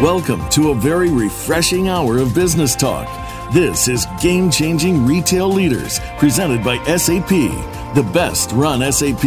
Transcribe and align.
Welcome 0.00 0.48
to 0.52 0.70
a 0.70 0.74
very 0.74 1.10
refreshing 1.10 1.90
hour 1.90 2.16
of 2.16 2.34
business 2.34 2.74
talk. 2.74 3.06
This 3.52 3.86
is 3.86 4.06
Game 4.18 4.50
Changing 4.50 5.04
Retail 5.04 5.46
Leaders, 5.52 6.00
presented 6.16 6.64
by 6.64 6.82
SAP, 6.84 7.28
the 7.28 8.10
best 8.10 8.50
run 8.52 8.80
SAP. 8.90 9.22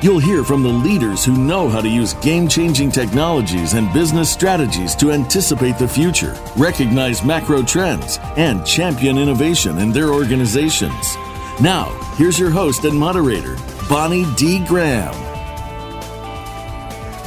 You'll 0.00 0.20
hear 0.20 0.44
from 0.44 0.62
the 0.62 0.68
leaders 0.68 1.24
who 1.24 1.36
know 1.36 1.68
how 1.68 1.80
to 1.80 1.88
use 1.88 2.14
game 2.14 2.46
changing 2.46 2.92
technologies 2.92 3.72
and 3.72 3.92
business 3.92 4.32
strategies 4.32 4.94
to 4.94 5.10
anticipate 5.10 5.76
the 5.76 5.88
future, 5.88 6.40
recognize 6.56 7.24
macro 7.24 7.64
trends, 7.64 8.20
and 8.36 8.64
champion 8.64 9.18
innovation 9.18 9.78
in 9.78 9.90
their 9.90 10.10
organizations. 10.10 11.16
Now, 11.60 11.86
here's 12.14 12.38
your 12.38 12.50
host 12.50 12.84
and 12.84 12.96
moderator, 12.96 13.56
Bonnie 13.88 14.32
D. 14.36 14.64
Graham. 14.66 15.25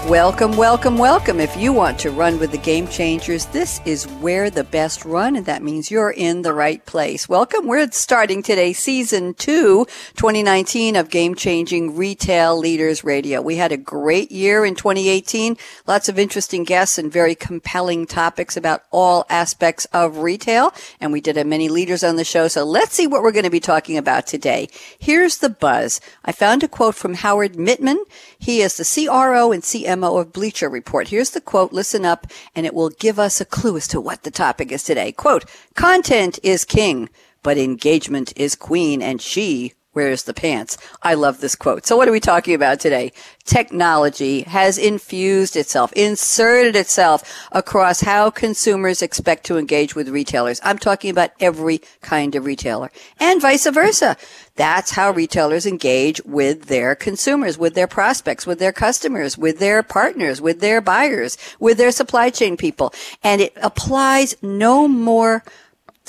Welcome, 0.09 0.58
welcome, 0.58 0.98
welcome. 0.98 1.40
If 1.40 1.55
you 1.55 1.72
want 1.72 1.99
to 1.99 2.09
run 2.09 2.40
with 2.40 2.50
the 2.50 2.58
game 2.58 2.88
changers, 2.88 3.45
this 3.45 3.80
is 3.86 4.05
where 4.05 4.50
the 4.50 4.63
best 4.63 5.05
run, 5.05 5.36
and 5.36 5.45
that 5.45 5.62
means 5.62 5.91
you're 5.91 6.09
in 6.09 6.41
the 6.41 6.52
right 6.52 6.84
place. 6.88 7.30
Welcome. 7.30 7.67
We're 7.67 7.91
starting 7.91 8.41
today 8.41 8.73
season 8.73 9.36
two, 9.36 9.86
2019 10.16 10.95
of 10.95 11.12
Game 11.12 11.36
Changing 11.36 11.95
Retail 11.95 12.58
Leaders 12.58 13.03
Radio. 13.03 13.40
We 13.40 13.58
had 13.58 13.72
a 13.72 13.77
great 13.77 14.31
year 14.31 14.66
in 14.66 14.73
2018. 14.73 15.55
Lots 15.86 16.09
of 16.09 16.17
interesting 16.17 16.64
guests 16.64 16.98
and 16.98 17.14
very 17.14 17.36
compelling 17.36 18.08
topics 18.08 18.58
about 18.58 18.86
all 18.89 19.28
aspects 19.30 19.86
of 19.94 20.17
retail. 20.17 20.73
And 21.00 21.12
we 21.12 21.22
did 21.22 21.36
have 21.36 21.45
many 21.45 21.70
leaders 21.70 22.03
on 22.03 22.16
the 22.16 22.23
show. 22.23 22.48
So 22.48 22.64
let's 22.64 22.95
see 22.95 23.05
what 23.05 23.22
we're 23.22 23.31
going 23.31 23.44
to 23.44 23.52
be 23.52 23.59
talking 23.59 23.95
about 23.95 24.26
today. 24.26 24.70
Here's 24.98 25.38
the 25.38 25.50
buzz. 25.50 26.02
I 26.26 26.31
found 26.31 26.64
a 26.64 26.67
quote 26.67 26.95
from 26.95 27.14
Howard 27.14 27.53
Mittman. 27.53 28.00
He 28.40 28.62
is 28.62 28.78
the 28.78 29.06
CRO 29.06 29.52
and 29.52 29.62
CMO 29.62 30.20
of 30.20 30.32
Bleacher 30.32 30.70
Report. 30.70 31.10
Here's 31.10 31.32
the 31.32 31.42
quote. 31.42 31.73
Listen 31.73 32.06
up 32.06 32.26
and 32.56 32.66
it 32.66 32.73
will 32.73 32.90
give 32.90 33.20
us 33.20 33.42
a 33.42 33.46
clue 33.46 33.76
as 33.76 33.88
to 33.90 34.00
what 34.00 34.23
the 34.23 34.31
topic 34.31 34.72
is 34.72 34.81
today. 34.81 35.12
Quote, 35.12 35.44
content 35.76 36.40
is 36.42 36.64
king, 36.64 37.09
but 37.44 37.58
engagement 37.58 38.31
is 38.38 38.56
queen 38.56 39.02
and 39.02 39.22
she 39.22 39.73
wears 40.00 40.23
the 40.23 40.33
pants. 40.33 40.78
I 41.03 41.14
love 41.14 41.42
this 41.42 41.55
quote. 41.55 41.86
So 41.86 41.97
what 41.97 42.08
are 42.08 42.14
we 42.14 42.22
talking 42.22 42.53
about 42.53 42.80
today? 42.80 43.11
Technology 43.44 44.44
has 44.44 44.78
infused 44.78 45.58
itself, 45.58 45.91
inserted 45.91 46.78
itself 46.78 47.50
across 47.52 48.00
how 48.00 48.30
consumers 48.30 49.02
expect 49.02 49.45
to 49.47 49.58
engage 49.58 49.95
with 49.95 50.08
retailers. 50.08 50.61
I'm 50.64 50.78
talking 50.78 51.09
about 51.09 51.31
every 51.41 51.81
kind 52.02 52.33
of 52.36 52.45
retailer 52.45 52.91
and 53.19 53.41
vice 53.41 53.67
versa. 53.67 54.16
That's 54.56 54.91
how 54.91 55.11
retailers 55.11 55.66
engage 55.66 56.22
with 56.23 56.67
their 56.67 56.95
consumers, 56.95 57.58
with 57.58 57.73
their 57.73 57.88
prospects, 57.88 58.47
with 58.47 58.59
their 58.59 58.72
customers, 58.72 59.38
with 59.38 59.59
their 59.59 59.84
partners, 59.84 60.39
with 60.39 60.61
their 60.61 60.80
buyers, 60.80 61.38
with 61.59 61.78
their 61.78 61.91
supply 61.91 62.30
chain 62.30 62.56
people. 62.56 62.94
And 63.22 63.41
it 63.41 63.52
applies 63.61 64.34
no 64.41 64.88
more 64.88 65.44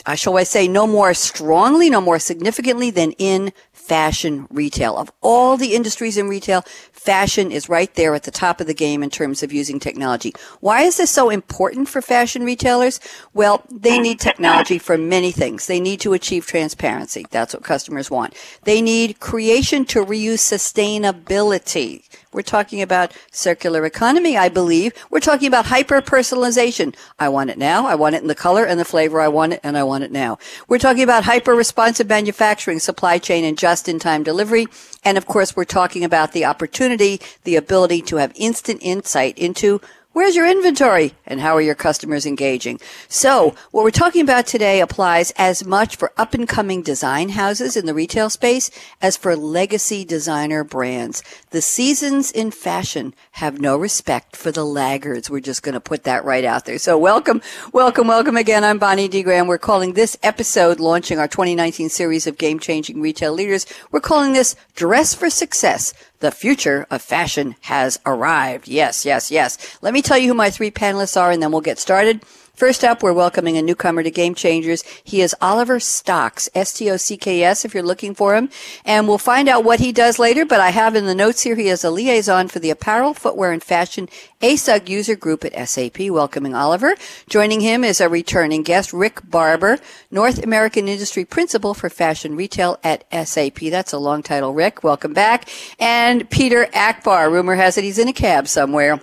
uh, 0.06 0.14
shall 0.14 0.36
I 0.36 0.44
say, 0.44 0.69
no 0.69 0.86
more 0.86 1.14
strongly, 1.14 1.91
no 1.91 2.00
more 2.00 2.19
significantly 2.19 2.91
than 2.91 3.12
in 3.12 3.52
fashion 3.91 4.46
retail. 4.50 4.96
Of 4.96 5.10
all 5.20 5.56
the 5.56 5.74
industries 5.74 6.16
in 6.16 6.28
retail, 6.28 6.62
fashion 6.92 7.50
is 7.50 7.69
right 7.69 7.92
there 7.97 8.14
at 8.14 8.22
the 8.22 8.30
top 8.30 8.60
of 8.60 8.69
the 8.69 8.72
game 8.86 9.02
in 9.02 9.10
terms 9.10 9.42
of 9.42 9.52
using 9.52 9.80
technology. 9.80 10.32
Why 10.60 10.82
is 10.82 10.97
this 10.97 11.10
so 11.10 11.28
important 11.28 11.88
for 11.88 12.00
fashion 12.00 12.44
retailers? 12.44 13.00
Well, 13.34 13.64
they 13.69 13.98
need 13.98 14.20
technology 14.20 14.78
for 14.78 14.97
many 14.97 15.32
things. 15.32 15.66
They 15.66 15.80
need 15.80 15.98
to 16.02 16.12
achieve 16.12 16.47
transparency. 16.47 17.27
That's 17.32 17.52
what 17.52 17.64
customers 17.64 18.12
want. 18.12 18.36
They 18.62 18.80
need 18.80 19.19
creation 19.19 19.84
to 19.86 20.04
reuse 20.04 20.38
sustainability. 20.38 22.04
We're 22.33 22.42
talking 22.42 22.81
about 22.81 23.12
circular 23.33 23.84
economy, 23.84 24.36
I 24.36 24.48
believe. 24.48 24.92
We're 25.11 25.19
talking 25.19 25.48
about 25.48 25.67
hyper 25.67 26.00
personalization. 26.00 26.95
I 27.19 27.28
want 27.28 27.50
it 27.50 27.59
now. 27.59 27.87
I 27.87 27.97
want 27.97 28.14
it 28.14 28.22
in 28.22 28.28
the 28.28 28.37
color 28.37 28.64
and 28.64 28.78
the 28.78 28.84
flavor. 28.84 29.20
I 29.20 29.27
want 29.27 29.55
it 29.55 29.60
and 29.65 29.77
I 29.77 29.82
want 29.82 30.04
it 30.04 30.12
now. 30.12 30.38
We're 30.69 30.78
talking 30.78 31.03
about 31.03 31.25
hyper 31.25 31.56
responsive 31.56 32.09
manufacturing, 32.09 32.78
supply 32.78 33.19
chain, 33.19 33.44
and 33.44 33.59
just 33.59 33.88
in 33.88 33.99
time 33.99 34.22
delivery. 34.22 34.69
And 35.04 35.19
of 35.19 35.27
course, 35.27 35.56
we're 35.56 35.65
talking 35.65 36.04
about 36.04 36.31
the 36.31 36.44
opportunity, 36.44 37.21
the 37.43 37.56
ability 37.56 38.03
to 38.03 38.16
have 38.16 38.33
instant 38.37 38.78
insight 38.81 39.37
into 39.37 39.81
Where's 40.12 40.34
your 40.34 40.50
inventory 40.50 41.15
and 41.25 41.41
how 41.41 41.54
are 41.54 41.60
your 41.60 41.76
customers 41.76 42.26
engaging? 42.26 42.81
So 43.09 43.54
what 43.71 43.84
we're 43.84 43.93
talking 43.93 44.22
about 44.22 44.44
today 44.44 44.81
applies 44.81 45.31
as 45.37 45.65
much 45.65 45.94
for 45.94 46.10
up 46.16 46.34
and 46.34 46.48
coming 46.48 46.82
design 46.82 47.28
houses 47.28 47.76
in 47.76 47.87
the 47.87 47.94
retail 47.94 48.28
space 48.28 48.72
as 49.00 49.16
for 49.16 49.37
legacy 49.37 50.04
designer 50.04 50.65
brands. 50.65 51.22
The 51.50 51.62
seasons 51.62 52.32
in 52.32 52.50
fashion 52.50 53.15
have 53.32 53.60
no 53.60 53.76
respect 53.76 54.34
for 54.34 54.50
the 54.50 54.65
laggards. 54.65 55.31
We're 55.31 55.38
just 55.38 55.62
going 55.62 55.75
to 55.75 55.81
put 55.81 56.03
that 56.03 56.25
right 56.25 56.44
out 56.44 56.65
there. 56.65 56.78
So 56.78 56.98
welcome, 56.98 57.41
welcome, 57.72 58.09
welcome 58.09 58.37
again. 58.37 58.65
I'm 58.65 58.78
Bonnie 58.78 59.06
D. 59.06 59.22
Graham. 59.22 59.47
We're 59.47 59.59
calling 59.59 59.92
this 59.92 60.16
episode 60.25 60.81
launching 60.81 61.21
our 61.21 61.28
2019 61.28 61.88
series 61.88 62.27
of 62.27 62.37
game 62.37 62.59
changing 62.59 63.00
retail 63.00 63.32
leaders. 63.32 63.65
We're 63.92 64.00
calling 64.00 64.32
this 64.32 64.56
dress 64.75 65.15
for 65.15 65.31
success 65.31 65.94
the 66.20 66.31
future 66.31 66.86
of 66.91 67.03
fashion 67.03 67.56
has 67.62 67.98
arrived. 68.06 68.69
Yes, 68.69 69.04
yes, 69.04 69.31
yes. 69.31 69.78
Let 69.82 69.92
me 69.92 70.03
tell 70.03 70.19
you 70.19 70.28
who 70.28 70.34
my 70.34 70.50
three 70.50 70.70
panelists 70.70 71.20
are 71.20 71.31
and 71.31 71.42
then 71.42 71.50
we'll 71.50 71.60
get 71.60 71.78
started. 71.78 72.22
First 72.60 72.84
up, 72.84 73.03
we're 73.03 73.15
welcoming 73.15 73.56
a 73.56 73.62
newcomer 73.62 74.03
to 74.03 74.10
Game 74.10 74.34
Changers. 74.34 74.84
He 75.03 75.22
is 75.22 75.34
Oliver 75.41 75.81
Stocks, 75.81 76.47
S-T-O-C-K-S, 76.54 77.65
if 77.65 77.72
you're 77.72 77.82
looking 77.82 78.15
for 78.15 78.37
him. 78.37 78.50
And 78.84 79.09
we'll 79.09 79.16
find 79.16 79.48
out 79.48 79.65
what 79.65 79.81
he 79.81 79.93
does 79.93 80.19
later, 80.19 80.44
but 80.44 80.60
I 80.60 80.69
have 80.69 80.94
in 80.94 81.06
the 81.06 81.15
notes 81.15 81.41
here, 81.41 81.54
he 81.54 81.69
is 81.69 81.84
a 81.84 81.91
liaison 81.91 82.48
for 82.48 82.59
the 82.59 82.69
apparel, 82.69 83.15
footwear, 83.15 83.50
and 83.50 83.65
fashion 83.65 84.10
ASUG 84.43 84.91
user 84.91 85.16
group 85.16 85.43
at 85.43 85.71
SAP. 85.71 86.10
Welcoming 86.10 86.54
Oliver. 86.54 86.97
Joining 87.31 87.62
him 87.62 87.82
is 87.82 87.98
a 87.98 88.10
returning 88.10 88.62
guest, 88.62 88.92
Rick 88.92 89.22
Barber, 89.31 89.78
North 90.10 90.44
American 90.44 90.87
Industry 90.87 91.25
Principal 91.25 91.72
for 91.72 91.88
Fashion 91.88 92.37
Retail 92.37 92.78
at 92.84 93.06
SAP. 93.27 93.71
That's 93.71 93.94
a 93.94 93.98
long 93.98 94.22
title, 94.22 94.53
Rick. 94.53 94.84
Welcome 94.84 95.15
back. 95.15 95.48
And 95.78 96.28
Peter 96.28 96.69
Akbar. 96.75 97.31
Rumor 97.31 97.54
has 97.54 97.78
it 97.78 97.84
he's 97.84 97.98
in 97.98 98.09
a 98.09 98.12
cab 98.12 98.48
somewhere 98.48 99.00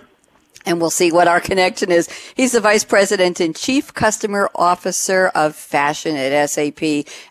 and 0.68 0.82
we'll 0.82 0.90
see 0.90 1.10
what 1.10 1.26
our 1.26 1.40
connection 1.40 1.90
is. 1.90 2.10
He's 2.36 2.52
the 2.52 2.60
Vice 2.60 2.84
President 2.84 3.40
and 3.40 3.56
Chief 3.56 3.94
Customer 3.94 4.50
Officer 4.54 5.28
of 5.28 5.56
Fashion 5.56 6.14
at 6.14 6.50
SAP. 6.50 6.82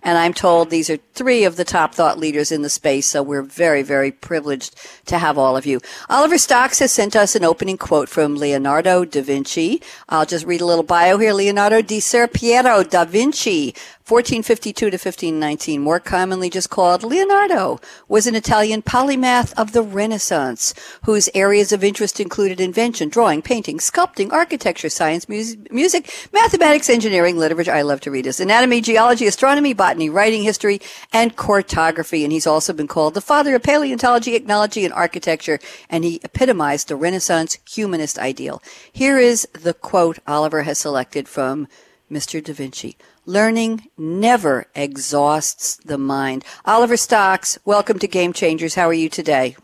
And 0.02 0.18
I'm 0.18 0.34
told 0.34 0.72
these 0.72 0.90
are 0.90 0.98
three 1.14 1.44
of 1.44 1.56
the 1.56 1.64
top 1.64 1.94
thought 1.94 2.18
leaders 2.18 2.52
in 2.52 2.64
the 2.64 2.70
space. 2.70 3.08
So 3.08 3.22
we're 3.22 3.44
very, 3.44 3.84
very 3.84 4.12
privileged 4.12 4.76
to 5.06 5.20
have 5.20 5.38
all 5.38 5.56
of 5.56 5.68
you. 5.68 5.80
Oliver 6.10 6.40
Stocks 6.40 6.80
has 6.80 6.92
sent 6.92 7.16
us 7.16 7.36
an 7.36 7.46
opening 7.46 7.78
quote 7.78 8.10
from 8.10 8.36
Leonardo 8.36 9.06
da 9.06 9.22
Vinci. 9.22 9.84
I'll 10.10 10.26
just 10.26 10.48
read 10.48 10.62
a 10.62 10.66
little 10.66 10.84
bio 10.84 11.20
here. 11.20 11.34
Leonardo 11.34 11.84
di 11.84 12.00
Ser 12.00 12.28
Piero 12.28 12.82
da 12.82 13.06
Vinci 13.06 13.76
1452 14.08 14.90
to 14.90 14.96
1519, 14.96 15.82
more 15.82 16.00
commonly 16.00 16.50
just 16.50 16.70
called 16.70 17.04
Leonardo, 17.04 17.78
was 18.08 18.26
an 18.26 18.36
Italian 18.36 18.82
polymath 18.82 19.52
of 19.60 19.74
the 19.74 19.82
Renaissance, 19.82 20.74
whose 21.04 21.28
areas 21.36 21.74
of 21.74 21.84
interest 21.84 22.22
included 22.22 22.62
invention, 22.62 23.10
drawing, 23.10 23.27
painting, 23.28 23.78
sculpting, 23.78 24.32
architecture, 24.32 24.90
science, 24.90 25.28
music, 25.28 25.72
music 25.72 26.10
mathematics, 26.32 26.90
engineering, 26.90 27.38
literature. 27.38 27.74
I 27.74 27.82
love 27.82 28.00
to 28.02 28.12
read 28.12 28.26
this. 28.26 28.40
Anatomy, 28.40 28.80
geology, 28.80 29.28
astronomy, 29.28 29.74
botany, 29.74 30.10
writing, 30.10 30.44
history, 30.44 30.80
and 31.12 31.36
cartography. 31.36 32.24
And 32.24 32.32
he's 32.32 32.48
also 32.48 32.72
been 32.72 32.88
called 32.88 33.14
the 33.14 33.22
father 33.22 33.56
of 33.56 33.64
paleontology, 33.64 34.36
ethnology, 34.36 34.86
and 34.86 34.94
architecture. 34.94 35.60
And 35.90 36.06
he 36.06 36.22
epitomized 36.24 36.88
the 36.88 36.96
Renaissance 36.96 37.58
humanist 37.70 38.18
ideal. 38.18 38.62
Here 38.92 39.18
is 39.18 39.46
the 39.52 39.74
quote 39.74 40.20
Oliver 40.26 40.64
has 40.64 40.80
selected 40.80 41.28
from 41.28 41.68
Mr. 42.10 42.42
Da 42.42 42.54
Vinci. 42.54 42.96
Learning 43.26 43.90
never 43.98 44.68
exhausts 44.74 45.76
the 45.84 45.98
mind. 45.98 46.46
Oliver 46.64 46.96
Stocks, 46.96 47.60
welcome 47.66 48.00
to 48.00 48.08
Game 48.08 48.32
Changers. 48.32 48.76
How 48.76 48.88
are 48.88 48.94
you 48.94 49.10
today? 49.10 49.58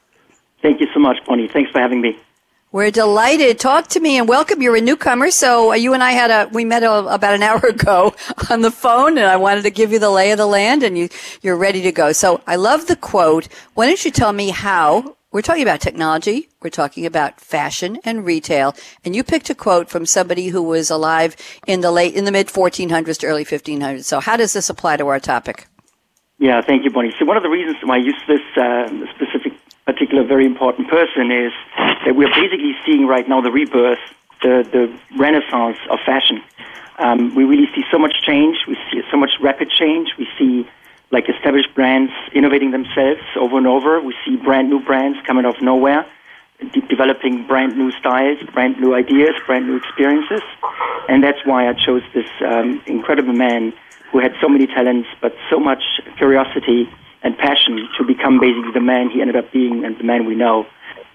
Thank 0.62 0.82
you 0.82 0.88
so 0.94 1.00
much, 1.00 1.18
Bonnie. 1.26 1.48
Thanks 1.48 1.72
for 1.72 1.80
having 1.80 2.02
me. 2.02 2.18
We're 2.74 2.90
delighted. 2.90 3.60
Talk 3.60 3.90
to 3.90 4.00
me 4.00 4.18
and 4.18 4.28
welcome. 4.28 4.60
You're 4.60 4.76
a 4.76 4.82
newcomer, 4.82 5.30
so 5.30 5.74
uh, 5.74 5.76
you 5.76 5.94
and 5.94 6.02
I 6.02 6.14
had 6.14 6.32
a 6.32 6.50
we 6.52 6.66
met 6.66 6.82
a, 6.82 7.06
about 7.06 7.36
an 7.36 7.44
hour 7.50 7.64
ago 7.64 8.16
on 8.50 8.62
the 8.62 8.72
phone, 8.72 9.16
and 9.20 9.28
I 9.28 9.36
wanted 9.36 9.62
to 9.62 9.70
give 9.70 9.92
you 9.92 10.00
the 10.00 10.10
lay 10.10 10.32
of 10.32 10.40
the 10.40 10.48
land, 10.48 10.82
and 10.82 10.98
you 10.98 11.08
you're 11.44 11.56
ready 11.56 11.84
to 11.84 11.92
go. 11.92 12.14
So 12.14 12.42
I 12.48 12.56
love 12.56 12.88
the 12.88 12.96
quote. 12.96 13.48
Why 13.76 13.86
don't 13.86 14.04
you 14.04 14.10
tell 14.10 14.34
me 14.34 14.50
how 14.50 15.16
we're 15.32 15.44
talking 15.44 15.62
about 15.62 15.82
technology. 15.82 16.50
We're 16.64 16.72
talking 16.72 17.06
about 17.06 17.40
fashion 17.40 18.00
and 18.04 18.26
retail. 18.26 18.76
And 19.06 19.16
you 19.16 19.24
picked 19.24 19.52
a 19.52 19.56
quote 19.56 19.88
from 19.88 20.08
somebody 20.08 20.48
who 20.48 20.64
was 20.64 20.90
alive 20.90 21.36
in 21.68 21.82
the 21.82 21.92
late, 21.92 22.16
in 22.16 22.26
the 22.26 22.32
mid 22.32 22.48
1400s 22.48 23.20
to 23.20 23.28
early 23.28 23.46
1500s. 23.46 24.06
So 24.06 24.20
how 24.20 24.36
does 24.36 24.54
this 24.54 24.72
apply 24.72 24.98
to 24.98 25.08
our 25.10 25.20
topic? 25.20 25.68
Yeah, 26.40 26.62
thank 26.62 26.84
you, 26.84 26.90
Bonnie. 26.90 27.14
So 27.20 27.26
one 27.26 27.38
of 27.38 27.44
the 27.44 27.50
reasons 27.50 27.78
why 27.84 27.96
I 27.96 27.98
use 28.00 28.22
this 28.28 28.42
uh, 28.58 28.88
specific, 29.14 29.43
particular, 29.86 30.24
very 30.24 30.46
important 30.46 30.90
person 30.90 31.32
is 31.32 31.52
that 32.06 32.16
we're 32.16 32.30
basically 32.30 32.76
seeing 32.86 33.08
right 33.08 33.28
now 33.28 33.42
the 33.42 33.52
rebirth, 33.52 34.00
the, 34.42 34.68
the 34.72 35.18
renaissance 35.18 35.78
of 35.90 36.00
fashion. 36.06 36.42
Um, 37.00 37.34
we 37.36 37.44
really 37.44 37.68
see 37.76 37.84
so 37.92 37.98
much 37.98 38.14
change. 38.26 38.58
We 38.68 38.76
see 38.92 39.02
so 39.12 39.18
much 39.18 39.32
rapid 39.42 39.70
change. 39.70 40.10
We 40.18 40.28
see 40.38 40.68
like 41.12 41.30
established 41.30 41.74
brands 41.76 42.12
innovating 42.34 42.72
themselves 42.72 43.22
over 43.36 43.58
and 43.58 43.68
over. 43.68 44.02
We 44.02 44.16
see 44.26 44.36
brand 44.36 44.70
new 44.70 44.80
brands 44.84 45.20
coming 45.26 45.46
out 45.46 45.58
of 45.58 45.62
nowhere. 45.62 46.06
de- 46.72 46.82
developing 46.82 47.46
brand 47.48 47.76
new 47.78 47.92
styles, 47.92 48.40
brand 48.54 48.80
new 48.80 48.96
ideas, 48.96 49.36
brand 49.46 49.68
new 49.68 49.78
experiences. 49.78 50.42
And 51.10 51.24
that's 51.24 51.40
why 51.46 51.68
I 51.68 51.74
chose 51.74 52.04
this 52.14 52.30
um, 52.46 52.82
incredible 52.86 53.34
man 53.34 53.74
who 54.12 54.20
had 54.20 54.34
so 54.42 54.48
many 54.48 54.68
talents, 54.68 55.10
but 55.22 55.36
so 55.50 55.60
much 55.60 55.84
curiosity 56.18 56.90
and 57.24 57.38
passion 57.38 57.88
to 57.98 58.04
become 58.04 58.40
basically 58.40 58.72
the 58.74 58.82
man 58.82 59.10
he 59.10 59.22
ended 59.22 59.36
up 59.36 59.52
being 59.52 59.86
and 59.86 59.98
the 59.98 60.04
man 60.04 60.26
we 60.26 60.36
know. 60.36 60.66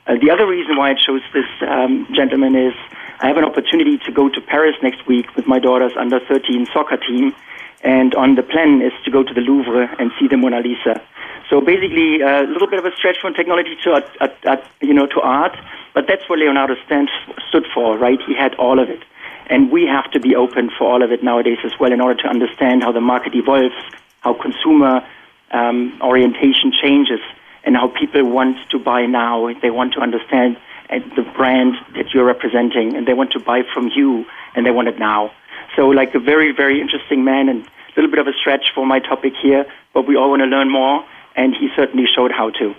Uh, 0.06 0.14
the 0.20 0.30
other 0.30 0.46
reason 0.46 0.76
why 0.76 0.90
I 0.90 0.94
chose 0.94 1.20
this 1.34 1.44
um, 1.68 2.08
gentleman 2.14 2.56
is 2.56 2.72
I 3.20 3.28
have 3.28 3.36
an 3.36 3.44
opportunity 3.44 3.98
to 3.98 4.12
go 4.12 4.28
to 4.28 4.40
Paris 4.40 4.74
next 4.82 5.06
week 5.06 5.36
with 5.36 5.46
my 5.46 5.58
daughter's 5.58 5.92
under 5.98 6.18
13 6.18 6.66
soccer 6.72 6.96
team, 6.96 7.34
and 7.82 8.14
on 8.14 8.34
the 8.34 8.42
plan 8.42 8.80
is 8.80 8.92
to 9.04 9.10
go 9.10 9.22
to 9.22 9.34
the 9.34 9.40
Louvre 9.40 9.94
and 9.98 10.10
see 10.18 10.26
the 10.26 10.36
Mona 10.36 10.60
Lisa. 10.60 11.02
So 11.50 11.60
basically, 11.60 12.20
a 12.20 12.42
little 12.42 12.68
bit 12.68 12.78
of 12.78 12.84
a 12.84 12.94
stretch 12.96 13.18
from 13.20 13.34
technology 13.34 13.76
to 13.84 14.02
art, 14.46 14.64
you 14.80 14.94
know 14.94 15.06
to 15.06 15.20
art, 15.20 15.56
but 15.94 16.06
that's 16.06 16.28
what 16.28 16.38
Leonardo 16.38 16.74
stands 16.86 17.10
stood 17.48 17.66
for, 17.74 17.98
right? 17.98 18.18
He 18.26 18.34
had 18.34 18.54
all 18.54 18.78
of 18.78 18.88
it, 18.88 19.02
and 19.50 19.70
we 19.70 19.86
have 19.86 20.10
to 20.12 20.20
be 20.20 20.36
open 20.36 20.70
for 20.70 20.90
all 20.90 21.02
of 21.02 21.12
it 21.12 21.22
nowadays 21.22 21.58
as 21.64 21.72
well 21.80 21.92
in 21.92 22.00
order 22.00 22.20
to 22.22 22.28
understand 22.28 22.82
how 22.82 22.92
the 22.92 23.00
market 23.00 23.34
evolves, 23.34 23.74
how 24.20 24.34
consumer 24.34 25.04
um, 25.50 25.98
orientation 26.02 26.72
changes, 26.72 27.20
and 27.64 27.76
how 27.76 27.88
people 27.88 28.24
want 28.24 28.56
to 28.70 28.78
buy 28.78 29.06
now. 29.06 29.52
They 29.60 29.70
want 29.70 29.94
to 29.94 30.00
understand 30.00 30.56
uh, 30.90 30.98
the 31.16 31.22
brand 31.36 31.74
that 31.94 32.14
you're 32.14 32.24
representing, 32.24 32.96
and 32.96 33.06
they 33.06 33.14
want 33.14 33.32
to 33.32 33.40
buy 33.40 33.62
from 33.74 33.90
you, 33.94 34.24
and 34.54 34.64
they 34.64 34.70
want 34.70 34.88
it 34.88 34.98
now. 34.98 35.32
So, 35.76 35.88
like 35.88 36.14
a 36.14 36.18
very, 36.20 36.52
very 36.52 36.80
interesting 36.80 37.24
man, 37.24 37.48
and 37.48 37.64
a 37.64 37.70
little 37.96 38.10
bit 38.10 38.20
of 38.20 38.26
a 38.26 38.32
stretch 38.40 38.72
for 38.74 38.86
my 38.86 39.00
topic 39.00 39.34
here, 39.42 39.66
but 39.92 40.06
we 40.06 40.16
all 40.16 40.30
want 40.30 40.40
to 40.40 40.46
learn 40.46 40.70
more 40.70 41.04
and 41.38 41.54
he 41.54 41.68
certainly 41.76 42.06
showed 42.06 42.32
how 42.32 42.50
to. 42.50 42.74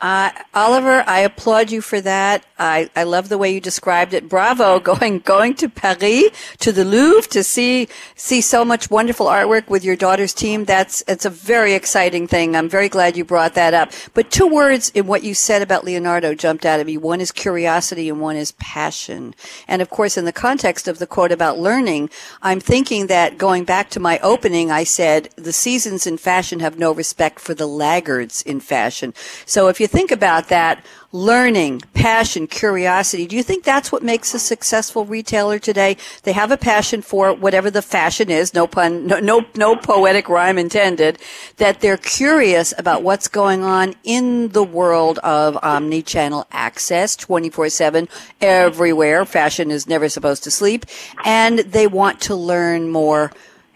Uh, 0.00 0.32
Oliver, 0.52 1.04
I 1.06 1.20
applaud 1.20 1.70
you 1.70 1.80
for 1.80 2.00
that. 2.00 2.44
I, 2.58 2.90
I 2.96 3.04
love 3.04 3.28
the 3.28 3.38
way 3.38 3.54
you 3.54 3.60
described 3.60 4.14
it. 4.14 4.28
Bravo, 4.28 4.80
going 4.92 5.20
going 5.20 5.54
to 5.54 5.68
Paris 5.68 6.30
to 6.58 6.72
the 6.72 6.84
Louvre 6.84 7.28
to 7.30 7.44
see 7.44 7.88
see 8.14 8.40
so 8.40 8.64
much 8.64 8.90
wonderful 8.90 9.26
artwork 9.26 9.68
with 9.68 9.84
your 9.84 9.96
daughter's 9.96 10.32
team. 10.32 10.64
That's 10.64 11.04
it's 11.06 11.24
a 11.24 11.30
very 11.30 11.74
exciting 11.74 12.26
thing. 12.26 12.56
I'm 12.56 12.68
very 12.68 12.88
glad 12.88 13.16
you 13.16 13.24
brought 13.24 13.54
that 13.54 13.74
up. 13.74 13.92
But 14.14 14.30
two 14.30 14.46
words 14.46 14.90
in 14.90 15.06
what 15.06 15.22
you 15.22 15.34
said 15.34 15.62
about 15.62 15.84
Leonardo 15.84 16.34
jumped 16.34 16.64
out 16.64 16.80
at 16.80 16.86
me. 16.86 16.96
One 16.96 17.20
is 17.20 17.30
curiosity 17.30 18.08
and 18.08 18.20
one 18.20 18.36
is 18.36 18.52
passion. 18.52 19.34
And 19.68 19.82
of 19.82 19.90
course, 19.90 20.16
in 20.16 20.24
the 20.24 20.32
context 20.32 20.88
of 20.88 20.98
the 20.98 21.06
quote 21.06 21.32
about 21.32 21.58
learning, 21.58 22.10
I'm 22.42 22.60
thinking 22.60 23.06
that 23.08 23.38
going 23.38 23.64
back 23.64 23.90
to 23.90 24.00
my 24.00 24.18
opening, 24.20 24.70
I 24.70 24.84
said 24.84 25.28
the 25.36 25.52
seasons 25.52 26.06
in 26.06 26.16
fashion 26.16 26.60
have 26.60 26.78
no 26.78 26.92
respect 26.92 27.38
for 27.38 27.54
the 27.54 27.66
laggards 27.66 28.42
in 28.42 28.60
fashion. 28.60 29.14
So 29.46 29.68
if 29.68 29.80
you 29.82 29.88
think 29.88 30.10
about 30.10 30.48
that, 30.48 30.82
learning, 31.12 31.82
passion, 31.92 32.46
curiosity, 32.46 33.26
do 33.26 33.36
you 33.36 33.42
think 33.42 33.64
that's 33.64 33.92
what 33.92 34.02
makes 34.02 34.32
a 34.32 34.38
successful 34.38 35.04
retailer 35.04 35.58
today? 35.58 35.98
They 36.22 36.32
have 36.32 36.50
a 36.50 36.56
passion 36.56 37.02
for 37.02 37.34
whatever 37.34 37.70
the 37.70 37.82
fashion 37.82 38.30
is, 38.30 38.54
no 38.54 38.66
pun, 38.66 39.06
no, 39.06 39.18
no, 39.18 39.44
no 39.54 39.76
poetic 39.76 40.30
rhyme 40.30 40.56
intended, 40.56 41.18
that 41.58 41.80
they're 41.80 41.98
curious 41.98 42.72
about 42.78 43.02
what's 43.02 43.28
going 43.28 43.62
on 43.62 43.94
in 44.04 44.48
the 44.50 44.64
world 44.64 45.18
of 45.18 45.58
omni-channel 45.62 46.46
access 46.50 47.14
24-7 47.16 48.08
everywhere. 48.40 49.26
Fashion 49.26 49.70
is 49.70 49.86
never 49.86 50.08
supposed 50.08 50.44
to 50.44 50.50
sleep 50.50 50.86
and 51.24 51.58
they 51.58 51.86
want 51.86 52.20
to 52.22 52.34
learn 52.34 52.88
more 52.88 53.32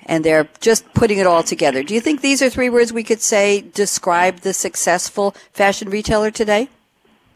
and 0.06 0.24
they're 0.24 0.48
just 0.60 0.90
putting 0.94 1.18
it 1.18 1.26
all 1.26 1.42
together. 1.42 1.82
Do 1.82 1.94
you 1.94 2.00
think 2.00 2.20
these 2.20 2.40
are 2.40 2.48
three 2.48 2.70
words 2.70 2.92
we 2.92 3.04
could 3.04 3.20
say 3.20 3.60
describe 3.60 4.40
the 4.40 4.54
successful 4.54 5.34
fashion 5.52 5.90
retailer 5.90 6.30
today? 6.30 6.68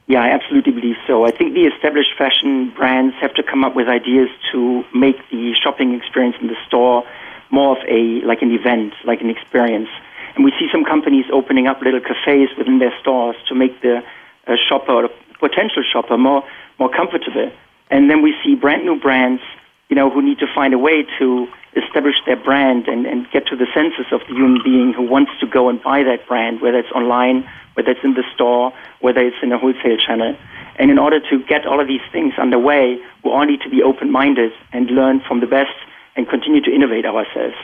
Yeah, 0.06 0.22
I 0.22 0.30
absolutely 0.30 0.72
believe 0.72 0.96
so. 1.06 1.24
I 1.24 1.30
think 1.30 1.54
the 1.54 1.66
established 1.66 2.10
fashion 2.18 2.70
brands 2.70 3.14
have 3.20 3.34
to 3.34 3.42
come 3.42 3.62
up 3.62 3.76
with 3.76 3.88
ideas 3.88 4.28
to 4.52 4.84
make 4.94 5.16
the 5.30 5.54
shopping 5.62 5.94
experience 5.94 6.36
in 6.40 6.48
the 6.48 6.56
store 6.66 7.04
more 7.50 7.76
of 7.76 7.84
a 7.88 8.20
like 8.26 8.42
an 8.42 8.50
event, 8.52 8.94
like 9.04 9.20
an 9.20 9.30
experience. 9.30 9.88
And 10.34 10.44
we 10.44 10.52
see 10.58 10.68
some 10.72 10.84
companies 10.84 11.26
opening 11.32 11.66
up 11.66 11.80
little 11.82 12.00
cafes 12.00 12.48
within 12.56 12.78
their 12.78 12.92
stores 13.00 13.36
to 13.48 13.54
make 13.54 13.82
the 13.82 14.02
uh, 14.46 14.56
shopper 14.68 14.92
or 15.04 15.10
potential 15.38 15.82
shopper 15.92 16.16
more 16.16 16.42
more 16.78 16.90
comfortable. 16.90 17.52
And 17.90 18.10
then 18.10 18.22
we 18.22 18.34
see 18.42 18.54
brand 18.54 18.84
new 18.84 18.98
brands, 18.98 19.42
you 19.88 19.96
know, 19.96 20.10
who 20.10 20.22
need 20.22 20.38
to 20.38 20.46
find 20.52 20.74
a 20.74 20.78
way 20.78 21.04
to 21.18 21.48
establish 21.76 22.16
their 22.26 22.36
brand 22.36 22.88
and, 22.88 23.06
and 23.06 23.30
get 23.30 23.46
to 23.46 23.56
the 23.56 23.66
senses 23.72 24.06
of 24.12 24.20
the 24.28 24.34
human 24.34 24.60
being 24.64 24.92
who 24.92 25.02
wants 25.02 25.30
to 25.40 25.46
go 25.46 25.68
and 25.68 25.82
buy 25.82 26.02
that 26.02 26.26
brand, 26.26 26.60
whether 26.60 26.78
it's 26.78 26.90
online, 26.92 27.48
whether 27.74 27.90
it's 27.90 28.02
in 28.02 28.14
the 28.14 28.24
store, 28.34 28.72
whether 29.00 29.20
it's 29.20 29.36
in 29.42 29.52
a 29.52 29.58
wholesale 29.58 29.96
channel. 29.96 30.36
And 30.76 30.90
in 30.90 30.98
order 30.98 31.20
to 31.30 31.44
get 31.44 31.66
all 31.66 31.80
of 31.80 31.86
these 31.86 32.04
things 32.10 32.34
underway, 32.38 32.98
we 33.24 33.30
all 33.30 33.44
need 33.44 33.60
to 33.62 33.70
be 33.70 33.82
open 33.82 34.10
minded 34.10 34.52
and 34.72 34.90
learn 34.90 35.20
from 35.26 35.40
the 35.40 35.46
best 35.46 35.76
and 36.16 36.28
continue 36.28 36.60
to 36.62 36.74
innovate 36.74 37.06
ourselves. 37.06 37.56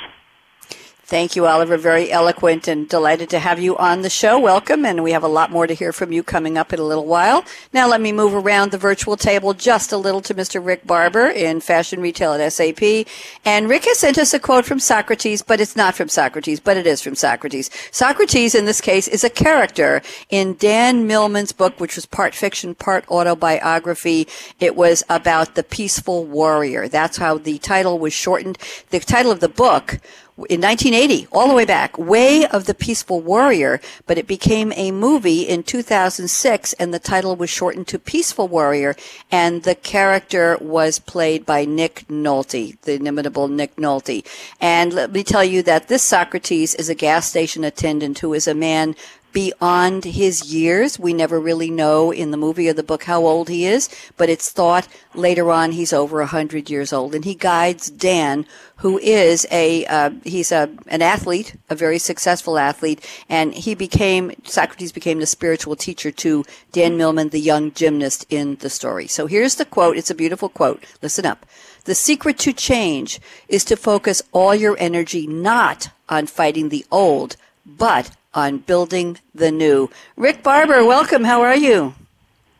Thank 1.08 1.36
you, 1.36 1.46
Oliver. 1.46 1.76
Very 1.76 2.10
eloquent 2.10 2.66
and 2.66 2.88
delighted 2.88 3.30
to 3.30 3.38
have 3.38 3.60
you 3.60 3.76
on 3.76 4.02
the 4.02 4.10
show. 4.10 4.40
Welcome. 4.40 4.84
And 4.84 5.04
we 5.04 5.12
have 5.12 5.22
a 5.22 5.28
lot 5.28 5.52
more 5.52 5.68
to 5.68 5.72
hear 5.72 5.92
from 5.92 6.10
you 6.10 6.24
coming 6.24 6.58
up 6.58 6.72
in 6.72 6.80
a 6.80 6.82
little 6.82 7.06
while. 7.06 7.44
Now 7.72 7.86
let 7.86 8.00
me 8.00 8.10
move 8.10 8.34
around 8.34 8.72
the 8.72 8.78
virtual 8.78 9.16
table 9.16 9.54
just 9.54 9.92
a 9.92 9.96
little 9.96 10.20
to 10.22 10.34
Mr. 10.34 10.64
Rick 10.64 10.84
Barber 10.84 11.28
in 11.28 11.60
fashion 11.60 12.00
retail 12.00 12.32
at 12.32 12.52
SAP. 12.52 13.06
And 13.44 13.68
Rick 13.68 13.84
has 13.84 14.00
sent 14.00 14.18
us 14.18 14.34
a 14.34 14.40
quote 14.40 14.64
from 14.64 14.80
Socrates, 14.80 15.42
but 15.42 15.60
it's 15.60 15.76
not 15.76 15.94
from 15.94 16.08
Socrates, 16.08 16.58
but 16.58 16.76
it 16.76 16.88
is 16.88 17.02
from 17.02 17.14
Socrates. 17.14 17.70
Socrates 17.92 18.56
in 18.56 18.64
this 18.64 18.80
case 18.80 19.06
is 19.06 19.22
a 19.22 19.30
character 19.30 20.02
in 20.28 20.56
Dan 20.56 21.06
Millman's 21.06 21.52
book, 21.52 21.78
which 21.78 21.94
was 21.94 22.04
part 22.04 22.34
fiction, 22.34 22.74
part 22.74 23.08
autobiography. 23.08 24.26
It 24.58 24.74
was 24.74 25.04
about 25.08 25.54
the 25.54 25.62
peaceful 25.62 26.24
warrior. 26.24 26.88
That's 26.88 27.18
how 27.18 27.38
the 27.38 27.58
title 27.58 28.00
was 28.00 28.12
shortened. 28.12 28.58
The 28.90 28.98
title 28.98 29.30
of 29.30 29.38
the 29.38 29.48
book 29.48 30.00
in 30.36 30.60
1980, 30.60 31.28
all 31.32 31.48
the 31.48 31.54
way 31.54 31.64
back, 31.64 31.96
Way 31.96 32.46
of 32.46 32.66
the 32.66 32.74
Peaceful 32.74 33.22
Warrior, 33.22 33.80
but 34.06 34.18
it 34.18 34.26
became 34.26 34.70
a 34.76 34.90
movie 34.90 35.42
in 35.42 35.62
2006 35.62 36.74
and 36.74 36.92
the 36.92 36.98
title 36.98 37.36
was 37.36 37.48
shortened 37.48 37.88
to 37.88 37.98
Peaceful 37.98 38.46
Warrior 38.46 38.94
and 39.32 39.62
the 39.62 39.74
character 39.74 40.58
was 40.60 40.98
played 40.98 41.46
by 41.46 41.64
Nick 41.64 42.04
Nolte, 42.08 42.78
the 42.82 42.94
inimitable 42.96 43.48
Nick 43.48 43.76
Nolte. 43.76 44.26
And 44.60 44.92
let 44.92 45.10
me 45.10 45.24
tell 45.24 45.44
you 45.44 45.62
that 45.62 45.88
this 45.88 46.02
Socrates 46.02 46.74
is 46.74 46.90
a 46.90 46.94
gas 46.94 47.30
station 47.30 47.64
attendant 47.64 48.18
who 48.18 48.34
is 48.34 48.46
a 48.46 48.54
man 48.54 48.94
beyond 49.36 50.02
his 50.02 50.50
years. 50.50 50.98
We 50.98 51.12
never 51.12 51.38
really 51.38 51.70
know 51.70 52.10
in 52.10 52.30
the 52.30 52.38
movie 52.38 52.70
or 52.70 52.72
the 52.72 52.82
book 52.82 53.04
how 53.04 53.26
old 53.26 53.50
he 53.50 53.66
is, 53.66 53.90
but 54.16 54.30
it's 54.30 54.50
thought 54.50 54.88
later 55.14 55.50
on 55.50 55.72
he's 55.72 55.92
over 55.92 56.22
a 56.22 56.26
hundred 56.26 56.70
years 56.70 56.90
old, 56.90 57.14
and 57.14 57.22
he 57.22 57.34
guides 57.34 57.90
Dan, 57.90 58.46
who 58.76 58.96
is 58.96 59.46
a 59.50 59.84
uh, 59.88 60.12
he's 60.24 60.52
a 60.52 60.70
an 60.86 61.02
athlete, 61.02 61.54
a 61.68 61.74
very 61.74 61.98
successful 61.98 62.56
athlete, 62.56 63.06
and 63.28 63.52
he 63.52 63.74
became 63.74 64.32
Socrates 64.44 64.90
became 64.90 65.20
the 65.20 65.26
spiritual 65.26 65.76
teacher 65.76 66.10
to 66.12 66.42
Dan 66.72 66.96
Millman, 66.96 67.28
the 67.28 67.38
young 67.38 67.72
gymnast 67.72 68.24
in 68.30 68.56
the 68.60 68.70
story. 68.70 69.06
So 69.06 69.26
here's 69.26 69.56
the 69.56 69.66
quote. 69.66 69.98
It's 69.98 70.10
a 70.10 70.14
beautiful 70.14 70.48
quote. 70.48 70.82
Listen 71.02 71.26
up. 71.26 71.44
The 71.84 71.94
secret 71.94 72.38
to 72.38 72.54
change 72.54 73.20
is 73.48 73.66
to 73.66 73.76
focus 73.76 74.22
all 74.32 74.54
your 74.54 74.78
energy 74.78 75.26
not 75.26 75.90
on 76.08 76.26
fighting 76.26 76.70
the 76.70 76.86
old, 76.90 77.36
but 77.66 78.16
on 78.36 78.58
building 78.58 79.18
the 79.34 79.50
new. 79.50 79.90
Rick 80.16 80.42
Barber, 80.42 80.84
welcome. 80.84 81.24
How 81.24 81.40
are 81.42 81.56
you? 81.56 81.94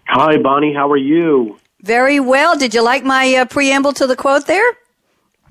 Hi, 0.09 0.39
Bonnie. 0.39 0.73
How 0.75 0.91
are 0.91 0.97
you? 0.97 1.61
Very 1.83 2.19
well. 2.19 2.57
Did 2.57 2.75
you 2.75 2.83
like 2.83 3.05
my 3.05 3.35
uh, 3.35 3.45
preamble 3.45 3.93
to 3.93 4.07
the 4.07 4.17
quote 4.17 4.47
there? 4.47 4.67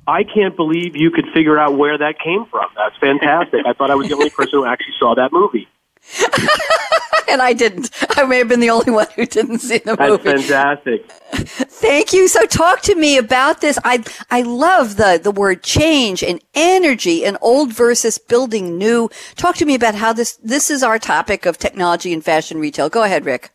I 0.07 0.23
can't 0.23 0.55
believe 0.55 0.95
you 0.95 1.11
could 1.11 1.25
figure 1.33 1.57
out 1.57 1.77
where 1.77 1.97
that 1.97 2.19
came 2.19 2.45
from. 2.45 2.65
That's 2.75 2.97
fantastic. 2.97 3.65
I 3.65 3.73
thought 3.73 3.91
I 3.91 3.95
was 3.95 4.07
the 4.07 4.15
only 4.15 4.29
person 4.29 4.59
who 4.59 4.65
actually 4.65 4.93
saw 4.99 5.15
that 5.15 5.31
movie. 5.31 5.67
and 7.29 7.41
I 7.41 7.53
didn't. 7.53 7.89
I 8.17 8.23
may 8.25 8.37
have 8.39 8.47
been 8.47 8.59
the 8.59 8.69
only 8.69 8.91
one 8.91 9.07
who 9.15 9.25
didn't 9.25 9.59
see 9.59 9.79
the 9.79 9.95
That's 9.95 10.09
movie. 10.09 10.23
fantastic. 10.23 11.11
Thank 11.31 12.13
you. 12.13 12.27
So 12.27 12.45
talk 12.45 12.81
to 12.83 12.95
me 12.95 13.17
about 13.17 13.61
this. 13.61 13.77
I 13.83 14.03
I 14.31 14.41
love 14.41 14.97
the 14.97 15.19
the 15.21 15.31
word 15.31 15.63
change 15.63 16.23
and 16.23 16.39
energy 16.53 17.25
and 17.25 17.37
old 17.41 17.73
versus 17.73 18.17
building 18.17 18.77
new. 18.77 19.09
Talk 19.35 19.55
to 19.57 19.65
me 19.65 19.75
about 19.75 19.95
how 19.95 20.13
this 20.13 20.37
this 20.43 20.69
is 20.69 20.83
our 20.83 20.99
topic 20.99 21.45
of 21.45 21.57
technology 21.57 22.13
and 22.13 22.23
fashion 22.23 22.57
retail. 22.59 22.89
Go 22.89 23.03
ahead, 23.03 23.25
Rick. 23.25 23.51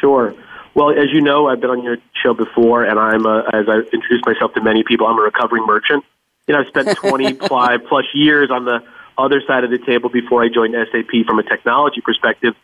Sure. 0.00 0.34
Well, 0.74 0.90
as 0.90 1.10
you 1.12 1.20
know, 1.20 1.48
I've 1.48 1.60
been 1.60 1.70
on 1.70 1.82
your 1.82 1.96
show 2.22 2.34
before, 2.34 2.84
and 2.84 2.98
I'm 3.00 3.26
a, 3.26 3.38
as 3.52 3.68
I 3.68 3.78
introduced 3.92 4.24
myself 4.26 4.54
to 4.54 4.60
many 4.62 4.84
people, 4.84 5.06
I'm 5.08 5.18
a 5.18 5.22
recovering 5.22 5.66
merchant. 5.66 6.04
You 6.46 6.54
know, 6.54 6.60
I've 6.60 6.68
spent 6.68 6.96
25 6.96 7.80
plus 7.88 8.04
years 8.14 8.50
on 8.50 8.64
the 8.64 8.78
other 9.18 9.42
side 9.46 9.64
of 9.64 9.70
the 9.70 9.78
table 9.78 10.08
before 10.08 10.42
I 10.42 10.48
joined 10.48 10.74
SAP 10.74 11.26
from 11.26 11.38
a 11.38 11.42
technology 11.42 12.00
perspective, 12.00 12.54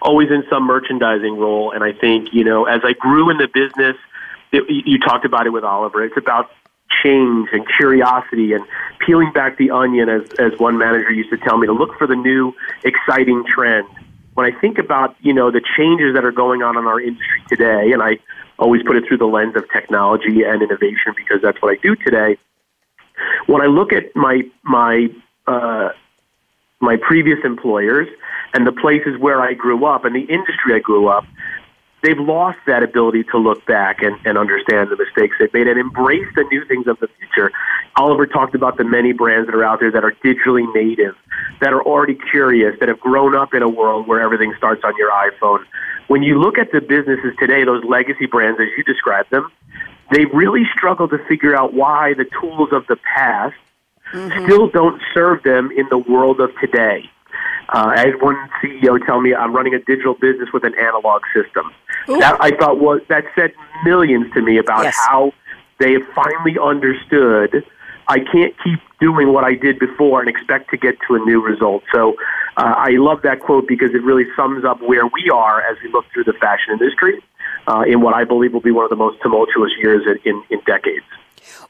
always 0.00 0.30
in 0.30 0.44
some 0.50 0.64
merchandising 0.64 1.36
role. 1.36 1.72
And 1.72 1.82
I 1.82 1.92
think, 1.92 2.28
you 2.32 2.44
know, 2.44 2.66
as 2.66 2.82
I 2.84 2.92
grew 2.92 3.30
in 3.30 3.38
the 3.38 3.48
business, 3.52 3.96
it, 4.52 4.64
you 4.68 4.98
talked 4.98 5.24
about 5.24 5.46
it 5.46 5.50
with 5.50 5.64
Oliver. 5.64 6.04
It's 6.04 6.16
about 6.16 6.50
change 7.02 7.48
and 7.52 7.66
curiosity 7.76 8.52
and 8.52 8.64
peeling 9.04 9.32
back 9.32 9.56
the 9.56 9.70
onion, 9.70 10.08
as, 10.08 10.30
as 10.38 10.52
one 10.58 10.76
manager 10.76 11.10
used 11.10 11.30
to 11.30 11.38
tell 11.38 11.56
me, 11.56 11.66
to 11.66 11.72
look 11.72 11.96
for 11.96 12.06
the 12.06 12.14
new 12.14 12.52
exciting 12.84 13.44
trend. 13.52 13.88
when 14.34 14.46
I 14.46 14.58
think 14.60 14.78
about 14.78 15.16
you 15.20 15.32
know 15.32 15.50
the 15.50 15.62
changes 15.76 16.14
that 16.14 16.24
are 16.24 16.32
going 16.32 16.62
on 16.62 16.76
in 16.76 16.84
our 16.84 17.00
industry 17.00 17.42
today, 17.48 17.92
and 17.92 18.02
I 18.02 18.18
always 18.58 18.82
put 18.82 18.96
it 18.96 19.04
through 19.08 19.18
the 19.18 19.26
lens 19.26 19.56
of 19.56 19.64
technology 19.72 20.42
and 20.44 20.62
innovation 20.62 21.14
because 21.16 21.40
that's 21.42 21.60
what 21.62 21.72
I 21.72 21.76
do 21.82 21.96
today. 21.96 22.36
When 23.46 23.62
I 23.62 23.66
look 23.66 23.92
at 23.92 24.14
my 24.14 24.42
my 24.62 25.08
uh, 25.46 25.90
my 26.82 26.96
previous 26.96 27.38
employers 27.44 28.08
and 28.52 28.66
the 28.66 28.72
places 28.72 29.18
where 29.18 29.40
I 29.40 29.54
grew 29.54 29.86
up 29.86 30.04
and 30.04 30.14
the 30.14 30.24
industry 30.24 30.74
I 30.74 30.80
grew 30.80 31.06
up, 31.06 31.24
they've 32.02 32.18
lost 32.18 32.58
that 32.66 32.82
ability 32.82 33.22
to 33.30 33.38
look 33.38 33.64
back 33.64 34.02
and, 34.02 34.18
and 34.26 34.36
understand 34.36 34.90
the 34.90 34.96
mistakes 34.96 35.36
they've 35.38 35.52
made 35.54 35.68
and 35.68 35.78
embrace 35.78 36.26
the 36.34 36.42
new 36.50 36.64
things 36.66 36.88
of 36.88 36.98
the 36.98 37.08
future. 37.18 37.52
Oliver 37.96 38.26
talked 38.26 38.56
about 38.56 38.76
the 38.76 38.84
many 38.84 39.12
brands 39.12 39.46
that 39.46 39.54
are 39.54 39.64
out 39.64 39.78
there 39.78 39.92
that 39.92 40.04
are 40.04 40.12
digitally 40.24 40.66
native, 40.74 41.14
that 41.60 41.72
are 41.72 41.82
already 41.82 42.18
curious, 42.30 42.78
that 42.80 42.88
have 42.88 42.98
grown 42.98 43.36
up 43.36 43.54
in 43.54 43.62
a 43.62 43.68
world 43.68 44.08
where 44.08 44.20
everything 44.20 44.52
starts 44.58 44.82
on 44.84 44.92
your 44.98 45.10
iPhone. 45.12 45.64
When 46.08 46.24
you 46.24 46.40
look 46.40 46.58
at 46.58 46.72
the 46.72 46.80
businesses 46.80 47.32
today, 47.38 47.64
those 47.64 47.84
legacy 47.84 48.26
brands 48.26 48.60
as 48.60 48.66
you 48.76 48.82
described 48.82 49.30
them, 49.30 49.50
they 50.10 50.24
really 50.26 50.64
struggle 50.74 51.08
to 51.08 51.18
figure 51.28 51.56
out 51.56 51.74
why 51.74 52.14
the 52.14 52.26
tools 52.40 52.70
of 52.72 52.86
the 52.88 52.96
past 52.96 53.54
mm-hmm. 54.12 54.44
still 54.44 54.68
don't 54.68 55.00
serve 55.14 55.42
them 55.42 55.70
in 55.76 55.86
the 55.90 55.98
world 55.98 56.40
of 56.40 56.50
today. 56.60 57.08
Uh, 57.68 57.92
I 57.96 57.98
had 57.98 58.20
one 58.20 58.36
CEO 58.62 59.04
tell 59.06 59.20
me 59.20 59.34
I'm 59.34 59.54
running 59.54 59.74
a 59.74 59.78
digital 59.78 60.14
business 60.14 60.50
with 60.52 60.64
an 60.64 60.74
analog 60.78 61.22
system. 61.34 61.72
Ooh. 62.08 62.18
That 62.18 62.36
I 62.40 62.50
thought 62.56 62.78
was 62.78 63.00
that 63.08 63.24
said 63.34 63.52
millions 63.84 64.32
to 64.34 64.42
me 64.42 64.58
about 64.58 64.84
yes. 64.84 64.96
how 64.96 65.32
they 65.78 65.92
have 65.92 66.06
finally 66.14 66.58
understood. 66.58 67.64
I 68.08 68.18
can't 68.18 68.54
keep 68.62 68.80
doing 69.00 69.32
what 69.32 69.44
I 69.44 69.54
did 69.54 69.78
before 69.78 70.20
and 70.20 70.28
expect 70.28 70.70
to 70.70 70.76
get 70.76 70.96
to 71.08 71.14
a 71.14 71.18
new 71.20 71.40
result. 71.40 71.82
So 71.92 72.14
uh, 72.56 72.74
I 72.76 72.90
love 72.90 73.22
that 73.22 73.40
quote 73.40 73.66
because 73.66 73.94
it 73.94 74.02
really 74.02 74.26
sums 74.36 74.64
up 74.64 74.82
where 74.82 75.06
we 75.06 75.30
are 75.32 75.62
as 75.62 75.76
we 75.82 75.90
look 75.90 76.04
through 76.12 76.24
the 76.24 76.34
fashion 76.34 76.74
industry 76.74 77.22
uh, 77.66 77.84
in 77.86 78.00
what 78.00 78.14
I 78.14 78.24
believe 78.24 78.52
will 78.52 78.60
be 78.60 78.72
one 78.72 78.84
of 78.84 78.90
the 78.90 78.96
most 78.96 79.20
tumultuous 79.22 79.72
years 79.78 80.02
in, 80.06 80.18
in, 80.30 80.42
in 80.50 80.60
decades. 80.66 81.06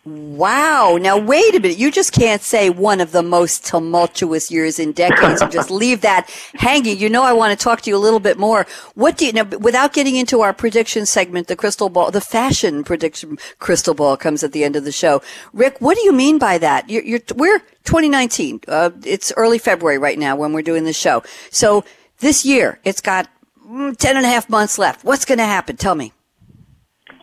Wow. 0.05 0.99
Now, 1.01 1.17
wait 1.17 1.55
a 1.55 1.61
minute. 1.61 1.79
You 1.79 1.91
just 1.91 2.13
can't 2.13 2.43
say 2.43 2.71
one 2.71 3.01
of 3.01 3.13
the 3.13 3.23
most 3.23 3.65
tumultuous 3.65 4.51
years 4.51 4.79
in 4.79 4.93
decades 4.93 5.41
and 5.41 5.53
just 5.53 5.71
leave 5.71 6.01
that 6.01 6.29
hanging. 6.55 6.99
You 6.99 7.09
know, 7.09 7.23
I 7.23 7.33
want 7.33 7.57
to 7.57 7.63
talk 7.63 7.83
to 7.83 7.91
you 7.91 7.97
a 7.97 7.99
little 7.99 8.21
bit 8.21 8.39
more. 8.39 8.67
What 8.95 9.17
do 9.17 9.27
you 9.27 9.33
know, 9.33 9.45
without 9.45 9.93
getting 9.93 10.17
into 10.17 10.41
our 10.41 10.53
prediction 10.53 11.07
segment, 11.07 11.47
the 11.47 11.57
crystal 11.57 11.89
ball, 11.89 12.11
the 12.11 12.21
fashion 12.21 12.83
prediction 12.83 13.39
crystal 13.59 13.95
ball 13.95 14.17
comes 14.17 14.43
at 14.43 14.53
the 14.53 14.65
end 14.65 14.77
of 14.77 14.85
the 14.85 14.93
show. 14.93 15.23
Rick, 15.53 15.81
what 15.81 15.97
do 15.97 16.03
you 16.05 16.13
mean 16.13 16.39
by 16.39 16.59
that? 16.59 16.91
You're, 16.91 17.05
you're 17.05 17.21
we're 17.37 17.61
2019. 17.85 18.63
Uh, 18.67 18.91
it's 19.05 19.33
early 19.37 19.59
February 19.59 19.99
right 19.99 20.19
now 20.19 20.37
when 20.37 20.53
we're 20.53 20.63
doing 20.63 20.85
the 20.85 20.93
show. 20.93 21.23
So 21.51 21.85
this 22.19 22.45
year, 22.45 22.81
it's 22.85 23.01
got 23.01 23.29
mm, 23.65 23.97
10 23.97 24.17
and 24.17 24.27
a 24.27 24.29
half 24.29 24.49
months 24.49 24.79
left. 24.79 25.05
What's 25.05 25.25
going 25.25 25.39
to 25.39 25.45
happen? 25.45 25.77
Tell 25.77 25.95
me. 25.95 26.13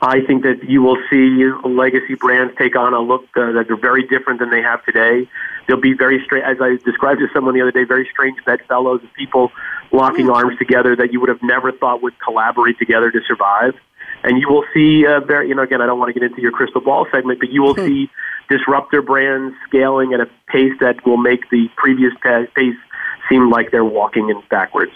I 0.02 0.22
think 0.26 0.44
that 0.44 0.64
you 0.64 0.82
will 0.82 0.98
see 1.10 1.44
legacy 1.66 2.16
brands 2.16 2.54
take 2.58 2.76
on 2.78 2.94
a 2.94 3.02
look 3.02 3.24
uh, 3.36 3.52
that 3.52 3.70
are 3.70 3.76
very 3.76 4.08
different 4.08 4.40
than 4.40 4.50
they 4.50 4.62
have 4.62 4.84
today. 4.86 5.28
They'll 5.68 5.82
be 5.82 5.94
very 5.94 6.24
strange, 6.24 6.46
as 6.46 6.58
I 6.62 6.78
described 6.86 7.20
to 7.20 7.28
someone 7.34 7.54
the 7.54 7.62
other 7.62 7.72
day, 7.72 7.84
very 7.84 8.08
strange 8.10 8.38
bedfellows 8.46 9.04
of 9.04 9.14
people 9.14 9.52
locking 9.92 10.28
mm. 10.28 10.34
arms 10.34 10.58
together 10.58 10.96
that 10.96 11.12
you 11.12 11.20
would 11.20 11.30
have 11.30 11.44
never 11.44 11.72
thought 11.74 12.02
would 12.02 12.18
collaborate 12.20 12.80
together 12.80 13.12
to 13.12 13.20
survive. 13.28 13.74
And 14.24 14.40
you 14.40 14.50
will 14.50 14.64
see, 14.74 15.06
uh, 15.06 15.20
very, 15.20 15.50
you 15.50 15.56
know, 15.56 15.64
again, 15.64 15.82
I 15.82 15.86
don't 15.86 16.00
want 16.00 16.14
to 16.14 16.20
get 16.20 16.30
into 16.30 16.42
your 16.42 16.52
crystal 16.52 16.82
ball 16.82 17.06
segment, 17.12 17.40
but 17.40 17.50
you 17.50 17.62
will 17.62 17.76
mm. 17.76 17.86
see 17.86 18.10
disruptor 18.50 19.02
brands 19.02 19.56
scaling 19.68 20.14
at 20.14 20.22
a 20.22 20.30
pace 20.48 20.74
that 20.80 21.06
will 21.06 21.18
make 21.18 21.50
the 21.50 21.68
previous 21.76 22.14
pace 22.24 22.78
seem 23.30 23.50
like 23.50 23.72
they're 23.72 23.86
walking 23.86 24.30
in 24.30 24.42
backwards. 24.50 24.94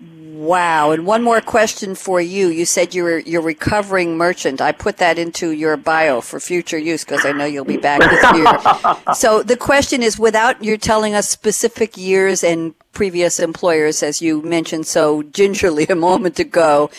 Wow. 0.00 0.90
And 0.90 1.06
one 1.06 1.22
more 1.22 1.40
question 1.40 1.94
for 1.94 2.20
you. 2.20 2.48
You 2.48 2.66
said 2.66 2.94
you're 2.94 3.20
you're 3.20 3.40
recovering 3.40 4.16
merchant. 4.16 4.60
I 4.60 4.72
put 4.72 4.96
that 4.96 5.18
into 5.18 5.52
your 5.52 5.76
bio 5.76 6.20
for 6.20 6.40
future 6.40 6.76
use 6.76 7.04
because 7.04 7.24
I 7.24 7.32
know 7.32 7.44
you'll 7.44 7.64
be 7.64 7.76
back 7.76 8.00
this 8.00 8.32
year. 8.36 9.14
so 9.14 9.42
the 9.42 9.56
question 9.56 10.02
is 10.02 10.18
without 10.18 10.62
you 10.62 10.76
telling 10.76 11.14
us 11.14 11.28
specific 11.28 11.96
years 11.96 12.42
and 12.42 12.74
previous 12.92 13.38
employers 13.38 14.02
as 14.02 14.20
you 14.20 14.42
mentioned 14.42 14.86
so 14.86 15.22
gingerly 15.22 15.86
a 15.86 15.94
moment 15.94 16.40
ago, 16.40 16.90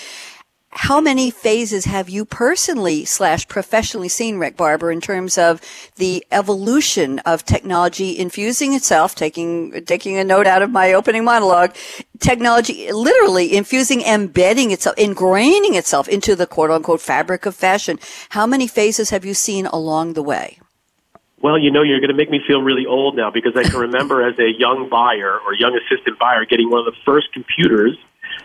how 0.75 0.99
many 0.99 1.31
phases 1.31 1.85
have 1.85 2.09
you 2.09 2.25
personally 2.25 3.05
slash 3.05 3.47
professionally 3.47 4.09
seen, 4.09 4.37
Rick 4.37 4.57
Barber, 4.57 4.91
in 4.91 4.99
terms 4.99 5.37
of 5.37 5.61
the 5.95 6.25
evolution 6.33 7.19
of 7.19 7.45
technology 7.45 8.19
infusing 8.19 8.73
itself, 8.73 9.15
taking, 9.15 9.85
taking 9.85 10.17
a 10.17 10.23
note 10.23 10.47
out 10.47 10.61
of 10.61 10.69
my 10.69 10.91
opening 10.91 11.23
monologue, 11.23 11.73
technology 12.19 12.91
literally 12.91 13.55
infusing, 13.55 14.01
embedding 14.01 14.71
itself, 14.71 14.97
ingraining 14.97 15.75
itself 15.75 16.09
into 16.09 16.35
the 16.35 16.45
quote 16.45 16.69
unquote 16.69 17.01
fabric 17.01 17.45
of 17.45 17.55
fashion. 17.55 17.97
How 18.29 18.45
many 18.45 18.67
phases 18.67 19.11
have 19.11 19.23
you 19.23 19.33
seen 19.33 19.67
along 19.67 20.13
the 20.13 20.23
way? 20.23 20.59
Well, 21.41 21.57
you 21.57 21.71
know, 21.71 21.83
you're 21.83 21.99
going 21.99 22.09
to 22.09 22.15
make 22.15 22.29
me 22.29 22.41
feel 22.45 22.61
really 22.61 22.85
old 22.85 23.15
now 23.15 23.31
because 23.31 23.53
I 23.55 23.63
can 23.63 23.79
remember 23.79 24.27
as 24.27 24.37
a 24.39 24.51
young 24.57 24.89
buyer 24.89 25.39
or 25.39 25.53
young 25.53 25.77
assistant 25.77 26.19
buyer 26.19 26.43
getting 26.43 26.69
one 26.69 26.79
of 26.79 26.85
the 26.85 26.99
first 27.05 27.31
computers 27.33 27.97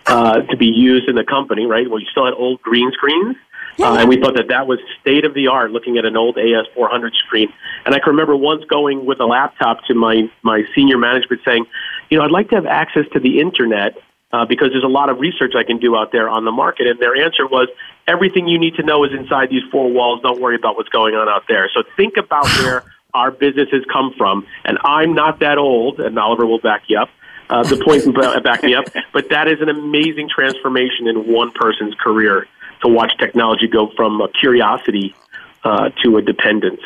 uh, 0.06 0.40
to 0.42 0.56
be 0.56 0.66
used 0.66 1.08
in 1.08 1.14
the 1.14 1.24
company, 1.24 1.66
right? 1.66 1.88
Well, 1.88 2.00
you 2.00 2.06
still 2.10 2.24
had 2.24 2.34
old 2.34 2.60
green 2.62 2.90
screens. 2.92 3.36
Uh, 3.78 3.96
and 4.00 4.08
we 4.08 4.20
thought 4.20 4.34
that 4.36 4.48
that 4.48 4.66
was 4.66 4.78
state 5.00 5.24
of 5.24 5.32
the 5.32 5.46
art 5.46 5.70
looking 5.70 5.96
at 5.96 6.04
an 6.04 6.16
old 6.16 6.36
AS400 6.36 7.14
screen. 7.14 7.52
And 7.86 7.94
I 7.94 7.98
can 7.98 8.10
remember 8.10 8.36
once 8.36 8.64
going 8.64 9.06
with 9.06 9.20
a 9.20 9.24
laptop 9.24 9.84
to 9.86 9.94
my, 9.94 10.30
my 10.42 10.64
senior 10.74 10.98
management 10.98 11.42
saying, 11.44 11.64
you 12.10 12.18
know, 12.18 12.24
I'd 12.24 12.30
like 12.30 12.50
to 12.50 12.56
have 12.56 12.66
access 12.66 13.04
to 13.12 13.20
the 13.20 13.40
internet 13.40 13.96
uh, 14.32 14.44
because 14.44 14.68
there's 14.72 14.84
a 14.84 14.88
lot 14.88 15.08
of 15.08 15.18
research 15.18 15.54
I 15.56 15.64
can 15.64 15.78
do 15.78 15.96
out 15.96 16.12
there 16.12 16.28
on 16.28 16.44
the 16.44 16.52
market. 16.52 16.88
And 16.88 16.98
their 16.98 17.16
answer 17.16 17.46
was, 17.46 17.68
everything 18.06 18.48
you 18.48 18.58
need 18.58 18.74
to 18.74 18.82
know 18.82 19.04
is 19.04 19.12
inside 19.12 19.48
these 19.50 19.62
four 19.70 19.90
walls. 19.90 20.20
Don't 20.22 20.40
worry 20.40 20.56
about 20.56 20.76
what's 20.76 20.90
going 20.90 21.14
on 21.14 21.28
out 21.28 21.44
there. 21.48 21.70
So 21.74 21.82
think 21.96 22.16
about 22.16 22.46
where 22.58 22.84
our 23.14 23.30
businesses 23.30 23.84
come 23.90 24.12
from. 24.16 24.46
And 24.64 24.78
I'm 24.84 25.14
not 25.14 25.40
that 25.40 25.58
old, 25.58 26.00
and 26.00 26.18
Oliver 26.18 26.46
will 26.46 26.60
back 26.60 26.84
you 26.88 26.98
up 26.98 27.08
uh, 27.50 27.62
the 27.64 27.76
point 27.84 28.04
and 28.04 28.14
back 28.44 28.62
me 28.62 28.74
up. 28.74 28.86
But 29.12 29.28
that 29.30 29.48
is 29.48 29.60
an 29.60 29.68
amazing 29.68 30.28
transformation 30.28 31.08
in 31.08 31.32
one 31.32 31.50
person's 31.50 31.94
career 31.94 32.46
to 32.82 32.88
watch 32.88 33.12
technology 33.18 33.66
go 33.66 33.90
from 33.96 34.20
a 34.20 34.28
curiosity 34.28 35.14
uh, 35.64 35.90
to 36.02 36.16
a 36.16 36.22
dependence. 36.22 36.80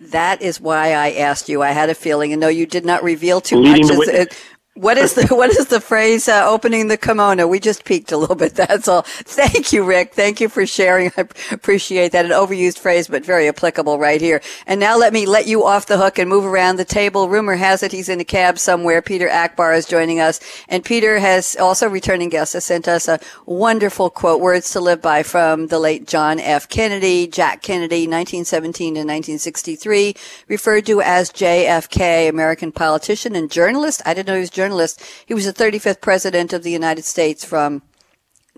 That 0.00 0.42
is 0.42 0.60
why 0.60 0.92
I 0.92 1.12
asked 1.12 1.48
you. 1.48 1.62
I 1.62 1.70
had 1.70 1.88
a 1.88 1.94
feeling, 1.94 2.32
and 2.32 2.40
no, 2.40 2.48
you 2.48 2.66
did 2.66 2.84
not 2.84 3.02
reveal 3.02 3.40
too 3.40 3.56
Leading 3.56 3.86
much. 3.96 4.36
What 4.76 4.98
is 4.98 5.14
the 5.14 5.26
what 5.34 5.50
is 5.50 5.68
the 5.68 5.80
phrase 5.80 6.28
uh, 6.28 6.44
opening 6.46 6.88
the 6.88 6.98
kimono? 6.98 7.46
We 7.46 7.60
just 7.60 7.84
peeked 7.86 8.12
a 8.12 8.18
little 8.18 8.36
bit. 8.36 8.54
That's 8.54 8.88
all. 8.88 9.02
Thank 9.06 9.72
you, 9.72 9.82
Rick. 9.82 10.12
Thank 10.12 10.38
you 10.38 10.50
for 10.50 10.66
sharing. 10.66 11.10
I 11.16 11.26
appreciate 11.50 12.12
that. 12.12 12.26
An 12.26 12.30
overused 12.30 12.78
phrase, 12.78 13.08
but 13.08 13.24
very 13.24 13.48
applicable 13.48 13.98
right 13.98 14.20
here. 14.20 14.42
And 14.66 14.78
now 14.78 14.98
let 14.98 15.14
me 15.14 15.24
let 15.24 15.46
you 15.46 15.64
off 15.64 15.86
the 15.86 15.96
hook 15.96 16.18
and 16.18 16.28
move 16.28 16.44
around 16.44 16.76
the 16.76 16.84
table. 16.84 17.30
Rumor 17.30 17.54
has 17.54 17.82
it 17.82 17.90
he's 17.90 18.10
in 18.10 18.20
a 18.20 18.24
cab 18.24 18.58
somewhere. 18.58 19.00
Peter 19.00 19.30
Akbar 19.30 19.72
is 19.72 19.86
joining 19.86 20.20
us, 20.20 20.40
and 20.68 20.84
Peter 20.84 21.18
has 21.20 21.56
also 21.56 21.88
returning 21.88 22.28
guest 22.28 22.52
has 22.52 22.66
sent 22.66 22.86
us 22.86 23.08
a 23.08 23.18
wonderful 23.46 24.10
quote, 24.10 24.42
words 24.42 24.70
to 24.72 24.80
live 24.80 25.00
by 25.00 25.22
from 25.22 25.68
the 25.68 25.78
late 25.78 26.06
John 26.06 26.38
F. 26.38 26.68
Kennedy, 26.68 27.26
Jack 27.26 27.62
Kennedy, 27.62 28.02
1917 28.02 28.94
to 28.94 29.00
1963, 29.00 30.14
referred 30.48 30.84
to 30.84 31.00
as 31.00 31.30
JFK, 31.30 32.28
American 32.28 32.72
politician 32.72 33.34
and 33.34 33.50
journalist. 33.50 34.02
I 34.04 34.12
didn't 34.12 34.26
know 34.26 34.34
he 34.34 34.40
was 34.40 34.50
journalist 34.50 34.65
journalist. 34.66 35.02
He 35.26 35.34
was 35.34 35.44
the 35.44 35.52
35th 35.52 36.00
president 36.00 36.52
of 36.52 36.64
the 36.64 36.72
United 36.72 37.04
States 37.04 37.44
from 37.44 37.82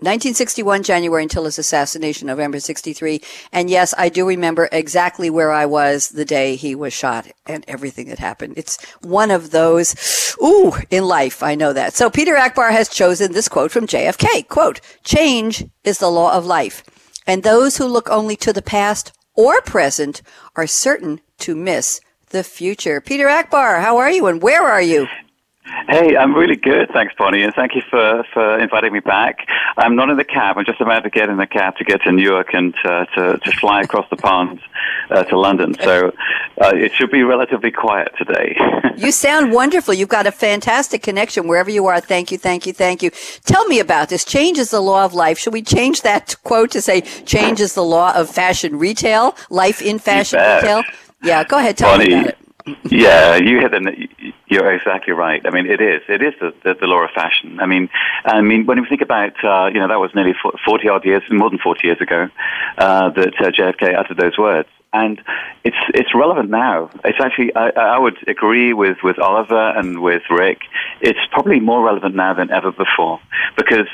1961 0.01 0.81
January 0.81 1.21
until 1.21 1.43
his 1.43 1.59
assassination, 1.59 2.25
November 2.25 2.59
63. 2.59 3.21
And 3.51 3.69
yes, 3.69 3.93
I 3.97 4.09
do 4.09 4.25
remember 4.25 4.69
exactly 4.71 5.29
where 5.29 5.51
I 5.51 5.65
was 5.65 6.09
the 6.09 6.25
day 6.25 6.55
he 6.55 6.73
was 6.73 6.93
shot 6.93 7.27
and 7.45 7.63
everything 7.67 8.07
that 8.07 8.17
happened. 8.17 8.53
It's 8.57 8.83
one 9.01 9.29
of 9.29 9.51
those, 9.51 10.35
ooh, 10.41 10.73
in 10.89 11.03
life. 11.03 11.43
I 11.43 11.53
know 11.53 11.73
that. 11.73 11.93
So 11.93 12.09
Peter 12.09 12.35
Akbar 12.37 12.71
has 12.71 12.89
chosen 12.89 13.33
this 13.33 13.49
quote 13.49 13.71
from 13.71 13.85
JFK. 13.85 14.47
Quote, 14.47 14.79
change 15.03 15.65
is 15.83 15.99
the 15.99 16.09
law 16.09 16.33
of 16.33 16.45
life. 16.45 16.81
And 17.27 17.43
those 17.43 17.77
who 17.77 17.85
look 17.85 18.09
only 18.09 18.35
to 18.37 18.53
the 18.53 18.63
past 18.63 19.11
or 19.35 19.61
present 19.61 20.23
are 20.55 20.65
certain 20.65 21.19
to 21.39 21.55
miss 21.55 21.99
the 22.29 22.43
future. 22.43 23.01
Peter 23.01 23.27
Akbar, 23.27 23.81
how 23.81 23.97
are 23.97 24.09
you 24.09 24.27
and 24.27 24.41
where 24.41 24.63
are 24.63 24.81
you? 24.81 25.07
Hey, 25.87 26.15
I'm 26.15 26.35
really 26.35 26.55
good, 26.55 26.89
thanks, 26.91 27.13
Bonnie, 27.17 27.41
and 27.41 27.53
thank 27.53 27.75
you 27.75 27.81
for, 27.89 28.23
for 28.33 28.59
inviting 28.59 28.93
me 28.93 28.99
back. 28.99 29.47
I'm 29.77 29.95
not 29.95 30.09
in 30.09 30.17
the 30.17 30.23
cab. 30.23 30.57
I'm 30.57 30.65
just 30.65 30.81
about 30.81 31.03
to 31.03 31.09
get 31.09 31.29
in 31.29 31.37
the 31.37 31.47
cab 31.47 31.77
to 31.77 31.83
get 31.83 32.01
to 32.03 32.11
Newark 32.11 32.53
and 32.53 32.75
uh, 32.85 33.05
to, 33.05 33.37
to 33.37 33.51
fly 33.53 33.81
across 33.81 34.07
the 34.09 34.15
pond 34.15 34.59
uh, 35.09 35.23
to 35.23 35.39
London. 35.39 35.75
So 35.81 36.11
uh, 36.61 36.71
it 36.75 36.93
should 36.93 37.11
be 37.11 37.23
relatively 37.23 37.71
quiet 37.71 38.13
today. 38.17 38.55
you 38.97 39.11
sound 39.11 39.51
wonderful. 39.51 39.93
You've 39.93 40.09
got 40.09 40.27
a 40.27 40.31
fantastic 40.31 41.01
connection 41.01 41.47
wherever 41.47 41.71
you 41.71 41.87
are. 41.87 41.99
Thank 41.99 42.31
you, 42.31 42.37
thank 42.37 42.65
you, 42.65 42.73
thank 42.73 43.01
you. 43.01 43.11
Tell 43.45 43.65
me 43.67 43.79
about 43.79 44.09
this. 44.09 44.23
Change 44.23 44.57
is 44.57 44.71
the 44.71 44.81
law 44.81 45.05
of 45.05 45.13
life. 45.13 45.39
Should 45.39 45.53
we 45.53 45.61
change 45.61 46.01
that 46.01 46.35
quote 46.43 46.71
to 46.71 46.81
say 46.81 47.01
change 47.01 47.61
is 47.61 47.73
the 47.73 47.83
law 47.83 48.13
of 48.13 48.29
fashion 48.29 48.77
retail, 48.77 49.35
life 49.49 49.81
in 49.81 49.99
fashion 49.99 50.39
retail? 50.39 50.83
Yeah, 51.23 51.43
go 51.43 51.57
ahead. 51.57 51.77
Tell 51.77 51.97
Bonnie, 51.97 52.09
me 52.09 52.21
about 52.21 52.35
it. 52.67 52.77
yeah, 52.91 53.35
you 53.37 53.59
hit 53.59 53.71
the 53.71 54.33
You're 54.49 54.73
exactly 54.73 55.13
right. 55.13 55.45
I 55.45 55.51
mean, 55.51 55.67
it 55.67 55.79
is. 55.79 56.01
It 56.09 56.23
is 56.23 56.33
the, 56.39 56.53
the, 56.63 56.73
the 56.73 56.87
law 56.87 57.03
of 57.03 57.11
fashion. 57.11 57.59
I 57.59 57.67
mean, 57.67 57.87
I 58.25 58.41
mean, 58.41 58.65
when 58.65 58.81
we 58.81 58.87
think 58.87 59.01
about, 59.01 59.33
uh, 59.43 59.67
you 59.67 59.79
know, 59.79 59.87
that 59.87 59.99
was 59.99 60.09
nearly 60.15 60.33
40 60.65 60.89
odd 60.89 61.05
years, 61.05 61.21
more 61.29 61.51
than 61.51 61.59
40 61.59 61.85
years 61.85 62.01
ago, 62.01 62.29
uh, 62.79 63.09
that 63.11 63.33
uh, 63.39 63.51
JFK 63.51 63.95
uttered 63.95 64.17
those 64.17 64.39
words. 64.39 64.67
And 64.91 65.21
it's 65.63 65.77
it's 65.93 66.15
relevant 66.15 66.49
now. 66.49 66.89
It's 67.05 67.19
actually 67.21 67.53
I, 67.55 67.69
I 67.69 67.99
would 67.99 68.27
agree 68.27 68.73
with, 68.73 68.97
with 69.03 69.19
Oliver 69.19 69.77
and 69.77 70.01
with 70.01 70.23
Rick. 70.31 70.61
It's 70.99 71.19
probably 71.31 71.59
more 71.59 71.85
relevant 71.85 72.15
now 72.15 72.33
than 72.33 72.49
ever 72.49 72.71
before 72.71 73.19
because 73.55 73.85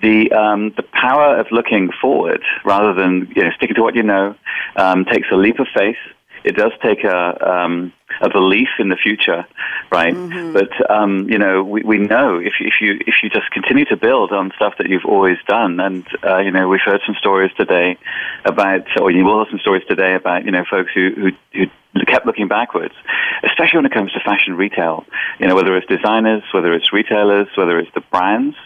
the 0.00 0.30
um, 0.30 0.72
the 0.76 0.84
power 0.84 1.36
of 1.38 1.48
looking 1.50 1.90
forward 2.00 2.40
rather 2.64 2.94
than 2.94 3.32
you 3.34 3.42
know 3.42 3.50
sticking 3.56 3.74
to 3.74 3.82
what 3.82 3.96
you 3.96 4.04
know 4.04 4.36
um, 4.76 5.04
takes 5.06 5.26
a 5.32 5.34
leap 5.34 5.58
of 5.58 5.66
faith 5.74 5.96
it 6.44 6.56
does 6.56 6.72
take 6.82 7.04
a 7.04 7.50
um, 7.50 7.92
a 8.20 8.28
belief 8.30 8.68
in 8.78 8.90
the 8.90 8.96
future, 8.96 9.46
right? 9.90 10.14
Mm-hmm. 10.14 10.52
But 10.52 10.90
um, 10.90 11.28
you 11.28 11.38
know, 11.38 11.64
we, 11.64 11.82
we 11.82 11.98
know 11.98 12.38
if 12.38 12.54
if 12.60 12.74
you 12.80 13.00
if 13.06 13.16
you 13.22 13.30
just 13.30 13.50
continue 13.50 13.84
to 13.86 13.96
build 13.96 14.32
on 14.32 14.52
stuff 14.56 14.74
that 14.78 14.88
you've 14.88 15.06
always 15.06 15.38
done, 15.48 15.80
and 15.80 16.06
uh, 16.24 16.38
you 16.38 16.50
know, 16.50 16.68
we've 16.68 16.84
heard 16.84 17.00
some 17.06 17.16
stories 17.16 17.50
today 17.56 17.96
about, 18.44 18.86
or 19.00 19.10
you 19.10 19.24
will 19.24 19.44
hear 19.44 19.50
some 19.50 19.60
stories 19.60 19.82
today 19.88 20.14
about, 20.14 20.44
you 20.44 20.50
know, 20.50 20.64
folks 20.70 20.90
who 20.94 21.10
who, 21.14 21.66
who 21.94 22.04
kept 22.06 22.26
looking 22.26 22.48
backwards, 22.48 22.94
especially 23.42 23.78
when 23.78 23.86
it 23.86 23.92
comes 23.92 24.12
to 24.12 24.20
fashion 24.20 24.54
retail. 24.54 25.04
You 25.40 25.48
know, 25.48 25.54
whether 25.54 25.76
it's 25.76 25.86
designers, 25.86 26.42
whether 26.52 26.74
it's 26.74 26.92
retailers, 26.92 27.48
whether 27.56 27.78
it's 27.78 27.92
the 27.94 28.02
brands. 28.12 28.56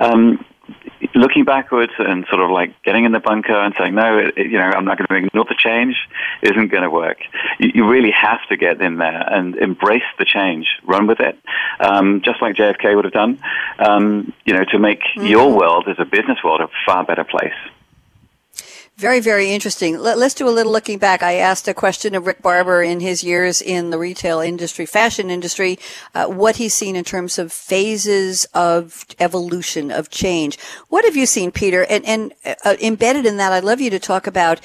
Um, 0.00 0.44
looking 1.14 1.44
backwards 1.44 1.92
and 1.98 2.26
sort 2.28 2.40
of 2.42 2.50
like 2.50 2.80
getting 2.82 3.04
in 3.04 3.12
the 3.12 3.20
bunker 3.20 3.54
and 3.54 3.74
saying, 3.78 3.94
no, 3.94 4.18
it, 4.18 4.36
you 4.36 4.58
know, 4.58 4.64
I'm 4.64 4.84
not 4.84 4.98
going 4.98 5.06
to 5.08 5.26
ignore 5.26 5.44
the 5.44 5.54
change 5.56 5.96
isn't 6.42 6.68
going 6.68 6.82
to 6.82 6.90
work. 6.90 7.18
You, 7.58 7.70
you, 7.74 7.88
really 7.88 8.10
have 8.10 8.40
to 8.48 8.56
get 8.56 8.80
in 8.80 8.98
there 8.98 9.26
and 9.32 9.56
embrace 9.56 10.02
the 10.18 10.24
change, 10.24 10.66
run 10.84 11.06
with 11.06 11.20
it, 11.20 11.38
um, 11.80 12.20
just 12.22 12.42
like 12.42 12.56
JFK 12.56 12.94
would 12.94 13.04
have 13.04 13.14
done, 13.14 13.40
um, 13.78 14.32
you 14.44 14.54
know, 14.54 14.64
to 14.64 14.78
make 14.78 15.00
mm-hmm. 15.00 15.26
your 15.26 15.56
world 15.56 15.88
as 15.88 15.96
a 15.98 16.04
business 16.04 16.38
world 16.44 16.60
a 16.60 16.68
far 16.86 17.04
better 17.04 17.24
place. 17.24 17.52
Very, 18.98 19.20
very 19.20 19.52
interesting. 19.52 19.96
Let, 19.96 20.18
us 20.18 20.34
do 20.34 20.48
a 20.48 20.50
little 20.50 20.72
looking 20.72 20.98
back. 20.98 21.22
I 21.22 21.34
asked 21.34 21.68
a 21.68 21.72
question 21.72 22.16
of 22.16 22.26
Rick 22.26 22.42
Barber 22.42 22.82
in 22.82 22.98
his 22.98 23.22
years 23.22 23.62
in 23.62 23.90
the 23.90 23.98
retail 23.98 24.40
industry, 24.40 24.86
fashion 24.86 25.30
industry, 25.30 25.78
uh, 26.16 26.26
what 26.26 26.56
he's 26.56 26.74
seen 26.74 26.96
in 26.96 27.04
terms 27.04 27.38
of 27.38 27.52
phases 27.52 28.44
of 28.54 29.06
evolution, 29.20 29.92
of 29.92 30.10
change. 30.10 30.58
What 30.88 31.04
have 31.04 31.14
you 31.14 31.26
seen, 31.26 31.52
Peter? 31.52 31.86
And, 31.88 32.04
and 32.04 32.32
uh, 32.64 32.74
embedded 32.82 33.24
in 33.24 33.36
that, 33.36 33.52
I'd 33.52 33.62
love 33.62 33.80
you 33.80 33.90
to 33.90 34.00
talk 34.00 34.26
about 34.26 34.60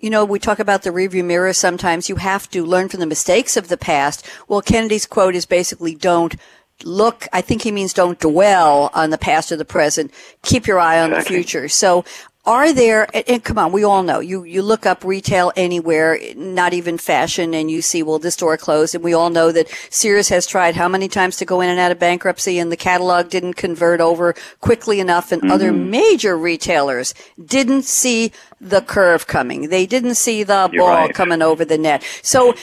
you 0.00 0.10
know, 0.10 0.24
we 0.24 0.38
talk 0.38 0.60
about 0.60 0.84
the 0.84 0.90
rearview 0.90 1.24
mirror 1.24 1.52
sometimes. 1.52 2.08
You 2.08 2.16
have 2.16 2.48
to 2.50 2.64
learn 2.64 2.88
from 2.88 3.00
the 3.00 3.06
mistakes 3.06 3.56
of 3.56 3.66
the 3.66 3.76
past. 3.76 4.24
Well, 4.46 4.62
Kennedy's 4.62 5.06
quote 5.06 5.34
is 5.34 5.44
basically 5.44 5.96
don't 5.96 6.36
look, 6.84 7.26
I 7.32 7.40
think 7.40 7.62
he 7.62 7.72
means 7.72 7.92
don't 7.92 8.18
dwell 8.18 8.90
on 8.94 9.10
the 9.10 9.18
past 9.18 9.50
or 9.50 9.56
the 9.56 9.64
present. 9.64 10.12
Keep 10.42 10.66
your 10.66 10.78
eye 10.78 11.00
on 11.00 11.10
the 11.10 11.22
future. 11.22 11.68
So 11.68 12.04
are 12.48 12.72
there 12.72 13.06
and, 13.14 13.44
come 13.44 13.58
on 13.58 13.72
we 13.72 13.84
all 13.84 14.02
know 14.02 14.20
you 14.20 14.42
you 14.42 14.62
look 14.62 14.86
up 14.86 15.04
retail 15.04 15.52
anywhere 15.54 16.18
not 16.34 16.72
even 16.72 16.96
fashion 16.96 17.52
and 17.52 17.70
you 17.70 17.82
see 17.82 18.02
well 18.02 18.18
this 18.18 18.34
store 18.34 18.56
closed 18.56 18.94
and 18.94 19.04
we 19.04 19.12
all 19.12 19.28
know 19.28 19.52
that 19.52 19.68
Sears 19.90 20.30
has 20.30 20.46
tried 20.46 20.74
how 20.74 20.88
many 20.88 21.08
times 21.08 21.36
to 21.36 21.44
go 21.44 21.60
in 21.60 21.68
and 21.68 21.78
out 21.78 21.92
of 21.92 21.98
bankruptcy 21.98 22.58
and 22.58 22.72
the 22.72 22.76
catalog 22.76 23.28
didn't 23.28 23.54
convert 23.54 24.00
over 24.00 24.34
quickly 24.60 24.98
enough 24.98 25.30
and 25.30 25.42
mm-hmm. 25.42 25.52
other 25.52 25.72
major 25.72 26.38
retailers 26.38 27.12
didn't 27.44 27.82
see 27.82 28.32
the 28.62 28.80
curve 28.80 29.26
coming 29.26 29.68
they 29.68 29.84
didn't 29.84 30.14
see 30.14 30.42
the 30.42 30.70
You're 30.72 30.84
ball 30.84 31.06
right. 31.06 31.14
coming 31.14 31.42
over 31.42 31.66
the 31.66 31.76
net 31.76 32.02
so 32.22 32.54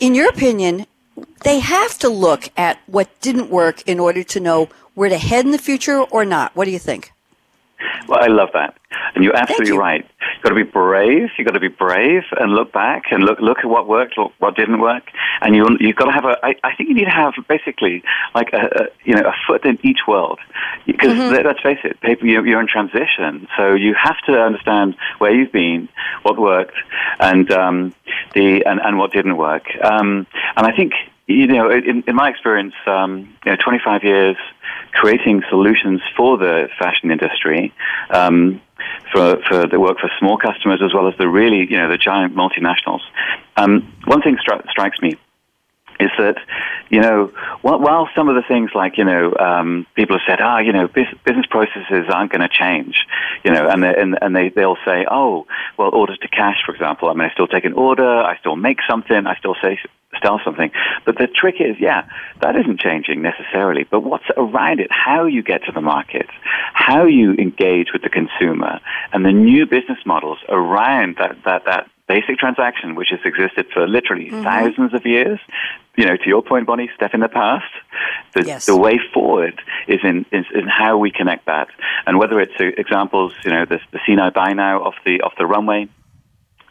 in 0.00 0.14
your 0.14 0.30
opinion 0.30 0.86
they 1.42 1.58
have 1.58 1.98
to 1.98 2.08
look 2.08 2.48
at 2.56 2.80
what 2.86 3.20
didn't 3.20 3.50
work 3.50 3.86
in 3.86 4.00
order 4.00 4.24
to 4.24 4.40
know 4.40 4.70
where 4.94 5.10
to 5.10 5.18
head 5.18 5.44
in 5.44 5.50
the 5.50 5.58
future 5.58 6.00
or 6.00 6.24
not 6.24 6.56
what 6.56 6.64
do 6.64 6.70
you 6.70 6.78
think 6.78 7.13
well, 8.08 8.22
I 8.22 8.26
love 8.26 8.50
that. 8.54 8.76
And 9.14 9.24
you're 9.24 9.36
absolutely 9.36 9.74
you. 9.74 9.78
right. 9.78 10.06
You've 10.34 10.42
got 10.42 10.50
to 10.50 10.54
be 10.54 10.62
brave. 10.62 11.30
You've 11.36 11.46
got 11.46 11.54
to 11.54 11.60
be 11.60 11.68
brave 11.68 12.22
and 12.38 12.52
look 12.52 12.72
back 12.72 13.04
and 13.10 13.22
look 13.24 13.40
look 13.40 13.58
at 13.58 13.66
what 13.66 13.88
worked, 13.88 14.16
look 14.16 14.32
what 14.38 14.56
didn't 14.56 14.80
work. 14.80 15.04
And 15.40 15.54
you 15.54 15.66
you've 15.80 15.96
got 15.96 16.06
to 16.06 16.12
have 16.12 16.24
a. 16.24 16.38
I, 16.44 16.54
I 16.62 16.74
think 16.74 16.88
you 16.88 16.94
need 16.94 17.04
to 17.04 17.10
have 17.10 17.34
basically 17.48 18.02
like 18.34 18.52
a, 18.52 18.68
a 18.82 18.86
you 19.04 19.14
know 19.14 19.22
a 19.22 19.34
foot 19.46 19.64
in 19.64 19.78
each 19.82 20.00
world 20.06 20.38
because 20.86 21.12
mm-hmm. 21.12 21.46
let's 21.46 21.60
face 21.60 21.78
it, 21.84 22.00
people 22.00 22.28
you're, 22.28 22.46
you're 22.46 22.60
in 22.60 22.68
transition, 22.68 23.48
so 23.56 23.74
you 23.74 23.94
have 23.94 24.18
to 24.26 24.40
understand 24.40 24.96
where 25.18 25.34
you've 25.34 25.52
been, 25.52 25.88
what 26.22 26.38
worked, 26.38 26.76
and 27.20 27.50
um, 27.50 27.94
the 28.34 28.64
and, 28.64 28.80
and 28.80 28.98
what 28.98 29.12
didn't 29.12 29.36
work. 29.36 29.64
Um, 29.82 30.26
and 30.56 30.66
I 30.66 30.74
think 30.74 30.92
you 31.26 31.46
know, 31.46 31.70
in, 31.70 32.04
in 32.06 32.14
my 32.14 32.28
experience, 32.28 32.74
um, 32.86 33.34
you 33.44 33.52
know, 33.52 33.56
25 33.56 34.04
years 34.04 34.36
creating 34.94 35.42
solutions 35.50 36.00
for 36.16 36.38
the 36.38 36.68
fashion 36.78 37.10
industry, 37.10 37.72
um, 38.10 38.60
for, 39.12 39.38
for 39.48 39.66
the 39.66 39.78
work 39.78 39.98
for 39.98 40.10
small 40.18 40.36
customers 40.38 40.80
as 40.84 40.92
well 40.94 41.08
as 41.08 41.14
the 41.18 41.28
really, 41.28 41.66
you 41.70 41.76
know, 41.76 41.90
the 41.90 41.98
giant 41.98 42.34
multinationals. 42.34 43.00
Um, 43.56 43.92
one 44.04 44.22
thing 44.22 44.36
stri- 44.36 44.68
strikes 44.70 45.00
me 45.00 45.16
is 46.00 46.10
that, 46.18 46.36
you 46.90 47.00
know, 47.00 47.32
while, 47.62 47.78
while 47.80 48.08
some 48.14 48.28
of 48.28 48.34
the 48.34 48.42
things 48.46 48.70
like, 48.74 48.98
you 48.98 49.04
know, 49.04 49.34
um, 49.38 49.86
people 49.94 50.18
have 50.18 50.24
said, 50.26 50.40
ah, 50.40 50.58
you 50.58 50.72
know, 50.72 50.88
business 50.88 51.46
processes 51.48 52.06
aren't 52.08 52.32
going 52.32 52.40
to 52.40 52.48
change, 52.48 53.06
you 53.44 53.52
know, 53.52 53.68
and, 53.68 53.84
and, 53.84 54.18
and 54.20 54.34
they, 54.34 54.48
they'll 54.48 54.78
say, 54.84 55.06
oh, 55.10 55.46
well, 55.78 55.90
orders 55.94 56.18
to 56.18 56.28
cash, 56.28 56.56
for 56.66 56.74
example, 56.74 57.08
I 57.08 57.14
mean, 57.14 57.28
I 57.28 57.32
still 57.32 57.46
take 57.46 57.64
an 57.64 57.74
order, 57.74 58.22
I 58.22 58.36
still 58.38 58.56
make 58.56 58.78
something, 58.88 59.26
I 59.26 59.36
still 59.36 59.56
say, 59.62 59.78
sell 60.22 60.40
something. 60.44 60.70
But 61.04 61.18
the 61.18 61.26
trick 61.26 61.56
is, 61.60 61.76
yeah, 61.78 62.06
that 62.40 62.56
isn't 62.56 62.80
changing 62.80 63.22
necessarily, 63.22 63.84
but 63.84 64.00
what's 64.00 64.28
around 64.36 64.80
it, 64.80 64.88
how 64.90 65.26
you 65.26 65.42
get 65.42 65.64
to 65.64 65.72
the 65.72 65.80
market, 65.80 66.26
how 66.72 67.04
you 67.04 67.34
engage 67.34 67.92
with 67.92 68.02
the 68.02 68.10
consumer, 68.10 68.80
and 69.12 69.24
the 69.24 69.32
new 69.32 69.66
business 69.66 69.98
models 70.04 70.38
around 70.48 71.16
that, 71.18 71.36
that, 71.44 71.64
that 71.66 71.90
basic 72.06 72.38
transaction, 72.38 72.94
which 72.94 73.08
has 73.10 73.20
existed 73.24 73.66
for 73.72 73.86
literally 73.86 74.26
mm-hmm. 74.26 74.42
thousands 74.42 74.94
of 74.94 75.06
years. 75.06 75.38
You 75.96 76.06
know, 76.06 76.16
to 76.16 76.26
your 76.26 76.42
point, 76.42 76.66
Bonnie, 76.66 76.90
step 76.94 77.14
in 77.14 77.20
the 77.20 77.28
past. 77.28 77.72
The, 78.34 78.44
yes. 78.44 78.66
the 78.66 78.76
way 78.76 78.98
forward 79.12 79.60
is 79.86 80.00
in, 80.02 80.26
is 80.32 80.44
in 80.52 80.66
how 80.66 80.98
we 80.98 81.12
connect 81.12 81.46
that, 81.46 81.68
and 82.06 82.18
whether 82.18 82.40
it's 82.40 82.52
uh, 82.58 82.64
examples, 82.76 83.32
you 83.44 83.52
know, 83.52 83.64
the, 83.64 83.78
the 83.92 84.00
see 84.04 84.16
now 84.16 84.30
buy 84.30 84.52
now 84.54 84.82
off 84.82 84.94
the 85.06 85.20
off 85.20 85.34
the 85.38 85.46
runway 85.46 85.88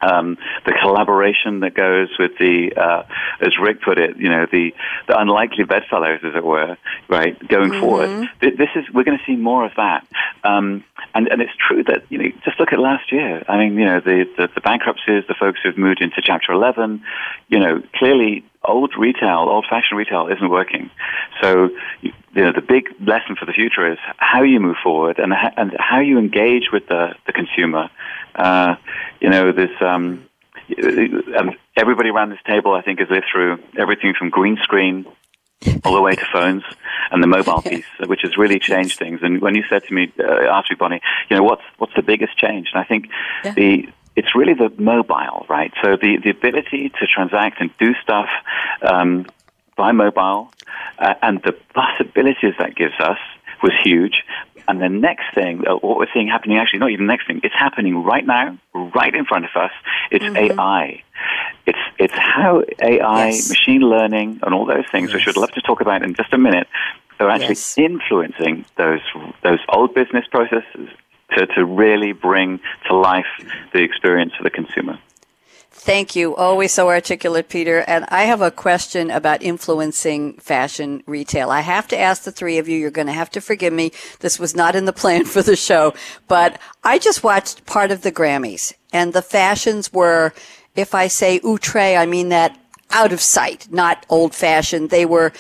um, 0.03 0.37
the 0.65 0.73
collaboration 0.81 1.61
that 1.61 1.73
goes 1.73 2.09
with 2.19 2.31
the, 2.37 2.73
uh, 2.75 3.03
as 3.41 3.57
Rick 3.59 3.81
put 3.81 3.97
it, 3.97 4.17
you 4.17 4.29
know, 4.29 4.45
the, 4.51 4.73
the 5.07 5.17
unlikely 5.17 5.63
bedfellows, 5.63 6.19
as 6.23 6.35
it 6.35 6.43
were, 6.43 6.77
right, 7.07 7.35
going 7.47 7.71
mm-hmm. 7.71 7.79
forward. 7.79 8.29
This 8.41 8.69
is, 8.75 8.85
we're 8.93 9.03
going 9.03 9.17
to 9.17 9.25
see 9.25 9.35
more 9.35 9.65
of 9.65 9.71
that. 9.77 10.05
Um, 10.43 10.83
and, 11.15 11.27
and 11.27 11.41
it's 11.41 11.53
true 11.55 11.83
that, 11.85 12.03
you 12.09 12.17
know, 12.17 12.29
just 12.43 12.59
look 12.59 12.73
at 12.73 12.79
last 12.79 13.11
year. 13.11 13.43
I 13.47 13.57
mean, 13.57 13.77
you 13.77 13.85
know, 13.85 13.99
the, 13.99 14.25
the, 14.37 14.49
the 14.53 14.61
bankruptcies, 14.61 15.23
the 15.27 15.35
folks 15.39 15.59
who've 15.63 15.77
moved 15.77 16.01
into 16.01 16.21
Chapter 16.21 16.51
11, 16.51 17.03
you 17.47 17.59
know, 17.59 17.81
clearly 17.95 18.43
old 18.65 18.93
retail, 18.97 19.47
old-fashioned 19.49 19.97
retail 19.97 20.27
isn't 20.27 20.49
working. 20.49 20.89
So, 21.41 21.69
you 22.01 22.13
know, 22.33 22.51
the 22.53 22.61
big 22.61 22.89
lesson 23.01 23.35
for 23.35 23.45
the 23.45 23.51
future 23.51 23.91
is 23.91 23.99
how 24.17 24.43
you 24.43 24.59
move 24.59 24.77
forward 24.81 25.19
and, 25.19 25.33
and 25.57 25.75
how 25.77 25.99
you 25.99 26.17
engage 26.17 26.71
with 26.71 26.87
the, 26.87 27.15
the 27.25 27.33
consumer 27.33 27.89
uh, 28.35 28.75
you 29.19 29.29
know, 29.29 29.51
this. 29.51 29.71
Um, 29.81 30.25
um, 31.37 31.51
everybody 31.75 32.09
around 32.09 32.29
this 32.29 32.39
table, 32.47 32.73
I 32.73 32.81
think, 32.81 32.99
has 32.99 33.09
lived 33.09 33.25
through 33.31 33.59
everything 33.77 34.13
from 34.17 34.29
green 34.29 34.57
screen 34.63 35.05
all 35.83 35.93
the 35.93 36.01
way 36.01 36.15
to 36.15 36.25
phones 36.31 36.63
and 37.11 37.21
the 37.21 37.27
mobile 37.27 37.61
piece, 37.69 37.85
which 38.05 38.21
has 38.23 38.37
really 38.37 38.59
changed 38.59 38.97
things. 38.97 39.19
And 39.21 39.41
when 39.41 39.55
you 39.55 39.63
said 39.69 39.83
to 39.85 39.93
me, 39.93 40.11
uh, 40.19 40.45
asked 40.49 40.69
me, 40.69 40.77
Bonnie, 40.79 41.01
you 41.29 41.37
know, 41.37 41.43
what's 41.43 41.63
what's 41.77 41.93
the 41.95 42.01
biggest 42.01 42.37
change? 42.37 42.69
And 42.73 42.81
I 42.81 42.85
think 42.85 43.09
yeah. 43.43 43.53
the 43.53 43.89
it's 44.15 44.35
really 44.35 44.53
the 44.53 44.71
mobile, 44.77 45.45
right? 45.49 45.73
So 45.81 45.95
the 45.95 46.17
the 46.23 46.29
ability 46.29 46.89
to 46.89 47.07
transact 47.07 47.61
and 47.61 47.71
do 47.79 47.93
stuff 48.01 48.29
um, 48.81 49.25
by 49.75 49.91
mobile, 49.91 50.51
uh, 50.99 51.15
and 51.21 51.41
the 51.43 51.53
possibilities 51.73 52.53
that 52.59 52.75
gives 52.75 52.99
us 52.99 53.17
was 53.61 53.73
huge. 53.83 54.23
And 54.67 54.81
the 54.81 54.89
next 54.89 55.33
thing, 55.33 55.67
uh, 55.67 55.75
what 55.75 55.97
we're 55.97 56.11
seeing 56.13 56.27
happening, 56.27 56.57
actually, 56.57 56.79
not 56.79 56.91
even 56.91 57.07
the 57.07 57.11
next 57.11 57.27
thing, 57.27 57.41
it's 57.43 57.55
happening 57.55 58.03
right 58.03 58.25
now, 58.25 58.57
right 58.73 59.13
in 59.13 59.25
front 59.25 59.45
of 59.45 59.51
us. 59.55 59.71
It's 60.11 60.23
mm-hmm. 60.23 60.59
AI. 60.59 61.03
It's 61.65 61.79
it's 61.97 62.13
how 62.13 62.63
AI, 62.81 63.27
yes. 63.29 63.49
machine 63.49 63.81
learning, 63.81 64.39
and 64.43 64.53
all 64.53 64.65
those 64.65 64.85
things, 64.91 65.09
yes. 65.09 65.15
which 65.15 65.25
we'd 65.27 65.37
love 65.37 65.51
to 65.51 65.61
talk 65.61 65.81
about 65.81 66.03
in 66.03 66.13
just 66.13 66.33
a 66.33 66.37
minute, 66.37 66.67
are 67.19 67.29
actually 67.29 67.49
yes. 67.49 67.77
influencing 67.77 68.65
those 68.77 69.01
those 69.43 69.59
old 69.69 69.93
business 69.93 70.25
processes 70.29 70.89
to, 71.37 71.45
to 71.47 71.65
really 71.65 72.11
bring 72.11 72.59
to 72.87 72.95
life 72.95 73.25
the 73.73 73.81
experience 73.81 74.33
for 74.35 74.43
the 74.43 74.49
consumer. 74.49 74.97
Thank 75.75 76.15
you. 76.15 76.35
Always 76.35 76.71
so 76.71 76.87
articulate, 76.87 77.49
Peter. 77.49 77.79
And 77.79 78.05
I 78.09 78.23
have 78.23 78.41
a 78.41 78.51
question 78.51 79.09
about 79.09 79.41
influencing 79.41 80.33
fashion 80.37 81.03
retail. 81.07 81.49
I 81.49 81.61
have 81.61 81.87
to 81.89 81.99
ask 81.99 82.23
the 82.23 82.31
three 82.31 82.59
of 82.59 82.69
you. 82.69 82.77
You're 82.77 82.91
going 82.91 83.07
to 83.07 83.13
have 83.13 83.31
to 83.31 83.41
forgive 83.41 83.73
me. 83.73 83.91
This 84.19 84.39
was 84.39 84.55
not 84.55 84.75
in 84.75 84.85
the 84.85 84.93
plan 85.03 85.25
for 85.25 85.41
the 85.41 85.55
show, 85.55 85.93
but 86.27 86.59
I 86.83 86.99
just 86.99 87.23
watched 87.23 87.65
part 87.65 87.91
of 87.91 88.03
the 88.03 88.11
Grammys 88.11 88.73
and 88.93 89.13
the 89.13 89.23
fashions 89.23 89.91
were, 89.91 90.33
if 90.75 90.93
I 90.93 91.07
say 91.07 91.41
outre, 91.43 91.97
I 91.97 92.05
mean 92.05 92.29
that 92.29 92.57
out 92.91 93.11
of 93.11 93.19
sight, 93.19 93.67
not 93.71 94.05
old 94.07 94.35
fashioned. 94.35 94.91
They 94.91 95.05
were 95.05 95.33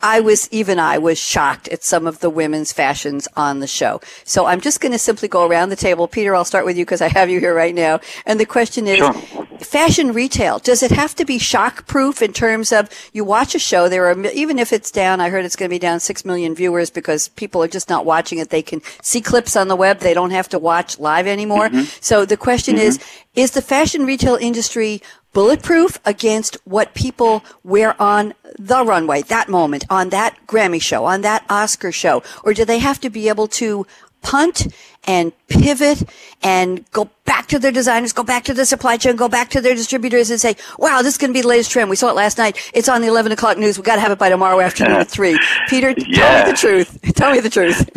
I 0.00 0.20
was, 0.20 0.48
even 0.52 0.78
I 0.78 0.98
was 0.98 1.18
shocked 1.18 1.68
at 1.68 1.82
some 1.82 2.06
of 2.06 2.20
the 2.20 2.30
women's 2.30 2.72
fashions 2.72 3.26
on 3.36 3.60
the 3.60 3.66
show. 3.66 4.00
So 4.24 4.46
I'm 4.46 4.60
just 4.60 4.80
going 4.80 4.92
to 4.92 4.98
simply 4.98 5.26
go 5.26 5.46
around 5.46 5.70
the 5.70 5.76
table. 5.76 6.06
Peter, 6.06 6.34
I'll 6.34 6.44
start 6.44 6.64
with 6.64 6.78
you 6.78 6.84
because 6.84 7.02
I 7.02 7.08
have 7.08 7.28
you 7.28 7.40
here 7.40 7.54
right 7.54 7.74
now. 7.74 8.00
And 8.24 8.38
the 8.38 8.46
question 8.46 8.86
is, 8.86 8.98
Sure. 8.98 9.12
fashion 9.60 10.12
retail, 10.12 10.58
does 10.60 10.82
it 10.82 10.92
have 10.92 11.14
to 11.16 11.24
be 11.24 11.38
shock 11.38 11.86
proof 11.86 12.22
in 12.22 12.32
terms 12.32 12.72
of 12.72 12.88
you 13.12 13.24
watch 13.24 13.54
a 13.54 13.58
show, 13.58 13.88
there 13.88 14.06
are, 14.08 14.26
even 14.26 14.58
if 14.58 14.72
it's 14.72 14.90
down, 14.90 15.20
I 15.20 15.30
heard 15.30 15.44
it's 15.44 15.56
going 15.56 15.68
to 15.68 15.74
be 15.74 15.78
down 15.78 16.00
6 16.00 16.24
million 16.24 16.54
viewers 16.54 16.90
because 16.90 17.28
people 17.28 17.62
are 17.62 17.68
just 17.68 17.88
not 17.88 18.04
watching 18.04 18.38
it. 18.38 18.50
They 18.50 18.62
can 18.62 18.80
see 19.02 19.20
clips 19.20 19.56
on 19.56 19.68
the 19.68 19.76
web. 19.76 19.98
They 19.98 20.14
don't 20.14 20.30
have 20.30 20.48
to 20.50 20.58
watch 20.58 20.98
live 20.98 21.26
anymore. 21.26 21.68
Mm-hmm. 21.68 21.84
So 22.00 22.24
the 22.24 22.36
question 22.36 22.76
mm-hmm. 22.76 22.86
is, 22.86 23.00
is 23.34 23.52
the 23.52 23.62
fashion 23.62 24.04
retail 24.04 24.36
industry 24.36 25.02
bulletproof 25.32 25.98
against 26.04 26.56
what 26.64 26.94
people 26.94 27.44
wear 27.62 28.00
on 28.00 28.34
the 28.58 28.84
runway, 28.84 29.22
that 29.22 29.48
moment, 29.48 29.84
on 29.90 30.10
that 30.10 30.36
Grammy 30.46 30.80
show, 30.80 31.04
on 31.04 31.22
that 31.22 31.44
Oscar 31.48 31.92
show? 31.92 32.22
Or 32.44 32.54
do 32.54 32.64
they 32.64 32.78
have 32.78 33.00
to 33.00 33.10
be 33.10 33.28
able 33.28 33.48
to 33.48 33.86
punt 34.22 34.66
and 35.04 35.32
pivot 35.48 36.02
and 36.42 36.90
go 36.90 37.08
back 37.24 37.46
to 37.48 37.58
their 37.58 37.72
designers, 37.72 38.12
go 38.12 38.22
back 38.22 38.44
to 38.44 38.54
the 38.54 38.66
supply 38.66 38.96
chain, 38.96 39.16
go 39.16 39.28
back 39.28 39.48
to 39.50 39.60
their 39.60 39.74
distributors 39.74 40.30
and 40.30 40.40
say, 40.40 40.56
wow, 40.78 41.02
this 41.02 41.14
is 41.14 41.18
going 41.18 41.30
to 41.30 41.34
be 41.34 41.40
the 41.40 41.48
latest 41.48 41.70
trend. 41.70 41.88
We 41.88 41.96
saw 41.96 42.10
it 42.10 42.16
last 42.16 42.36
night. 42.36 42.58
It's 42.74 42.88
on 42.88 43.00
the 43.00 43.08
11 43.08 43.32
o'clock 43.32 43.58
news. 43.58 43.78
We've 43.78 43.86
got 43.86 43.94
to 43.94 44.00
have 44.00 44.12
it 44.12 44.18
by 44.18 44.28
tomorrow 44.28 44.60
afternoon 44.60 44.96
at 44.96 45.08
3. 45.08 45.38
Peter, 45.68 45.94
tell 45.94 46.44
me 46.44 46.50
the 46.50 46.56
truth. 46.56 47.00
Tell 47.14 47.32
me 47.32 47.40
the 47.40 47.50
truth. 47.50 47.88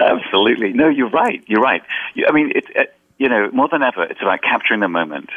Absolutely. 0.00 0.72
No, 0.72 0.88
you're 0.88 1.10
right. 1.10 1.42
You're 1.46 1.60
right. 1.60 1.82
I 2.26 2.32
mean, 2.32 2.52
it, 2.54 2.64
it, 2.74 2.94
you 3.18 3.28
know, 3.28 3.50
more 3.52 3.68
than 3.68 3.82
ever, 3.82 4.04
it's 4.04 4.22
about 4.22 4.42
capturing 4.42 4.80
the 4.80 4.88
moment. 4.88 5.30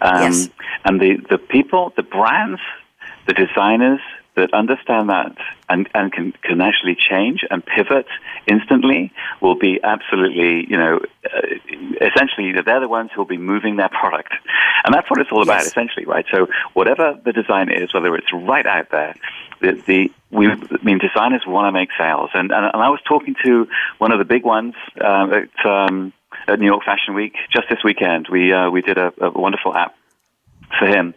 Um, 0.00 0.22
Yes. 0.22 0.48
And 0.84 1.00
the, 1.00 1.16
the 1.30 1.38
people, 1.38 1.92
the 1.96 2.02
brands, 2.02 2.60
the 3.26 3.32
designers 3.32 4.00
that 4.34 4.54
understand 4.54 5.08
that 5.08 5.36
and, 5.68 5.88
and 5.94 6.12
can, 6.12 6.32
can 6.42 6.60
actually 6.60 6.96
change 6.96 7.44
and 7.50 7.64
pivot 7.64 8.06
instantly 8.46 9.12
will 9.40 9.56
be 9.56 9.80
absolutely, 9.82 10.64
you 10.70 10.76
know, 10.76 11.00
uh, 11.24 11.40
essentially 12.00 12.52
they're 12.52 12.80
the 12.80 12.88
ones 12.88 13.10
who 13.12 13.20
will 13.20 13.26
be 13.26 13.36
moving 13.36 13.76
their 13.76 13.88
product. 13.88 14.32
And 14.84 14.94
that's 14.94 15.10
what 15.10 15.20
it's 15.20 15.30
all 15.32 15.42
about, 15.42 15.62
Yes. 15.62 15.66
essentially, 15.68 16.06
right? 16.06 16.24
So 16.32 16.46
whatever 16.74 17.18
the 17.24 17.32
design 17.32 17.70
is, 17.70 17.92
whether 17.92 18.14
it's 18.14 18.32
right 18.32 18.66
out 18.66 18.90
there, 18.90 19.14
the, 19.60 19.72
the 19.86 20.12
we, 20.30 20.46
I 20.48 20.56
mean, 20.82 20.98
designers 20.98 21.42
want 21.46 21.66
to 21.66 21.72
make 21.72 21.88
sales. 21.98 22.30
And, 22.32 22.52
and, 22.52 22.64
and 22.72 22.82
I 22.82 22.90
was 22.90 23.00
talking 23.08 23.34
to 23.44 23.66
one 23.98 24.12
of 24.12 24.18
the 24.18 24.24
big 24.24 24.44
ones 24.44 24.74
um, 25.00 25.32
at, 25.32 25.66
um, 25.66 26.12
at 26.48 26.58
New 26.58 26.66
York 26.66 26.84
Fashion 26.84 27.14
Week 27.14 27.34
just 27.52 27.68
this 27.68 27.78
weekend. 27.84 28.28
We, 28.30 28.52
uh, 28.52 28.70
we 28.70 28.82
did 28.82 28.98
a, 28.98 29.12
a 29.20 29.30
wonderful 29.30 29.74
app 29.74 29.94
for 30.78 30.86
him 30.86 31.14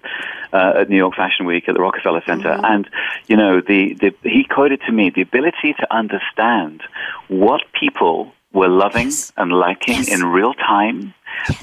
uh, 0.53 0.73
at 0.81 0.89
New 0.89 0.97
York 0.97 1.15
Fashion 1.15 1.45
Week 1.45 1.67
at 1.67 1.73
the 1.75 1.81
Rockefeller 1.81 2.21
Center, 2.25 2.51
and 2.63 2.89
you 3.27 3.35
know, 3.37 3.61
the, 3.61 3.93
the 3.95 4.15
he 4.23 4.43
quoted 4.43 4.81
to 4.87 4.91
me 4.91 5.09
the 5.13 5.21
ability 5.21 5.73
to 5.79 5.93
understand 5.93 6.81
what 7.27 7.61
people 7.79 8.31
were 8.53 8.69
loving 8.69 9.05
Yes. 9.05 9.31
and 9.37 9.51
liking 9.51 9.95
Yes. 9.95 10.09
in 10.13 10.25
real 10.25 10.53
time 10.53 11.13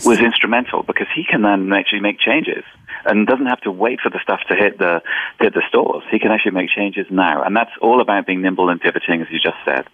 was 0.05 0.21
instrumental 0.21 0.83
because 0.83 1.07
he 1.15 1.25
can 1.25 1.43
then 1.43 1.73
actually 1.73 2.01
make 2.01 2.19
changes 2.19 2.65
and 3.05 3.27
doesn't 3.27 3.47
have 3.47 3.61
to 3.61 3.71
wait 3.71 4.01
for 4.01 4.11
the 4.11 4.19
stuff 4.23 4.41
to 4.49 4.57
hit 4.57 4.79
the 4.79 5.03
hit 5.41 5.55
the 5.55 5.63
stores. 5.69 6.03
He 6.11 6.19
can 6.19 6.31
actually 6.31 6.53
make 6.53 6.71
changes 6.71 7.07
now, 7.11 7.43
and 7.43 7.55
that's 7.57 7.71
all 7.81 8.01
about 8.01 8.27
being 8.27 8.43
nimble 8.43 8.69
and 8.71 8.81
pivoting, 8.81 9.21
as 9.23 9.29
you 9.31 9.39
just 9.39 9.59
said. 9.65 9.87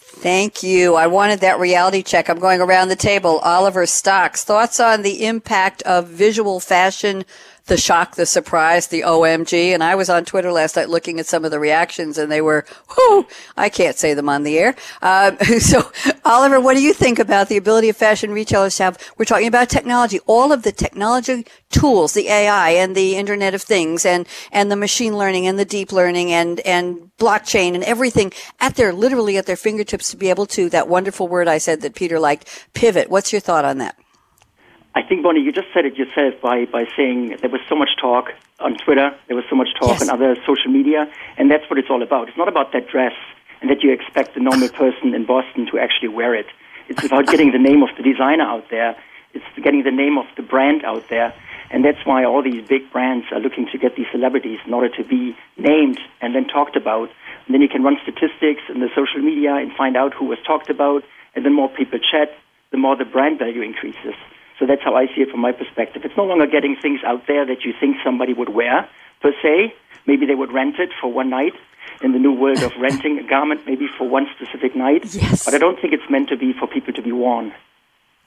Thank 0.00 0.62
you. 0.62 0.94
I 0.94 1.06
wanted 1.06 1.40
that 1.40 1.58
reality 1.60 2.02
check. 2.02 2.28
I'm 2.28 2.40
going 2.40 2.60
around 2.60 2.88
the 2.88 2.96
table. 2.96 3.38
Oliver 3.38 3.86
Stocks, 3.86 4.44
thoughts 4.44 4.80
on 4.80 5.02
the 5.02 5.24
impact 5.26 5.82
of 5.82 6.08
visual 6.08 6.60
fashion, 6.60 7.24
the 7.68 7.76
shock, 7.76 8.16
the 8.16 8.26
surprise, 8.26 8.88
the 8.88 9.02
OMG. 9.02 9.68
And 9.68 9.82
I 9.84 9.94
was 9.94 10.10
on 10.10 10.24
Twitter 10.24 10.50
last 10.50 10.76
night 10.76 10.88
looking 10.88 11.20
at 11.20 11.26
some 11.26 11.44
of 11.44 11.50
the 11.50 11.58
reactions 11.58 12.18
and 12.18 12.30
they 12.30 12.40
were, 12.40 12.66
whoo, 12.96 13.26
I 13.56 13.68
can't 13.68 13.96
say 13.96 14.14
them 14.14 14.28
on 14.28 14.42
the 14.42 14.58
air. 14.58 14.74
Um, 15.02 15.38
so, 15.60 15.90
Oliver, 16.24 16.60
what 16.60 16.74
do 16.74 16.82
you 16.82 16.92
think 16.92 17.18
about 17.18 17.48
the 17.48 17.56
ability 17.56 17.88
of 17.88 17.96
fashion 17.96 18.32
retailers 18.32 18.76
to 18.76 18.84
have, 18.84 19.12
we're 19.16 19.24
talking 19.24 19.46
about 19.46 19.68
technology, 19.68 20.18
all 20.26 20.52
of 20.52 20.62
the 20.62 20.72
technology 20.72 21.46
tools, 21.70 22.14
the 22.14 22.28
AI 22.28 22.70
and 22.70 22.96
the 22.96 23.16
Internet 23.16 23.54
of 23.54 23.62
Things 23.62 24.04
and, 24.04 24.26
and 24.50 24.70
the 24.70 24.76
machine 24.76 25.16
learning 25.16 25.46
and 25.46 25.58
the 25.58 25.64
deep 25.64 25.92
learning 25.92 26.32
and, 26.32 26.60
and 26.60 27.10
blockchain 27.18 27.74
and 27.74 27.84
everything 27.84 28.32
at 28.60 28.76
their, 28.76 28.92
literally 28.92 29.36
at 29.36 29.46
their 29.46 29.56
fingertips 29.56 30.10
to 30.10 30.16
be 30.16 30.30
able 30.30 30.46
to, 30.46 30.68
that 30.70 30.88
wonderful 30.88 31.28
word 31.28 31.48
I 31.48 31.58
said 31.58 31.82
that 31.82 31.94
Peter 31.94 32.18
liked, 32.18 32.66
pivot. 32.74 33.10
What's 33.10 33.32
your 33.32 33.40
thought 33.40 33.64
on 33.64 33.78
that? 33.78 33.96
I 34.94 35.02
think, 35.02 35.22
Bonnie, 35.22 35.40
you 35.42 35.52
just 35.52 35.68
said 35.72 35.84
it 35.84 35.96
yourself 35.96 36.40
by, 36.40 36.64
by 36.64 36.84
saying 36.96 37.36
there 37.40 37.50
was 37.50 37.60
so 37.68 37.76
much 37.76 37.90
talk 38.00 38.32
on 38.58 38.76
Twitter, 38.76 39.14
there 39.28 39.36
was 39.36 39.44
so 39.48 39.54
much 39.56 39.68
talk 39.78 39.90
Yes. 40.00 40.02
on 40.02 40.10
other 40.10 40.34
social 40.46 40.70
media, 40.70 41.06
and 41.36 41.50
that's 41.50 41.68
what 41.70 41.78
it's 41.78 41.88
all 41.90 42.02
about. 42.02 42.28
It's 42.28 42.36
not 42.38 42.48
about 42.48 42.72
that 42.72 42.88
dress 42.88 43.12
and 43.60 43.70
that 43.70 43.82
you 43.82 43.92
expect 43.92 44.34
the 44.34 44.40
normal 44.40 44.68
person 44.68 45.14
in 45.14 45.24
Boston 45.24 45.66
to 45.70 45.78
actually 45.78 46.08
wear 46.08 46.34
it. 46.34 46.46
It's 46.88 47.04
about 47.04 47.26
getting 47.26 47.52
the 47.52 47.58
name 47.58 47.82
of 47.82 47.90
the 47.96 48.02
designer 48.02 48.44
out 48.44 48.70
there. 48.70 48.96
It's 49.34 49.44
getting 49.62 49.82
the 49.84 49.90
name 49.90 50.16
of 50.18 50.24
the 50.36 50.42
brand 50.42 50.84
out 50.84 51.08
there. 51.08 51.34
And 51.70 51.84
that's 51.84 51.98
why 52.06 52.24
all 52.24 52.42
these 52.42 52.66
big 52.66 52.90
brands 52.90 53.26
are 53.30 53.38
looking 53.40 53.66
to 53.72 53.78
get 53.78 53.94
these 53.94 54.06
celebrities 54.10 54.58
in 54.66 54.72
order 54.72 54.88
to 54.96 55.04
be 55.04 55.36
named 55.58 56.00
and 56.22 56.34
then 56.34 56.46
talked 56.46 56.76
about. 56.76 57.10
And 57.44 57.54
then 57.54 57.60
you 57.60 57.68
can 57.68 57.82
run 57.82 57.98
statistics 58.02 58.62
in 58.72 58.80
the 58.80 58.88
social 58.96 59.20
media 59.20 59.54
and 59.54 59.70
find 59.76 59.94
out 59.96 60.14
who 60.14 60.24
was 60.24 60.38
talked 60.46 60.70
about. 60.70 61.02
And 61.34 61.44
the 61.44 61.50
more 61.50 61.68
people 61.68 61.98
chat, 61.98 62.32
the 62.70 62.78
more 62.78 62.96
the 62.96 63.04
brand 63.04 63.38
value 63.38 63.60
increases. 63.60 64.14
So 64.58 64.66
that's 64.66 64.82
how 64.82 64.96
I 64.96 65.06
see 65.06 65.22
it 65.22 65.30
from 65.30 65.40
my 65.40 65.52
perspective. 65.52 66.02
It's 66.04 66.16
no 66.16 66.24
longer 66.24 66.46
getting 66.46 66.76
things 66.76 67.00
out 67.04 67.26
there 67.26 67.46
that 67.46 67.64
you 67.64 67.72
think 67.78 67.96
somebody 68.02 68.32
would 68.32 68.48
wear, 68.48 68.88
per 69.20 69.32
se. 69.42 69.74
Maybe 70.06 70.26
they 70.26 70.34
would 70.34 70.52
rent 70.52 70.78
it 70.78 70.90
for 71.00 71.12
one 71.12 71.30
night 71.30 71.54
in 72.02 72.12
the 72.12 72.18
new 72.18 72.32
world 72.32 72.62
of 72.62 72.72
renting 72.80 73.18
a 73.18 73.22
garment, 73.22 73.66
maybe 73.66 73.86
for 73.96 74.08
one 74.08 74.26
specific 74.34 74.74
night. 74.74 75.14
Yes. 75.14 75.44
But 75.44 75.54
I 75.54 75.58
don't 75.58 75.80
think 75.80 75.92
it's 75.92 76.10
meant 76.10 76.28
to 76.30 76.36
be 76.36 76.52
for 76.52 76.66
people 76.66 76.92
to 76.94 77.02
be 77.02 77.12
worn. 77.12 77.52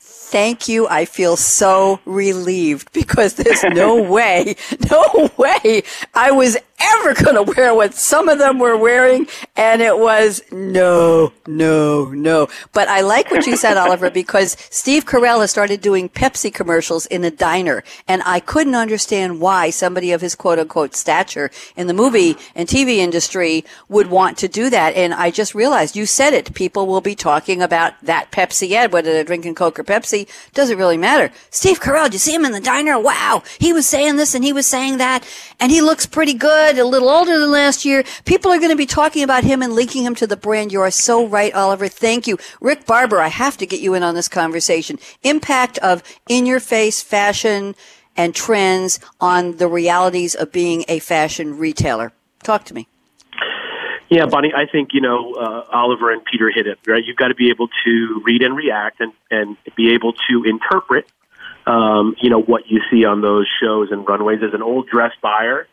Thank 0.03 0.67
you. 0.67 0.87
I 0.87 1.05
feel 1.05 1.37
so 1.37 1.99
relieved 2.05 2.91
because 2.91 3.35
there's 3.35 3.63
no 3.63 4.01
way, 4.15 4.55
no 4.89 5.29
way 5.37 5.83
I 6.15 6.31
was 6.31 6.57
ever 6.81 7.13
going 7.13 7.35
to 7.35 7.53
wear 7.53 7.73
what 7.73 7.93
some 7.93 8.29
of 8.29 8.39
them 8.39 8.59
were 8.59 8.77
wearing. 8.77 9.27
And 9.55 9.81
it 9.81 9.97
was 9.97 10.41
no, 10.51 11.31
no, 11.47 12.05
no. 12.11 12.47
But 12.73 12.87
I 12.87 13.01
like 13.01 13.31
what 13.31 13.45
you 13.45 13.55
said, 13.55 13.77
Oliver, 13.77 14.09
because 14.21 14.57
Steve 14.69 15.05
Carell 15.05 15.41
has 15.41 15.51
started 15.51 15.81
doing 15.81 16.09
Pepsi 16.09 16.53
commercials 16.53 17.05
in 17.07 17.23
a 17.23 17.31
diner. 17.31 17.83
And 18.07 18.21
I 18.25 18.39
couldn't 18.39 18.75
understand 18.75 19.39
why 19.39 19.69
somebody 19.69 20.11
of 20.11 20.21
his 20.21 20.35
quote 20.35 20.59
unquote 20.59 20.95
stature 20.95 21.51
in 21.75 21.87
the 21.87 21.93
movie 21.93 22.35
and 22.55 22.67
TV 22.67 22.97
industry 22.97 23.65
would 23.89 24.07
want 24.07 24.37
to 24.39 24.47
do 24.47 24.69
that. 24.69 24.95
And 24.95 25.13
I 25.13 25.31
just 25.31 25.55
realized 25.55 25.95
you 25.95 26.05
said 26.05 26.33
it. 26.33 26.53
People 26.53 26.87
will 26.87 27.01
be 27.01 27.15
talking 27.15 27.61
about 27.61 27.93
that 28.01 28.31
Pepsi 28.31 28.71
ad, 28.71 28.91
whether 28.91 29.13
they're 29.13 29.23
drinking 29.23 29.55
Coke 29.55 29.79
or 29.79 29.83
Pepsi, 29.83 30.27
doesn't 30.53 30.77
really 30.77 30.97
matter. 30.97 31.31
Steve 31.49 31.79
Carell, 31.79 32.05
did 32.05 32.13
you 32.13 32.19
see 32.19 32.33
him 32.33 32.45
in 32.45 32.51
the 32.51 32.59
diner? 32.59 32.99
Wow. 32.99 33.43
He 33.59 33.73
was 33.73 33.87
saying 33.87 34.15
this 34.15 34.35
and 34.35 34.43
he 34.43 34.53
was 34.53 34.67
saying 34.67 34.97
that. 34.97 35.27
And 35.59 35.71
he 35.71 35.81
looks 35.81 36.05
pretty 36.05 36.33
good, 36.33 36.70
a 36.77 36.85
little 36.85 37.09
older 37.09 37.39
than 37.39 37.51
last 37.51 37.85
year. 37.85 38.03
People 38.25 38.51
are 38.51 38.57
going 38.57 38.71
to 38.71 38.75
be 38.75 38.85
talking 38.85 39.23
about 39.23 39.43
him 39.43 39.61
and 39.61 39.73
linking 39.73 40.03
him 40.03 40.15
to 40.15 40.27
the 40.27 40.37
brand. 40.37 40.71
You 40.71 40.81
are 40.81 40.91
so 40.91 41.25
right, 41.25 41.53
Oliver. 41.53 41.87
Thank 41.87 42.27
you. 42.27 42.37
Rick 42.59 42.85
Barber, 42.85 43.19
I 43.19 43.27
have 43.27 43.57
to 43.57 43.65
get 43.65 43.81
you 43.81 43.93
in 43.93 44.03
on 44.03 44.15
this 44.15 44.27
conversation. 44.27 44.99
Impact 45.23 45.77
of 45.79 46.03
in 46.27 46.45
your 46.45 46.59
face 46.59 47.01
fashion 47.01 47.75
and 48.17 48.35
trends 48.35 48.99
on 49.19 49.57
the 49.57 49.67
realities 49.67 50.35
of 50.35 50.51
being 50.51 50.83
a 50.87 50.99
fashion 50.99 51.57
retailer. 51.57 52.11
Talk 52.43 52.65
to 52.65 52.73
me. 52.73 52.87
Yeah, 54.09 54.25
Bonnie, 54.25 54.51
I 54.53 54.65
think, 54.69 54.89
you 54.91 54.99
know, 54.99 55.33
uh, 55.35 55.63
Oliver 55.71 56.11
and 56.11 56.21
Peter 56.25 56.51
hit 56.53 56.67
it, 56.67 56.79
right? 56.85 57.01
You've 57.01 57.15
got 57.15 57.29
to 57.29 57.35
be 57.35 57.49
able 57.49 57.69
to 57.85 58.21
read 58.25 58.41
and 58.41 58.57
react 58.57 58.99
and, 58.99 59.13
and 59.29 59.55
be 59.77 59.93
able 59.93 60.11
to 60.29 60.43
interpret, 60.43 61.05
um, 61.65 62.17
you 62.21 62.29
know, 62.29 62.41
what 62.41 62.67
you 62.67 62.81
see 62.91 63.05
on 63.05 63.21
those 63.21 63.47
shows 63.61 63.87
and 63.89 64.05
runways. 64.05 64.39
As 64.43 64.53
an 64.53 64.61
old 64.61 64.89
dress 64.89 65.13
buyer, 65.21 65.65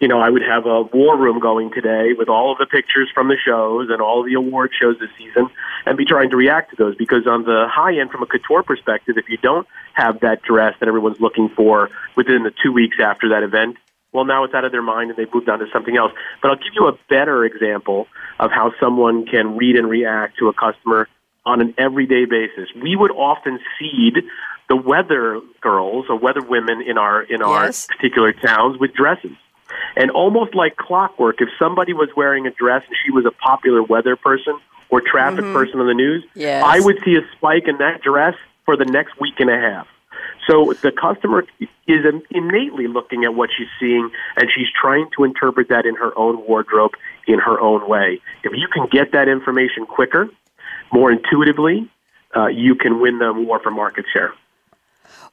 you 0.00 0.08
know, 0.08 0.18
I 0.18 0.30
would 0.30 0.42
have 0.42 0.64
a 0.64 0.82
war 0.82 1.16
room 1.16 1.40
going 1.40 1.70
today 1.72 2.14
with 2.16 2.30
all 2.30 2.50
of 2.50 2.58
the 2.58 2.64
pictures 2.64 3.10
from 3.14 3.28
the 3.28 3.36
shows 3.36 3.88
and 3.90 4.00
all 4.00 4.20
of 4.20 4.26
the 4.26 4.32
award 4.34 4.72
shows 4.80 4.96
this 4.98 5.10
season 5.18 5.50
and 5.84 5.98
be 5.98 6.06
trying 6.06 6.30
to 6.30 6.36
react 6.36 6.70
to 6.70 6.76
those 6.76 6.96
because 6.96 7.26
on 7.26 7.44
the 7.44 7.66
high 7.70 7.98
end, 8.00 8.10
from 8.10 8.22
a 8.22 8.26
couture 8.26 8.62
perspective, 8.62 9.16
if 9.18 9.28
you 9.28 9.36
don't 9.36 9.68
have 9.92 10.20
that 10.20 10.42
dress 10.42 10.74
that 10.80 10.88
everyone's 10.88 11.20
looking 11.20 11.50
for 11.54 11.90
within 12.16 12.42
the 12.44 12.52
two 12.62 12.72
weeks 12.72 12.96
after 12.98 13.28
that 13.28 13.42
event, 13.42 13.76
well, 14.12 14.24
now 14.24 14.42
it's 14.44 14.54
out 14.54 14.64
of 14.64 14.72
their 14.72 14.82
mind 14.82 15.10
and 15.10 15.18
they've 15.18 15.32
moved 15.32 15.50
on 15.50 15.58
to 15.58 15.66
something 15.70 15.96
else. 15.98 16.12
But 16.40 16.50
I'll 16.50 16.56
give 16.56 16.72
you 16.74 16.88
a 16.88 16.98
better 17.10 17.44
example 17.44 18.08
of 18.40 18.50
how 18.50 18.72
someone 18.80 19.26
can 19.26 19.56
read 19.58 19.76
and 19.76 19.88
react 19.88 20.38
to 20.38 20.48
a 20.48 20.54
customer 20.54 21.08
on 21.44 21.60
an 21.60 21.74
everyday 21.76 22.24
basis. 22.24 22.70
We 22.74 22.96
would 22.96 23.10
often 23.10 23.60
seed 23.78 24.16
the 24.70 24.76
weather 24.76 25.40
girls 25.60 26.06
or 26.08 26.16
weather 26.16 26.42
women 26.42 26.80
in 26.80 26.96
our 26.96 27.22
in 27.22 27.42
our 27.42 27.66
Yes. 27.66 27.86
particular 27.86 28.32
towns 28.32 28.78
with 28.78 28.94
dresses. 28.94 29.36
And 29.96 30.10
almost 30.10 30.54
like 30.54 30.76
clockwork, 30.76 31.40
if 31.40 31.48
somebody 31.58 31.92
was 31.92 32.08
wearing 32.16 32.46
a 32.46 32.50
dress 32.50 32.82
and 32.86 32.96
she 33.04 33.10
was 33.10 33.26
a 33.26 33.30
popular 33.30 33.82
weather 33.82 34.16
person 34.16 34.58
or 34.88 35.00
traffic 35.00 35.44
person 35.52 35.80
on 35.80 35.86
the 35.86 35.94
news, 35.94 36.24
Yes. 36.34 36.64
I 36.66 36.80
would 36.80 36.98
see 37.04 37.16
a 37.16 37.22
spike 37.36 37.68
in 37.68 37.78
that 37.78 38.02
dress 38.02 38.34
for 38.64 38.76
the 38.76 38.84
next 38.84 39.20
week 39.20 39.34
and 39.38 39.50
a 39.50 39.58
half. 39.58 39.86
So 40.46 40.72
the 40.82 40.90
customer 40.90 41.44
is 41.86 42.04
innately 42.30 42.86
looking 42.88 43.24
at 43.24 43.34
what 43.34 43.50
she's 43.56 43.68
seeing, 43.78 44.10
and 44.36 44.50
she's 44.54 44.66
trying 44.80 45.08
to 45.16 45.24
interpret 45.24 45.68
that 45.68 45.86
in 45.86 45.94
her 45.96 46.16
own 46.18 46.44
wardrobe 46.46 46.92
in 47.26 47.38
her 47.38 47.60
own 47.60 47.88
way. 47.88 48.20
If 48.42 48.52
you 48.54 48.66
can 48.68 48.86
get 48.90 49.12
that 49.12 49.28
information 49.28 49.86
quicker, 49.86 50.28
more 50.92 51.12
intuitively, 51.12 51.88
uh, 52.36 52.46
you 52.46 52.74
can 52.74 53.00
win 53.00 53.18
the 53.18 53.32
war 53.32 53.60
for 53.60 53.70
market 53.70 54.06
share. 54.12 54.34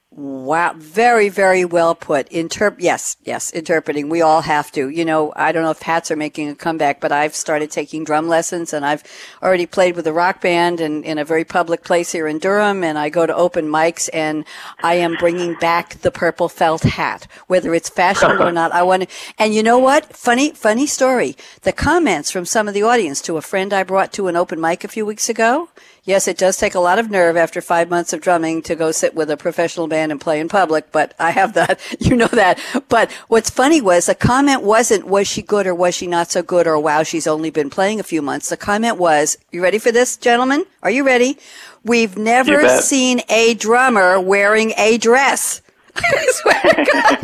Wow, 0.10 0.74
very, 0.78 1.28
very 1.28 1.66
well 1.66 1.94
put. 1.94 2.30
Interp- 2.30 2.78
yes, 2.80 3.18
yes, 3.24 3.52
interpreting. 3.52 4.08
We 4.08 4.22
all 4.22 4.42
have 4.42 4.72
to. 4.72 4.88
You 4.88 5.04
know, 5.04 5.34
I 5.36 5.52
don't 5.52 5.64
know 5.64 5.72
if 5.72 5.82
hats 5.82 6.10
are 6.10 6.16
making 6.16 6.48
a 6.48 6.56
comeback, 6.56 7.02
but 7.02 7.12
I've 7.12 7.36
started 7.36 7.70
taking 7.72 8.06
drum 8.06 8.30
lessons 8.30 8.72
and 8.72 8.86
I've 8.86 9.04
already 9.44 9.66
played 9.66 9.98
with 9.98 10.08
a 10.08 10.14
rock 10.14 10.40
band 10.40 10.80
and 10.80 11.04
in 11.04 11.18
a 11.18 11.26
very 11.26 11.44
public 11.44 11.84
place 11.84 12.14
here 12.14 12.26
in 12.26 12.40
Durham 12.40 12.86
and 12.86 12.98
I 12.98 13.10
go 13.10 13.26
to 13.26 13.36
open 13.36 13.68
mics 13.68 14.10
and 14.14 14.46
I 14.82 14.94
am 14.96 15.16
bringing 15.16 15.56
back 15.56 16.00
the 16.00 16.10
purple 16.10 16.48
felt 16.48 16.84
hat, 16.84 17.28
whether 17.48 17.74
it's 17.74 17.90
fashionable 17.90 18.48
or 18.48 18.52
not. 18.54 18.72
I 18.72 18.84
want 18.84 19.04
to, 19.04 19.16
and 19.38 19.54
you 19.54 19.62
know 19.62 19.78
what? 19.78 20.16
Funny, 20.16 20.52
funny 20.52 20.88
story. 20.88 21.36
The 21.64 21.74
comments 21.74 22.32
from 22.32 22.46
some 22.46 22.70
of 22.70 22.74
the 22.74 22.84
audience 22.84 23.22
to 23.24 23.36
a 23.36 23.42
friend 23.42 23.74
I 23.74 23.84
brought 23.84 24.14
to 24.14 24.30
an 24.30 24.38
open 24.38 24.62
mic 24.62 24.86
a 24.86 24.88
few 24.88 25.06
weeks 25.06 25.28
ago, 25.28 25.68
Yes, 26.08 26.26
it 26.30 26.38
does 26.38 26.56
take 26.56 26.74
a 26.74 26.80
lot 26.80 27.00
of 27.00 27.12
nerve 27.12 27.36
after 27.36 27.60
five 27.60 27.90
months 27.90 28.14
of 28.14 28.22
drumming 28.22 28.62
to 28.62 28.76
go 28.76 28.94
sit 28.94 29.14
with 29.14 29.30
a 29.30 29.36
professional 29.36 29.88
band 29.88 30.10
and 30.10 30.22
play 30.22 30.40
in 30.40 30.48
public, 30.48 30.90
but 30.94 31.14
I 31.20 31.32
have 31.32 31.54
that. 31.56 31.82
You 32.00 32.16
know 32.16 32.28
that. 32.28 32.58
But 32.88 33.12
what's 33.28 33.50
funny 33.50 33.82
was 33.82 34.06
the 34.06 34.16
comment 34.16 34.64
wasn't, 34.64 35.06
was 35.06 35.28
she 35.28 35.42
good 35.42 35.68
or 35.68 35.76
was 35.76 35.94
she 35.94 36.08
not 36.08 36.32
so 36.32 36.42
good 36.42 36.66
or 36.66 36.80
wow, 36.80 37.04
she's 37.04 37.28
only 37.28 37.50
been 37.50 37.70
playing 37.70 38.00
a 38.00 38.04
few 38.04 38.22
months. 38.22 38.48
The 38.48 38.56
comment 38.56 38.98
was, 38.98 39.38
you 39.52 39.62
ready 39.62 39.78
for 39.78 39.92
this, 39.92 40.16
gentlemen? 40.16 40.66
Are 40.82 40.90
you 40.90 41.06
ready? 41.06 41.38
We've 41.84 42.18
never 42.18 42.70
seen 42.80 43.22
a 43.28 43.56
drummer 43.56 44.22
wearing 44.22 44.72
a 44.78 44.98
dress. 44.98 45.62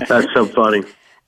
That's 0.10 0.34
so 0.34 0.46
funny 0.48 0.84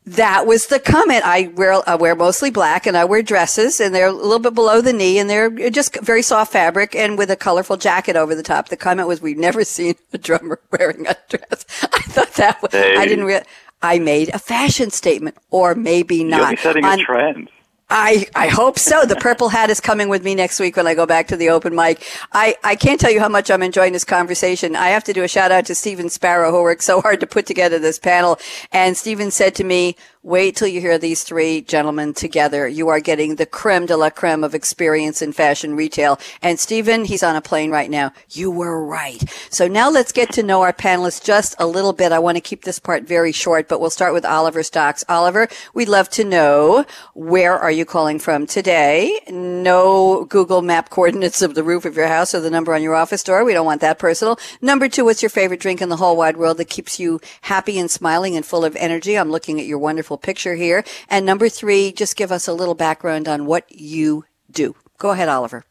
that 0.06 0.46
was 0.46 0.68
the 0.68 0.80
comment. 0.80 1.24
I 1.26 1.52
wear 1.56 1.82
I 1.88 1.96
wear 1.96 2.16
mostly 2.16 2.52
black, 2.52 2.86
and 2.86 2.96
I 2.96 3.06
wear 3.06 3.22
dresses, 3.22 3.80
and 3.80 3.94
they're 3.94 4.08
a 4.08 4.12
little 4.12 4.40
bit 4.40 4.54
below 4.54 4.82
the 4.82 4.94
knee, 4.94 5.18
and 5.18 5.30
they're 5.30 5.70
just 5.70 6.00
very 6.02 6.22
soft 6.22 6.52
fabric, 6.52 6.96
and 6.96 7.18
with 7.18 7.32
a 7.32 7.36
colorful 7.36 7.78
jacket 7.78 8.16
over 8.16 8.36
the 8.36 8.44
top. 8.44 8.70
The 8.70 8.78
comment 8.78 9.08
was, 9.08 9.22
"We've 9.22 9.38
never 9.38 9.64
seen 9.66 9.96
a 10.14 10.18
drummer 10.18 10.60
wearing 10.72 11.08
a 11.08 11.16
dress." 11.30 11.66
I 11.82 12.02
thought 12.02 12.34
that 12.36 12.62
was, 12.62 12.72
hey. 12.72 12.96
I 12.98 13.06
didn't. 13.06 13.26
Re- 13.26 13.44
I 13.82 14.00
made 14.00 14.30
a 14.30 14.40
fashion 14.40 14.90
statement, 14.90 15.38
or 15.52 15.76
maybe 15.76 16.24
not. 16.24 16.52
You're 16.52 16.58
setting 16.58 16.86
On, 16.86 17.00
a 17.00 17.04
trend. 17.04 17.50
I, 17.88 18.26
I 18.34 18.48
hope 18.48 18.80
so. 18.80 19.06
The 19.06 19.16
purple 19.16 19.50
hat 19.50 19.70
is 19.70 19.80
coming 19.80 20.10
with 20.10 20.24
me 20.24 20.34
next 20.34 20.60
week 20.60 20.76
when 20.76 20.88
I 20.88 20.96
go 20.96 21.06
back 21.06 21.28
to 21.28 21.38
the 21.38 21.50
open 21.50 21.76
mic. 21.76 22.04
I, 22.32 22.56
I 22.64 22.76
can't 22.76 23.00
tell 23.00 23.12
you 23.12 23.20
how 23.20 23.30
much 23.30 23.52
I'm 23.52 23.62
enjoying 23.62 23.94
this 23.94 24.04
conversation. 24.04 24.76
I 24.76 24.88
have 24.88 25.04
to 25.04 25.14
do 25.14 25.24
a 25.24 25.28
shout 25.28 25.52
out 25.52 25.68
to 25.68 25.76
Stephen 25.76 26.10
Sparrow 26.10 26.52
who 26.52 26.64
worked 26.64 26.84
so 26.84 27.00
hard 27.00 27.20
to 27.20 27.28
put 27.28 27.46
together 27.46 27.78
this 27.78 28.00
panel. 28.00 28.40
And 28.72 28.98
Stephen 28.98 29.30
said 29.30 29.54
to 29.56 29.64
me, 29.64 29.96
Wait 30.26 30.56
till 30.56 30.68
you 30.68 30.82
hear 30.82 30.98
these 30.98 31.24
three 31.24 31.62
gentlemen 31.62 32.12
together. 32.12 32.68
You 32.68 32.88
are 32.88 33.00
getting 33.00 33.36
the 33.36 33.46
creme 33.46 33.86
de 33.86 33.96
la 33.96 34.10
creme 34.10 34.44
of 34.44 34.56
experience 34.56 35.22
in 35.22 35.34
fashion 35.34 35.76
retail. 35.76 36.20
And 36.42 36.60
Stephen, 36.60 37.06
he's 37.06 37.22
on 37.22 37.36
a 37.36 37.42
plane 37.42 37.70
right 37.70 37.92
now. 37.92 38.12
You 38.32 38.50
were 38.50 38.84
right. 38.84 39.24
So 39.52 39.68
now 39.68 39.92
let's 39.92 40.12
get 40.12 40.34
to 40.34 40.42
know 40.42 40.64
our 40.64 40.74
panelists 40.74 41.24
just 41.24 41.54
a 41.60 41.68
little 41.68 41.94
bit. 41.94 42.12
I 42.12 42.18
want 42.18 42.38
to 42.38 42.42
keep 42.42 42.64
this 42.64 42.80
part 42.80 43.04
very 43.04 43.32
short, 43.32 43.68
but 43.68 43.80
we'll 43.80 43.92
start 43.92 44.14
with 44.14 44.26
Oliver 44.26 44.64
Stocks. 44.64 45.04
Oliver, 45.08 45.48
we'd 45.76 45.90
love 45.90 46.10
to 46.10 46.24
know 46.24 46.86
where 47.14 47.56
are 47.56 47.70
you 47.70 47.86
calling 47.86 48.18
from 48.18 48.48
today? 48.48 49.20
No 49.30 50.26
Google 50.26 50.64
map 50.64 50.90
coordinates 50.90 51.44
of 51.44 51.54
the 51.54 51.64
roof 51.64 51.86
of 51.86 51.96
your 51.96 52.08
house 52.08 52.34
or 52.34 52.40
the 52.40 52.50
number 52.50 52.74
on 52.74 52.82
your 52.82 52.96
office 52.96 53.22
door. 53.22 53.46
We 53.46 53.54
don't 53.54 53.68
want 53.68 53.82
that 53.82 54.00
personal. 54.00 54.40
Number 54.60 54.90
two, 54.90 55.06
what's 55.06 55.22
your 55.22 55.30
favorite 55.30 55.60
drink 55.60 55.84
in 55.84 55.90
the 55.90 55.98
whole 55.98 56.18
wide 56.18 56.38
world 56.38 56.58
that 56.58 56.66
keeps 56.66 57.00
you 57.00 57.22
happy 57.42 57.78
and 57.78 57.92
smiling 57.92 58.36
and 58.36 58.44
full 58.44 58.66
of 58.66 58.76
energy? 58.78 59.20
I'm 59.20 59.30
looking 59.30 59.60
at 59.60 59.68
your 59.68 59.78
wonderful 59.78 60.15
wonderful 60.16 60.34
picture 60.34 60.56
here. 60.56 60.84
And 61.10 61.26
number 61.26 61.50
three, 61.50 61.92
just 61.92 62.16
give 62.16 62.32
us 62.32 62.48
a 62.48 62.54
little 62.54 62.76
background 62.76 63.28
on 63.28 63.46
what 63.46 63.64
you 63.70 64.24
do. 64.52 64.76
Go 64.98 65.12
ahead, 65.12 65.30
Oliver. 65.30 65.64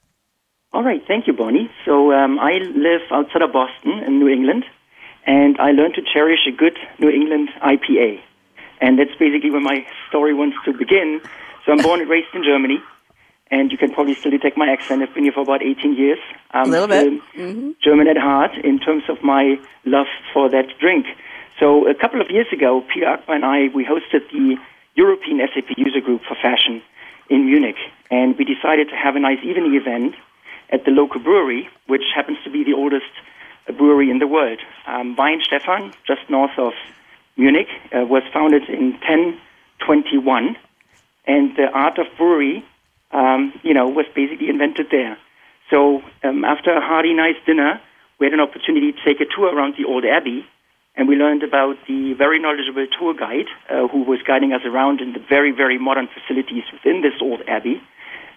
All 0.72 0.83
right. 0.85 1.02
Thank 1.07 1.26
you, 1.26 1.33
Bonnie. 1.33 1.70
So 1.85 2.12
um, 2.12 2.38
I 2.38 2.59
live 2.59 3.02
outside 3.11 3.42
of 3.42 3.52
Boston 3.52 4.02
in 4.07 4.18
New 4.18 4.28
England, 4.28 4.64
and 5.26 5.57
I 5.59 5.70
learned 5.72 5.94
to 5.94 6.02
cherish 6.02 6.46
a 6.46 6.52
good 6.52 6.76
New 6.98 7.09
England 7.09 7.48
IPA. 7.62 8.20
And 8.80 8.98
that's 8.98 9.16
basically 9.18 9.50
where 9.50 9.62
my 9.62 9.87
story 10.09 10.35
wants 10.35 10.57
to 10.64 10.72
begin. 10.72 11.20
So 11.64 11.72
I'm 11.72 11.78
born 11.78 12.00
and 12.00 12.11
raised 12.11 12.35
in 12.35 12.42
Germany, 12.42 12.78
and 13.50 13.70
you 13.72 13.78
can 13.78 13.90
probably 13.94 14.14
still 14.14 14.33
detect 14.33 14.59
my 14.59 14.68
accent. 14.68 15.02
I've 15.02 15.14
been 15.14 15.24
here 15.24 15.33
for 15.33 15.42
about 15.42 15.62
18 15.62 15.96
years. 15.96 16.18
I'm 16.50 16.68
a 16.68 16.70
little 16.70 16.88
bit. 16.88 17.07
Mm-hmm. 17.38 17.70
German 17.83 18.09
at 18.09 18.18
heart 18.18 18.52
in 18.62 18.78
terms 18.78 19.04
of 19.09 19.22
my 19.22 19.57
love 19.85 20.11
for 20.33 20.50
that 20.50 20.66
drink. 20.80 21.07
So 21.60 21.88
a 21.88 21.94
couple 21.94 22.20
of 22.20 22.30
years 22.30 22.46
ago, 22.52 22.82
Peter 22.92 23.06
Akbar 23.06 23.36
and 23.36 23.44
I, 23.44 23.68
we 23.74 23.84
hosted 23.84 24.28
the 24.32 24.56
European 24.94 25.38
SAP 25.54 25.76
user 25.76 26.00
group 26.00 26.22
for 26.26 26.34
fashion 26.34 26.82
in 27.30 27.46
Munich. 27.46 27.76
And 28.10 28.36
we 28.36 28.44
decided 28.44 28.88
to 28.90 28.96
have 28.96 29.14
a 29.14 29.20
nice 29.20 29.38
evening 29.44 29.74
event 29.74 30.14
at 30.70 30.84
the 30.84 30.90
local 30.90 31.20
brewery, 31.20 31.68
which 31.86 32.02
happens 32.14 32.38
to 32.44 32.50
be 32.50 32.64
the 32.64 32.74
oldest 32.74 33.10
brewery 33.76 34.10
in 34.10 34.18
the 34.18 34.26
world. 34.26 34.58
Um, 34.86 35.16
Weihenstephan, 35.16 35.94
just 36.06 36.28
north 36.28 36.58
of 36.58 36.72
Munich, 37.36 37.68
uh, 37.94 38.04
was 38.04 38.22
founded 38.32 38.68
in 38.68 38.92
1021. 38.92 40.56
And 41.26 41.56
the 41.56 41.68
art 41.72 41.98
of 41.98 42.06
brewery, 42.18 42.64
um, 43.12 43.52
you 43.62 43.74
know, 43.74 43.88
was 43.88 44.06
basically 44.14 44.48
invented 44.48 44.88
there. 44.90 45.16
So 45.70 46.02
um, 46.24 46.44
after 46.44 46.72
a 46.72 46.80
hearty, 46.80 47.14
nice 47.14 47.36
dinner, 47.46 47.80
we 48.18 48.26
had 48.26 48.34
an 48.34 48.40
opportunity 48.40 48.92
to 48.92 48.98
take 49.04 49.20
a 49.20 49.24
tour 49.24 49.54
around 49.54 49.74
the 49.78 49.84
old 49.84 50.04
abbey 50.04 50.44
and 50.96 51.09
we 51.09 51.16
learned 51.16 51.42
about 51.42 51.76
the 51.88 52.14
very 52.14 52.38
knowledgeable 52.38 52.87
tour 52.98 53.14
guide 53.14 53.46
uh, 53.68 53.88
who 53.88 54.02
was 54.02 54.20
guiding 54.26 54.52
us 54.52 54.62
around 54.64 55.00
in 55.00 55.12
the 55.12 55.18
very, 55.18 55.50
very 55.50 55.78
modern 55.78 56.09
facilities 56.09 56.62
within 56.72 57.02
this 57.02 57.14
old 57.20 57.42
abbey. 57.48 57.83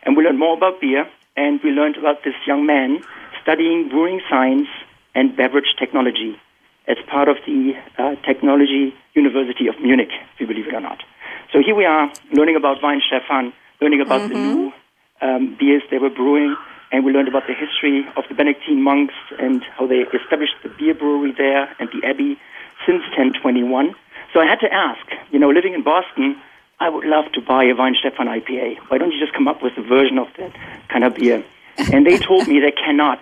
And 0.03 0.17
we 0.17 0.23
learned 0.23 0.39
more 0.39 0.57
about 0.57 0.81
beer, 0.81 1.07
and 1.35 1.59
we 1.63 1.69
learned 1.69 1.97
about 1.97 2.23
this 2.23 2.33
young 2.47 2.65
man 2.65 2.99
studying 3.41 3.89
brewing 3.89 4.21
science 4.29 4.67
and 5.13 5.35
beverage 5.35 5.75
technology 5.77 6.39
as 6.87 6.97
part 7.07 7.27
of 7.27 7.37
the 7.45 7.73
uh, 7.97 8.15
Technology 8.25 8.95
University 9.13 9.67
of 9.67 9.79
Munich, 9.79 10.09
if 10.33 10.39
you 10.39 10.47
believe 10.47 10.67
it 10.67 10.73
or 10.73 10.81
not. 10.81 11.03
So 11.51 11.59
here 11.63 11.75
we 11.75 11.85
are 11.85 12.11
learning 12.31 12.55
about 12.55 12.81
Weihenstephan, 12.81 13.53
learning 13.81 14.01
about 14.01 14.21
mm-hmm. 14.21 14.33
the 14.33 14.39
new 14.39 14.73
um, 15.21 15.57
beers 15.59 15.83
they 15.91 15.97
were 15.97 16.09
brewing, 16.09 16.55
and 16.91 17.05
we 17.05 17.11
learned 17.11 17.27
about 17.27 17.43
the 17.47 17.53
history 17.53 18.05
of 18.15 18.23
the 18.29 18.35
Benedictine 18.35 18.81
monks 18.81 19.13
and 19.39 19.63
how 19.77 19.85
they 19.85 20.05
established 20.17 20.55
the 20.63 20.69
beer 20.69 20.93
brewery 20.93 21.33
there 21.37 21.69
and 21.79 21.89
the 21.89 22.07
abbey 22.07 22.39
since 22.85 23.01
1021. 23.17 23.95
So 24.33 24.39
I 24.39 24.45
had 24.45 24.59
to 24.59 24.71
ask, 24.71 25.05
you 25.31 25.39
know, 25.39 25.49
living 25.49 25.73
in 25.73 25.83
Boston, 25.83 26.39
I 26.79 26.89
would 26.89 27.05
love 27.05 27.31
to 27.33 27.41
buy 27.41 27.63
a 27.63 27.73
Weihenstephan 27.73 28.27
IPA. 28.27 28.77
Why 28.89 28.97
don't 28.97 29.11
you 29.11 29.19
just 29.19 29.33
come 29.33 29.47
up 29.47 29.63
with 29.63 29.73
a 29.77 29.81
version 29.81 30.17
of 30.19 30.27
that 30.37 30.53
kind 30.89 31.03
of 31.03 31.15
beer? 31.15 31.43
And 31.91 32.05
they 32.05 32.17
told 32.17 32.47
me 32.47 32.59
they 32.59 32.71
cannot. 32.71 33.19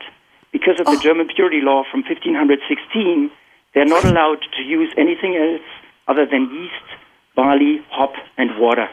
Because 0.52 0.80
of 0.80 0.86
the 0.86 0.98
oh. 0.98 1.02
German 1.02 1.28
purity 1.28 1.62
law 1.62 1.84
from 1.90 2.02
1516, 2.04 3.32
they're 3.74 3.86
not 3.86 4.06
allowed 4.06 4.40
to 4.58 4.62
use 4.62 4.94
anything 4.98 5.36
else 5.36 5.62
other 6.08 6.26
than 6.26 6.50
yeast, 6.54 7.00
barley, 7.36 7.82
hop, 7.90 8.14
and 8.38 8.58
water. 8.58 8.90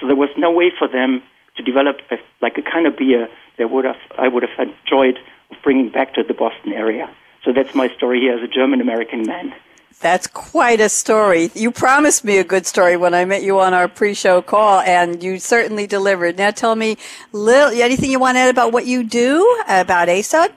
So 0.00 0.06
there 0.06 0.16
was 0.16 0.30
no 0.36 0.50
way 0.50 0.72
for 0.76 0.88
them 0.88 1.22
to 1.56 1.62
develop 1.62 2.00
a, 2.10 2.16
like 2.40 2.56
a 2.58 2.62
kind 2.62 2.86
of 2.86 2.96
beer 2.96 3.28
that 3.58 3.70
would 3.70 3.84
have 3.84 4.00
I 4.18 4.28
would 4.28 4.42
have 4.42 4.68
enjoyed 4.68 5.18
bringing 5.62 5.90
back 5.90 6.14
to 6.14 6.22
the 6.22 6.34
Boston 6.34 6.72
area. 6.72 7.10
So 7.44 7.52
that's 7.52 7.74
my 7.74 7.88
story 7.96 8.20
here 8.20 8.36
as 8.36 8.42
a 8.42 8.48
German 8.48 8.80
American 8.80 9.26
man. 9.26 9.54
That's 10.02 10.26
quite 10.26 10.80
a 10.80 10.88
story. 10.88 11.52
You 11.54 11.70
promised 11.70 12.24
me 12.24 12.38
a 12.38 12.44
good 12.44 12.66
story 12.66 12.96
when 12.96 13.14
I 13.14 13.24
met 13.24 13.44
you 13.44 13.60
on 13.60 13.72
our 13.72 13.86
pre-show 13.86 14.42
call, 14.42 14.80
and 14.80 15.22
you 15.22 15.38
certainly 15.38 15.86
delivered. 15.86 16.36
Now, 16.36 16.50
tell 16.50 16.74
me, 16.74 16.96
Lil, 17.32 17.70
anything 17.80 18.10
you 18.10 18.18
want 18.18 18.34
to 18.34 18.40
add 18.40 18.50
about 18.50 18.72
what 18.72 18.84
you 18.84 19.04
do 19.04 19.62
about 19.68 20.08
ASUG? 20.08 20.50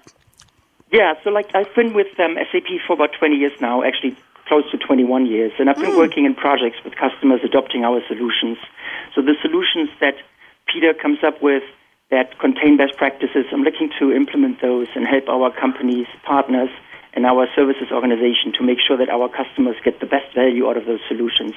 Yeah, 0.91 1.13
so 1.23 1.29
like 1.29 1.53
I've 1.53 1.73
been 1.75 1.93
with 1.93 2.07
um, 2.19 2.37
SAP 2.51 2.67
for 2.87 2.93
about 2.93 3.11
20 3.19 3.35
years 3.35 3.51
now, 3.61 3.83
actually 3.83 4.17
close 4.47 4.69
to 4.71 4.77
21 4.77 5.27
years, 5.27 5.51
and 5.59 5.69
I've 5.69 5.77
been 5.77 5.91
mm. 5.91 5.97
working 5.97 6.25
in 6.25 6.33
projects 6.33 6.77
with 6.83 6.95
customers 6.95 7.41
adopting 7.43 7.83
our 7.83 8.01
solutions. 8.07 8.57
So 9.13 9.21
the 9.21 9.35
solutions 9.41 9.89
that 10.01 10.15
Peter 10.71 10.93
comes 10.93 11.19
up 11.23 11.41
with 11.41 11.63
that 12.09 12.39
contain 12.39 12.77
best 12.77 12.97
practices. 12.97 13.45
I'm 13.51 13.63
looking 13.63 13.91
to 13.99 14.11
implement 14.11 14.61
those 14.61 14.87
and 14.95 15.05
help 15.05 15.27
our 15.27 15.51
companies, 15.51 16.07
partners, 16.23 16.69
and 17.15 17.25
our 17.25 17.47
services 17.55 17.87
organization 17.91 18.51
to 18.59 18.63
make 18.63 18.79
sure 18.85 18.97
that 18.97 19.09
our 19.09 19.29
customers 19.29 19.75
get 19.83 19.99
the 19.99 20.05
best 20.05 20.35
value 20.35 20.67
out 20.67 20.77
of 20.77 20.85
those 20.85 20.99
solutions. 21.07 21.53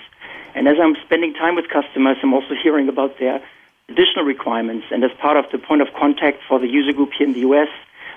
And 0.55 0.67
as 0.69 0.77
I'm 0.81 0.97
spending 1.05 1.35
time 1.35 1.57
with 1.57 1.69
customers, 1.69 2.17
I'm 2.23 2.33
also 2.33 2.55
hearing 2.63 2.89
about 2.89 3.19
their 3.19 3.43
additional 3.89 4.25
requirements. 4.25 4.87
And 4.91 5.03
as 5.05 5.11
part 5.21 5.37
of 5.37 5.51
the 5.51 5.59
point 5.59 5.83
of 5.83 5.89
contact 5.99 6.39
for 6.49 6.59
the 6.59 6.69
user 6.69 6.93
group 6.93 7.11
here 7.19 7.27
in 7.27 7.35
the 7.35 7.41
US, 7.51 7.69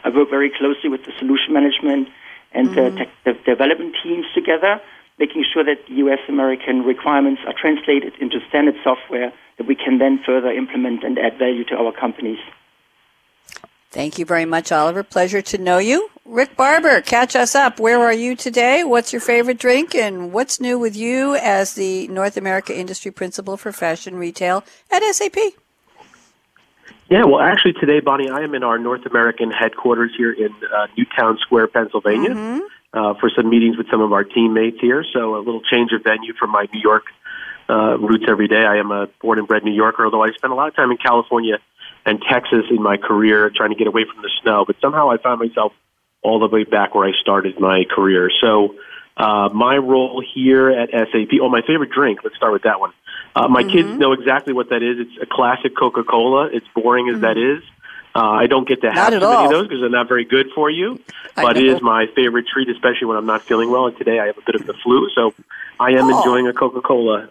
I 0.04 0.10
work 0.10 0.30
very 0.30 0.50
closely 0.50 0.90
with 0.90 1.04
the 1.06 1.12
solution 1.18 1.54
management 1.54 2.10
and 2.54 2.70
mm-hmm. 2.70 2.96
the, 2.96 3.06
tech, 3.06 3.10
the 3.26 3.34
development 3.46 3.96
teams 4.04 4.26
together, 4.34 4.82
making 5.18 5.46
sure 5.52 5.64
that 5.64 5.90
US 5.90 6.20
American 6.30 6.84
requirements 6.84 7.42
are 7.48 7.54
translated 7.54 8.14
into 8.20 8.40
standard 8.50 8.76
software 8.84 9.34
that 9.58 9.68
we 9.68 9.76
can 9.76 9.98
then 9.98 10.22
further 10.26 10.52
implement 10.52 11.04
and 11.04 11.18
add 11.18 11.38
value 11.38 11.64
to 11.66 11.76
our 11.76 11.92
companies. 11.92 12.40
Thank 13.92 14.18
you 14.18 14.26
very 14.26 14.46
much, 14.46 14.72
Oliver. 14.72 15.04
Pleasure 15.04 15.42
to 15.42 15.58
know 15.58 15.78
you. 15.78 16.10
Rick 16.24 16.56
Barber, 16.56 17.02
catch 17.02 17.36
us 17.36 17.56
up. 17.56 17.78
Where 17.78 18.00
are 18.00 18.14
you 18.14 18.38
today? 18.38 18.86
What's 18.86 19.12
your 19.12 19.20
favorite 19.20 19.60
drink? 19.60 19.94
And 19.94 20.32
what's 20.32 20.62
new 20.62 20.80
with 20.80 20.96
you 20.96 21.36
as 21.36 21.74
the 21.74 22.08
North 22.08 22.38
America 22.38 22.78
Industry 22.78 23.12
Principal 23.12 23.58
for 23.58 23.74
Fashion 23.74 24.16
Retail 24.16 24.64
at 24.90 25.04
SAP? 25.14 25.36
Yeah, 27.10 27.26
well, 27.26 27.42
actually, 27.42 27.74
today, 27.74 28.00
Bonnie, 28.00 28.30
I 28.30 28.40
am 28.44 28.56
in 28.56 28.64
our 28.64 28.80
North 28.80 29.06
American 29.06 29.52
headquarters 29.52 30.14
here 30.18 30.32
in 30.32 30.54
uh, 30.74 30.88
Newtown 30.98 31.38
Square, 31.40 31.68
Pennsylvania, 31.68 32.30
mm-hmm. 32.30 32.60
uh, 32.98 33.16
for 33.16 33.30
some 33.36 33.50
meetings 33.50 33.76
with 33.76 33.90
some 33.92 34.00
of 34.00 34.14
our 34.14 34.24
teammates 34.24 34.80
here. 34.80 35.04
So, 35.12 35.36
a 35.36 35.40
little 35.44 35.62
change 35.62 35.92
of 35.92 36.02
venue 36.02 36.34
from 36.40 36.52
my 36.52 36.70
New 36.74 36.80
York 36.80 37.04
uh, 37.70 37.98
roots 37.98 38.24
every 38.30 38.48
day. 38.48 38.64
I 38.64 38.78
am 38.78 38.92
a 38.92 39.08
born 39.22 39.40
and 39.40 39.48
bred 39.50 39.66
New 39.66 39.74
Yorker, 39.74 40.06
although 40.06 40.24
I 40.24 40.32
spent 40.32 40.54
a 40.54 40.56
lot 40.56 40.70
of 40.70 40.76
time 40.78 40.92
in 40.92 40.98
California 40.98 41.58
and 42.06 42.22
Texas 42.30 42.66
in 42.70 42.82
my 42.82 42.98
career 42.98 43.52
trying 43.56 43.70
to 43.70 43.76
get 43.76 43.88
away 43.88 44.06
from 44.12 44.22
the 44.22 44.30
snow. 44.42 44.66
But 44.66 44.78
somehow 44.82 45.10
I 45.10 45.18
found 45.18 45.40
myself 45.40 45.74
all 46.22 46.40
the 46.40 46.48
way 46.48 46.64
back 46.64 46.96
where 46.96 47.08
I 47.08 47.12
started 47.22 47.60
my 47.60 47.84
career. 47.90 48.30
So, 48.42 48.76
uh, 49.18 49.50
my 49.54 49.78
role 49.78 50.24
here 50.34 50.70
at 50.70 50.90
SAP, 50.90 51.40
oh, 51.42 51.50
my 51.50 51.62
favorite 51.62 51.92
drink, 51.92 52.20
let's 52.24 52.36
start 52.36 52.54
with 52.54 52.64
that 52.64 52.80
one. 52.80 52.94
Uh, 53.36 53.48
my 53.48 53.64
mm-hmm. 53.64 53.72
kids 53.72 54.00
know 54.00 54.14
exactly 54.14 54.54
what 54.54 54.70
that 54.70 54.82
is. 54.84 54.98
It's 55.00 55.22
a 55.22 55.26
classic 55.26 55.76
Coca 55.78 56.04
Cola. 56.04 56.50
It's 56.52 56.66
boring 56.74 57.10
as 57.10 57.16
mm-hmm. 57.16 57.24
that 57.24 57.38
is. 57.38 57.64
Uh, 58.14 58.44
I 58.44 58.48
don't 58.48 58.68
get 58.68 58.82
to 58.82 58.92
have 58.92 59.14
too 59.14 59.20
many 59.22 59.46
of 59.46 59.52
those 59.52 59.68
because 59.68 59.80
they're 59.80 59.90
not 59.90 60.10
very 60.10 60.26
good 60.26 60.48
for 60.54 60.70
you. 60.70 61.00
But 61.36 61.56
it 61.56 61.66
is 61.66 61.82
my 61.82 62.08
favorite 62.14 62.46
treat, 62.48 62.70
especially 62.70 63.08
when 63.08 63.18
I'm 63.18 63.26
not 63.26 63.44
feeling 63.44 63.72
well. 63.72 63.88
And 63.88 63.98
today 63.98 64.20
I 64.20 64.28
have 64.28 64.38
a 64.38 64.42
bit 64.46 64.56
of 64.56 64.68
the 64.68 64.74
flu, 64.74 65.10
so 65.16 65.34
I 65.80 65.92
am 65.92 66.12
oh. 66.12 66.18
enjoying 66.18 66.48
a 66.48 66.54
Coca 66.54 66.82
Cola. 66.82 67.30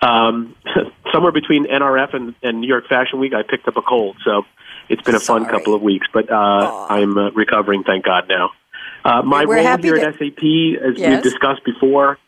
Um, 0.00 0.54
somewhere 1.12 1.32
between 1.32 1.66
NRF 1.66 2.14
and, 2.14 2.34
and 2.42 2.60
New 2.60 2.68
York 2.68 2.88
Fashion 2.88 3.18
Week, 3.18 3.32
I 3.34 3.42
picked 3.42 3.66
up 3.68 3.76
a 3.76 3.82
cold, 3.82 4.16
so 4.24 4.42
it's 4.88 5.02
been 5.02 5.14
a 5.14 5.20
Sorry. 5.20 5.44
fun 5.44 5.50
couple 5.50 5.74
of 5.74 5.82
weeks. 5.82 6.06
But 6.12 6.30
uh, 6.30 6.86
I'm 6.88 7.16
uh, 7.16 7.30
recovering, 7.30 7.84
thank 7.84 8.04
God 8.04 8.28
now. 8.28 8.50
Uh, 9.04 9.22
my 9.22 9.44
We're 9.44 9.56
role 9.56 9.78
here 9.78 9.96
at 9.96 10.14
SAP, 10.14 10.42
as 10.42 10.98
yes. 10.98 10.98
we've 10.98 11.22
discussed 11.22 11.64
before, 11.64 12.18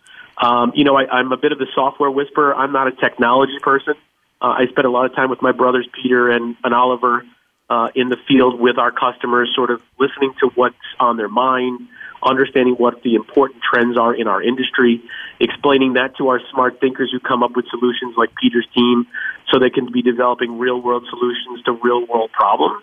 um, 0.41 0.73
you 0.75 0.85
know, 0.85 0.97
I, 0.97 1.07
I'm 1.07 1.33
a 1.33 1.37
bit 1.37 1.53
of 1.53 1.59
the 1.59 1.67
software 1.75 2.11
whisperer. 2.11 2.55
I'm 2.55 2.73
not 2.73 2.89
a 2.89 2.93
technology 2.93 3.59
person. 3.61 3.95
Uh, 4.41 4.47
I 4.47 4.67
spend 4.71 4.87
a 4.87 4.91
lot 4.91 5.05
of 5.05 5.15
time 5.15 5.29
with 5.29 5.43
my 5.43 5.53
brothers 5.53 5.87
Peter 6.03 6.31
and, 6.31 6.57
and 6.65 6.75
Oliver 6.75 7.25
uh, 7.71 7.89
in 7.95 8.09
the 8.09 8.17
field 8.27 8.61
with 8.61 8.79
our 8.79 8.91
customers, 8.91 9.51
sort 9.55 9.71
of 9.71 9.81
listening 9.99 10.35
to 10.41 10.51
what's 10.57 10.75
on 10.99 11.17
their 11.17 11.29
mind, 11.29 11.89
understanding 12.23 12.75
what 12.75 13.03
the 13.03 13.15
important 13.15 13.63
trends 13.63 13.97
are 13.97 14.13
in 14.13 14.27
our 14.27 14.43
industry, 14.43 15.01
explaining 15.39 15.95
that 15.95 16.17
to 16.19 16.29
our 16.29 16.41
smart 16.51 16.81
thinkers 16.81 17.11
who 17.13 17.21
come 17.21 17.43
up 17.43 17.55
with 17.55 17.65
solutions 17.71 18.15
like 18.19 18.31
Peter's 18.35 18.67
team 18.75 19.07
so 19.51 19.59
they 19.59 19.71
can 19.71 19.91
be 19.91 20.03
developing 20.03 20.59
real 20.59 20.83
world 20.83 21.07
solutions 21.09 21.63
to 21.65 21.73
real 21.73 22.05
world 22.07 22.31
problems. 22.33 22.83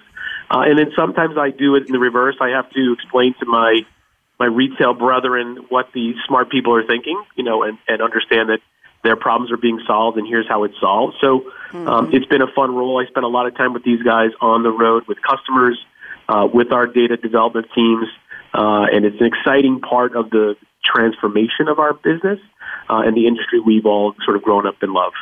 Uh, 0.49 0.61
and 0.61 0.79
then 0.79 0.91
sometimes 0.95 1.37
I 1.37 1.51
do 1.51 1.75
it 1.75 1.87
in 1.87 1.91
the 1.91 1.99
reverse. 1.99 2.37
I 2.39 2.49
have 2.49 2.69
to 2.71 2.93
explain 2.93 3.35
to 3.39 3.45
my 3.45 3.81
my 4.39 4.45
retail 4.45 4.93
brethren 4.93 5.65
what 5.69 5.91
the 5.93 6.13
smart 6.27 6.51
people 6.51 6.75
are 6.75 6.85
thinking, 6.85 7.19
you 7.35 7.43
know, 7.43 7.63
and, 7.63 7.79
and 7.87 8.03
understand 8.03 8.49
that 8.49 8.59
their 9.07 9.15
problems 9.15 9.51
are 9.53 9.57
being 9.57 9.79
solved 9.87 10.17
and 10.17 10.27
here's 10.27 10.47
how 10.47 10.65
it's 10.65 10.77
solved. 10.81 11.15
So 11.21 11.47
um, 11.71 11.85
mm-hmm. 11.85 12.15
it's 12.15 12.25
been 12.25 12.41
a 12.41 12.51
fun 12.53 12.75
role. 12.75 13.01
I 13.01 13.07
spent 13.07 13.23
a 13.23 13.29
lot 13.29 13.47
of 13.47 13.55
time 13.55 13.73
with 13.73 13.83
these 13.83 14.03
guys 14.03 14.31
on 14.41 14.63
the 14.63 14.69
road 14.69 15.07
with 15.07 15.17
customers, 15.21 15.79
uh, 16.27 16.45
with 16.53 16.73
our 16.73 16.87
data 16.87 17.15
development 17.15 17.67
teams, 17.73 18.07
uh, 18.53 18.85
and 18.91 19.05
it's 19.05 19.19
an 19.21 19.27
exciting 19.27 19.79
part 19.79 20.13
of 20.15 20.29
the 20.29 20.57
transformation 20.83 21.69
of 21.69 21.79
our 21.79 21.93
business 21.93 22.39
uh, 22.89 22.99
and 22.99 23.15
the 23.15 23.27
industry 23.27 23.61
we've 23.61 23.85
all 23.85 24.13
sort 24.25 24.35
of 24.35 24.43
grown 24.43 24.67
up 24.67 24.75
and 24.81 24.91
love. 24.91 25.13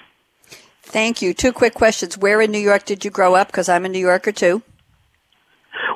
Thank 0.81 1.21
you. 1.21 1.33
Two 1.33 1.53
quick 1.53 1.75
questions. 1.75 2.17
Where 2.17 2.41
in 2.41 2.51
New 2.51 2.59
York 2.59 2.85
did 2.85 3.05
you 3.05 3.11
grow 3.11 3.35
up? 3.35 3.47
Because 3.47 3.69
I'm 3.69 3.85
a 3.85 3.89
New 3.89 3.99
Yorker 3.99 4.31
too. 4.31 4.63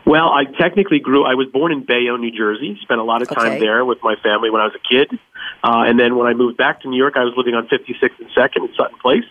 Well, 0.10 0.30
I 0.30 0.46
technically 0.46 0.98
grew. 0.98 1.24
I 1.24 1.36
was 1.36 1.50
born 1.54 1.72
in 1.72 1.86
Bayonne, 1.86 2.22
New 2.22 2.32
Jersey. 2.32 2.80
Spent 2.82 3.00
a 3.00 3.04
lot 3.04 3.22
of 3.22 3.30
time 3.30 3.54
okay. 3.54 3.60
there 3.60 3.86
with 3.86 4.00
my 4.02 4.16
family 4.24 4.50
when 4.50 4.60
I 4.60 4.66
was 4.66 4.74
a 4.74 4.80
kid, 4.80 5.08
uh, 5.64 5.84
and 5.86 6.00
then 6.00 6.18
when 6.18 6.26
I 6.26 6.34
moved 6.34 6.58
back 6.58 6.82
to 6.82 6.90
New 6.90 6.98
York, 6.98 7.14
I 7.16 7.24
was 7.24 7.36
living 7.38 7.54
on 7.54 7.68
56th 7.68 8.18
and 8.18 8.28
Second 8.34 8.64
in 8.64 8.74
Sutton 8.76 8.98
Place, 8.98 9.30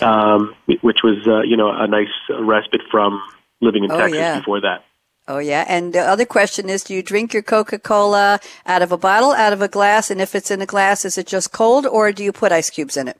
um, 0.00 0.54
which 0.80 0.98
was 1.02 1.26
uh, 1.26 1.42
you 1.42 1.56
know 1.56 1.72
a 1.72 1.88
nice 1.88 2.14
respite 2.38 2.82
from 2.88 3.20
living 3.60 3.82
in 3.82 3.90
oh, 3.90 3.98
Texas 3.98 4.18
yeah. 4.18 4.38
before 4.38 4.60
that. 4.60 4.84
Oh 5.26 5.38
yeah, 5.38 5.64
and 5.66 5.92
the 5.92 6.02
other 6.02 6.24
question 6.24 6.70
is: 6.70 6.84
Do 6.84 6.94
you 6.94 7.02
drink 7.02 7.32
your 7.34 7.42
Coca 7.42 7.80
Cola 7.80 8.38
out 8.64 8.82
of 8.82 8.92
a 8.92 8.96
bottle, 8.96 9.32
out 9.32 9.52
of 9.52 9.60
a 9.60 9.66
glass, 9.66 10.08
and 10.08 10.20
if 10.20 10.36
it's 10.36 10.52
in 10.52 10.62
a 10.62 10.66
glass, 10.66 11.04
is 11.04 11.18
it 11.18 11.26
just 11.26 11.50
cold, 11.50 11.84
or 11.84 12.12
do 12.12 12.22
you 12.22 12.30
put 12.30 12.52
ice 12.52 12.70
cubes 12.70 12.96
in 12.96 13.08
it? 13.08 13.18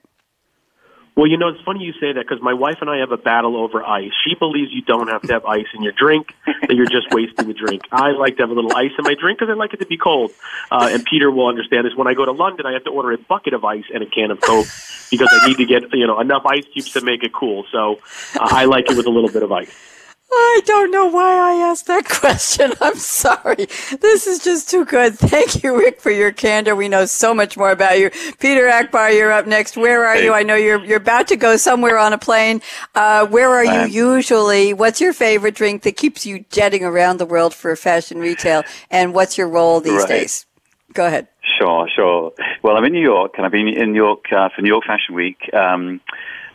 Well, 1.17 1.25
you 1.25 1.37
know, 1.37 1.47
it's 1.47 1.61
funny 1.61 1.83
you 1.83 1.93
say 1.93 2.13
that 2.13 2.27
because 2.27 2.43
my 2.43 2.53
wife 2.53 2.77
and 2.79 2.91
I 2.91 2.99
have 2.99 3.11
a 3.11 3.17
battle 3.17 3.57
over 3.57 3.83
ice. 3.83 4.11
She 4.23 4.35
believes 4.35 4.71
you 4.71 4.83
don't 4.83 5.07
have 5.07 5.23
to 5.23 5.33
have 5.33 5.45
ice 5.45 5.65
in 5.73 5.81
your 5.81 5.91
drink, 5.91 6.35
that 6.45 6.75
you're 6.75 6.85
just 6.85 7.07
wasting 7.09 7.47
the 7.47 7.55
drink. 7.55 7.81
I 7.91 8.11
like 8.11 8.37
to 8.37 8.43
have 8.43 8.51
a 8.51 8.53
little 8.53 8.71
ice 8.75 8.91
in 8.99 9.03
my 9.03 9.15
drink 9.19 9.39
because 9.39 9.51
I 9.51 9.57
like 9.57 9.73
it 9.73 9.79
to 9.79 9.87
be 9.87 9.97
cold. 9.97 10.29
Uh, 10.69 10.89
and 10.91 11.03
Peter 11.03 11.31
will 11.31 11.47
understand 11.47 11.87
this. 11.87 11.95
When 11.95 12.07
I 12.07 12.13
go 12.13 12.23
to 12.23 12.31
London, 12.31 12.67
I 12.67 12.73
have 12.73 12.83
to 12.83 12.91
order 12.91 13.13
a 13.13 13.17
bucket 13.17 13.55
of 13.55 13.65
ice 13.65 13.85
and 13.91 14.03
a 14.03 14.05
can 14.05 14.29
of 14.29 14.39
Coke 14.41 14.67
because 15.09 15.27
I 15.31 15.47
need 15.47 15.57
to 15.57 15.65
get, 15.65 15.91
you 15.93 16.05
know, 16.05 16.19
enough 16.19 16.45
ice 16.45 16.65
cubes 16.71 16.91
to 16.91 17.01
make 17.01 17.23
it 17.23 17.33
cool. 17.33 17.65
So 17.71 17.99
uh, 18.35 18.49
I 18.51 18.65
like 18.65 18.91
it 18.91 18.95
with 18.95 19.07
a 19.07 19.09
little 19.09 19.31
bit 19.31 19.41
of 19.41 19.51
ice. 19.51 19.96
I 20.29 20.61
don't 20.65 20.91
know 20.91 21.05
why 21.05 21.35
I 21.35 21.69
asked 21.69 21.87
that 21.87 22.05
question. 22.09 22.73
I'm 22.81 22.97
sorry. 22.97 23.67
This 24.01 24.27
is 24.27 24.43
just 24.43 24.69
too 24.69 24.85
good. 24.85 25.17
Thank 25.17 25.63
you, 25.63 25.77
Rick, 25.77 26.01
for 26.01 26.11
your 26.11 26.31
candor. 26.31 26.75
We 26.75 26.89
know 26.89 27.05
so 27.05 27.33
much 27.33 27.57
more 27.57 27.71
about 27.71 27.99
you. 27.99 28.09
Peter 28.39 28.67
Akbar, 28.67 29.11
you're 29.11 29.31
up 29.31 29.47
next. 29.47 29.77
Where 29.77 30.05
are 30.05 30.15
hey. 30.15 30.25
you? 30.25 30.33
I 30.33 30.43
know 30.43 30.55
you're 30.55 30.83
you're 30.83 30.97
about 30.97 31.27
to 31.29 31.37
go 31.37 31.57
somewhere 31.57 31.97
on 31.97 32.13
a 32.13 32.17
plane. 32.17 32.61
Uh, 32.93 33.25
where 33.27 33.49
are 33.49 33.65
you 33.65 33.87
usually? 33.87 34.73
What's 34.73 34.99
your 34.99 35.13
favorite 35.13 35.55
drink 35.55 35.83
that 35.83 35.95
keeps 35.95 36.25
you 36.25 36.45
jetting 36.49 36.83
around 36.83 37.17
the 37.17 37.25
world 37.25 37.53
for 37.53 37.75
fashion 37.75 38.19
retail? 38.19 38.63
And 38.91 39.13
what's 39.13 39.37
your 39.37 39.47
role 39.47 39.79
these 39.79 40.01
right. 40.01 40.07
days? 40.07 40.45
Go 40.93 41.05
ahead. 41.05 41.27
Sure, 41.59 41.87
sure. 41.93 42.33
Well, 42.63 42.75
I'm 42.75 42.83
in 42.83 42.93
New 42.93 43.01
York, 43.01 43.33
and 43.37 43.45
I've 43.45 43.51
been 43.51 43.67
in 43.67 43.93
New 43.93 44.03
York 44.03 44.25
uh, 44.31 44.49
for 44.53 44.61
New 44.61 44.69
York 44.69 44.83
Fashion 44.85 45.15
Week. 45.15 45.37
Um, 45.53 46.01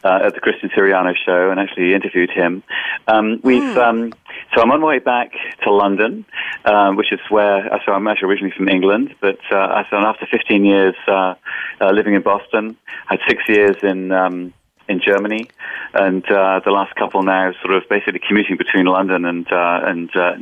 uh, 0.04 0.20
at 0.24 0.34
the 0.34 0.40
Christian 0.40 0.70
Siriano 0.70 1.14
show 1.14 1.50
and 1.50 1.60
actually 1.60 1.94
interviewed 1.94 2.30
him. 2.30 2.62
Um, 3.06 3.40
we've 3.42 3.62
mm. 3.62 3.76
um, 3.76 4.12
so 4.54 4.60
I'm 4.62 4.70
on 4.70 4.80
my 4.80 4.86
way 4.86 4.98
back 4.98 5.32
to 5.64 5.72
London, 5.72 6.24
um, 6.64 6.96
which 6.96 7.12
is 7.12 7.20
where 7.30 7.68
so 7.86 7.92
I'm 7.92 8.06
actually 8.08 8.28
originally 8.28 8.54
from 8.56 8.68
England, 8.68 9.14
but 9.20 9.38
uh, 9.50 9.84
so 9.90 9.96
after 9.96 10.26
15 10.26 10.64
years 10.64 10.94
uh, 11.08 11.34
uh, 11.80 11.90
living 11.90 12.14
in 12.14 12.22
Boston, 12.22 12.76
I 13.08 13.14
had 13.14 13.20
six 13.28 13.42
years 13.48 13.76
in. 13.82 14.12
Um, 14.12 14.54
in 14.88 15.00
Germany, 15.00 15.48
and 15.94 16.24
uh, 16.30 16.60
the 16.64 16.72
last 16.72 16.94
couple 16.96 17.22
now 17.22 17.52
sort 17.62 17.74
of 17.74 17.88
basically 17.88 18.20
commuting 18.26 18.56
between 18.56 18.86
London 18.86 19.24
and 19.24 19.46
uh, 19.50 19.80
and 19.84 20.10
uh, 20.16 20.36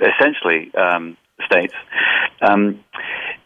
essentially 0.00 0.74
um, 0.74 1.16
states. 1.46 1.74
Um, 2.42 2.80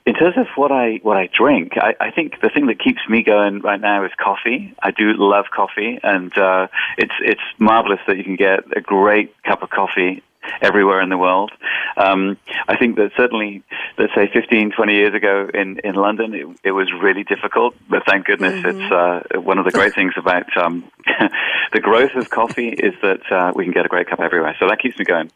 in 0.09 0.15
terms 0.15 0.39
of 0.39 0.47
what 0.57 0.73
I 0.73 1.01
what 1.03 1.19
I 1.19 1.29
drink, 1.31 1.73
I, 1.77 1.95
I 2.01 2.11
think 2.11 2.41
the 2.41 2.49
thing 2.49 2.67
that 2.69 2.79
keeps 2.79 3.01
me 3.11 3.23
going 3.23 3.61
right 3.61 3.79
now 3.79 4.07
is 4.07 4.11
coffee. 4.19 4.75
I 4.83 4.91
do 4.91 5.13
love 5.13 5.47
coffee, 5.55 6.01
and 6.03 6.37
uh, 6.39 6.69
it's 6.97 7.13
it's 7.21 7.43
marvelous 7.59 8.01
that 8.07 8.17
you 8.17 8.25
can 8.25 8.37
get 8.37 8.61
a 8.75 8.81
great 8.81 9.35
cup 9.43 9.63
of 9.63 9.69
coffee 9.69 10.23
everywhere 10.63 11.03
in 11.03 11.11
the 11.11 11.19
world. 11.19 11.53
Um, 11.99 12.39
I 12.67 12.79
think 12.79 12.97
that 12.97 13.11
certainly, 13.19 13.63
let's 13.99 14.15
say 14.15 14.31
15, 14.33 14.71
20 14.71 14.95
years 14.95 15.15
ago 15.15 15.51
in, 15.53 15.79
in 15.81 15.95
London, 15.95 16.33
it, 16.33 16.47
it 16.65 16.71
was 16.71 16.91
really 17.03 17.25
difficult, 17.25 17.75
but 17.91 18.03
thank 18.07 18.25
goodness 18.25 18.55
mm-hmm. 18.55 18.81
it's 18.81 19.37
uh, 19.37 19.41
one 19.41 19.59
of 19.59 19.67
the 19.67 19.73
great 19.73 19.95
things 19.95 20.15
about 20.17 20.57
um, 20.57 20.91
the 21.75 21.81
growth 21.81 22.15
of 22.15 22.31
coffee 22.31 22.69
is 22.69 22.95
that 23.03 23.31
uh, 23.31 23.53
we 23.55 23.65
can 23.65 23.75
get 23.75 23.85
a 23.85 23.89
great 23.89 24.09
cup 24.09 24.21
everywhere. 24.21 24.57
So 24.59 24.69
that 24.69 24.79
keeps 24.81 24.99
me 24.99 25.05
going. 25.05 25.31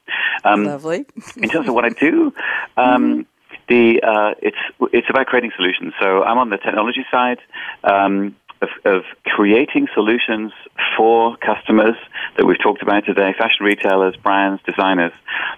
Um, 0.44 0.64
Lovely. 0.64 1.04
in 1.36 1.50
terms 1.50 1.68
of 1.68 1.74
what 1.74 1.84
I 1.84 1.90
do, 1.90 2.32
um, 2.78 3.02
mm-hmm 3.02 3.20
the 3.68 4.00
uh, 4.02 4.34
it's 4.40 4.56
it's 4.92 5.08
about 5.10 5.26
creating 5.26 5.52
solutions. 5.56 5.94
So 6.00 6.22
I'm 6.22 6.38
on 6.38 6.50
the 6.50 6.58
technology 6.58 7.04
side. 7.10 7.38
Um, 7.84 8.36
of, 8.62 8.68
of, 8.84 9.02
creating 9.24 9.88
solutions 9.94 10.52
for 10.96 11.36
customers 11.38 11.96
that 12.36 12.46
we've 12.46 12.60
talked 12.62 12.82
about 12.82 13.04
today, 13.04 13.34
fashion 13.36 13.64
retailers, 13.64 14.14
brands, 14.16 14.62
designers. 14.64 15.12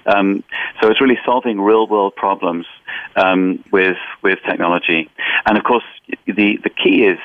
Um, 0.07 0.45
so 0.81 0.90
it's 0.90 1.01
really 1.01 1.19
solving 1.25 1.61
real 1.61 1.87
world 1.87 2.14
problems 2.17 2.67
um, 3.17 3.62
with 3.71 3.99
with 4.23 4.38
technology. 4.49 5.11
And 5.47 5.59
of 5.59 5.64
course, 5.64 5.85
the 6.27 6.59
the 6.62 6.71
key 6.71 7.05
is 7.05 7.19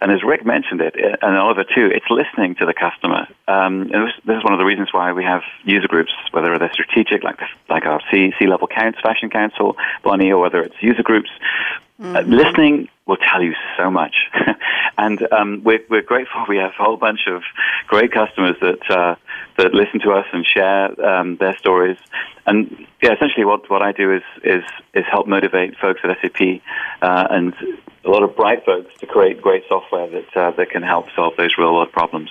and 0.00 0.12
as 0.12 0.22
Rick 0.22 0.44
mentioned 0.44 0.80
it, 0.80 0.94
uh, 0.94 1.26
and 1.26 1.36
Oliver 1.36 1.64
too, 1.64 1.90
it's 1.92 2.06
listening 2.10 2.54
to 2.56 2.66
the 2.66 2.74
customer. 2.74 3.26
Um, 3.48 3.82
and 3.92 4.06
this, 4.06 4.12
this, 4.24 4.36
is 4.38 4.44
one 4.44 4.52
of 4.52 4.58
the 4.58 4.64
reasons 4.64 4.88
why 4.92 5.12
we 5.12 5.24
have 5.24 5.42
user 5.64 5.88
groups, 5.88 6.12
whether 6.32 6.58
they're 6.58 6.72
strategic, 6.72 7.22
like 7.22 7.40
like 7.68 7.86
our 7.86 8.00
C 8.10 8.32
C 8.38 8.46
level 8.46 8.66
counts, 8.66 9.00
Fashion 9.00 9.30
Council, 9.30 9.76
Bonnie, 10.02 10.32
or 10.32 10.40
whether 10.40 10.60
it's 10.62 10.76
user 10.80 11.02
groups. 11.02 11.30
Mm-hmm. 12.00 12.16
Uh, 12.16 12.20
listening 12.22 12.88
will 13.06 13.16
tell 13.16 13.42
you 13.42 13.54
so 13.78 13.90
much, 13.90 14.14
and 14.98 15.26
um, 15.32 15.62
we're, 15.64 15.80
we're 15.88 16.02
grateful. 16.02 16.44
We 16.46 16.58
have 16.58 16.72
a 16.78 16.82
whole 16.82 16.98
bunch 16.98 17.20
of 17.26 17.42
great 17.86 18.12
customers 18.12 18.56
that 18.60 18.90
uh, 18.90 19.14
that 19.56 19.72
listen 19.72 20.00
to 20.00 20.10
us 20.10 20.26
and 20.32 20.44
share 20.44 21.00
um, 21.02 21.36
their 21.36 21.56
stories. 21.56 21.96
And 22.44 22.86
yeah, 23.02 23.14
essentially, 23.14 23.46
what, 23.46 23.70
what 23.70 23.80
I 23.80 23.92
do 23.92 24.12
is 24.12 24.22
is 24.44 24.64
is 24.92 25.04
help 25.10 25.26
motivate 25.26 25.78
folks 25.78 26.00
at 26.04 26.14
SAP 26.20 26.60
uh, 27.00 27.28
and 27.30 27.54
a 28.04 28.10
lot 28.10 28.22
of 28.22 28.36
bright 28.36 28.66
folks 28.66 28.92
to 29.00 29.06
create 29.06 29.40
great 29.40 29.64
software 29.66 30.08
that 30.08 30.36
uh, 30.36 30.50
that 30.50 30.68
can 30.70 30.82
help 30.82 31.06
solve 31.16 31.34
those 31.38 31.54
real 31.56 31.72
world 31.74 31.92
problems. 31.92 32.30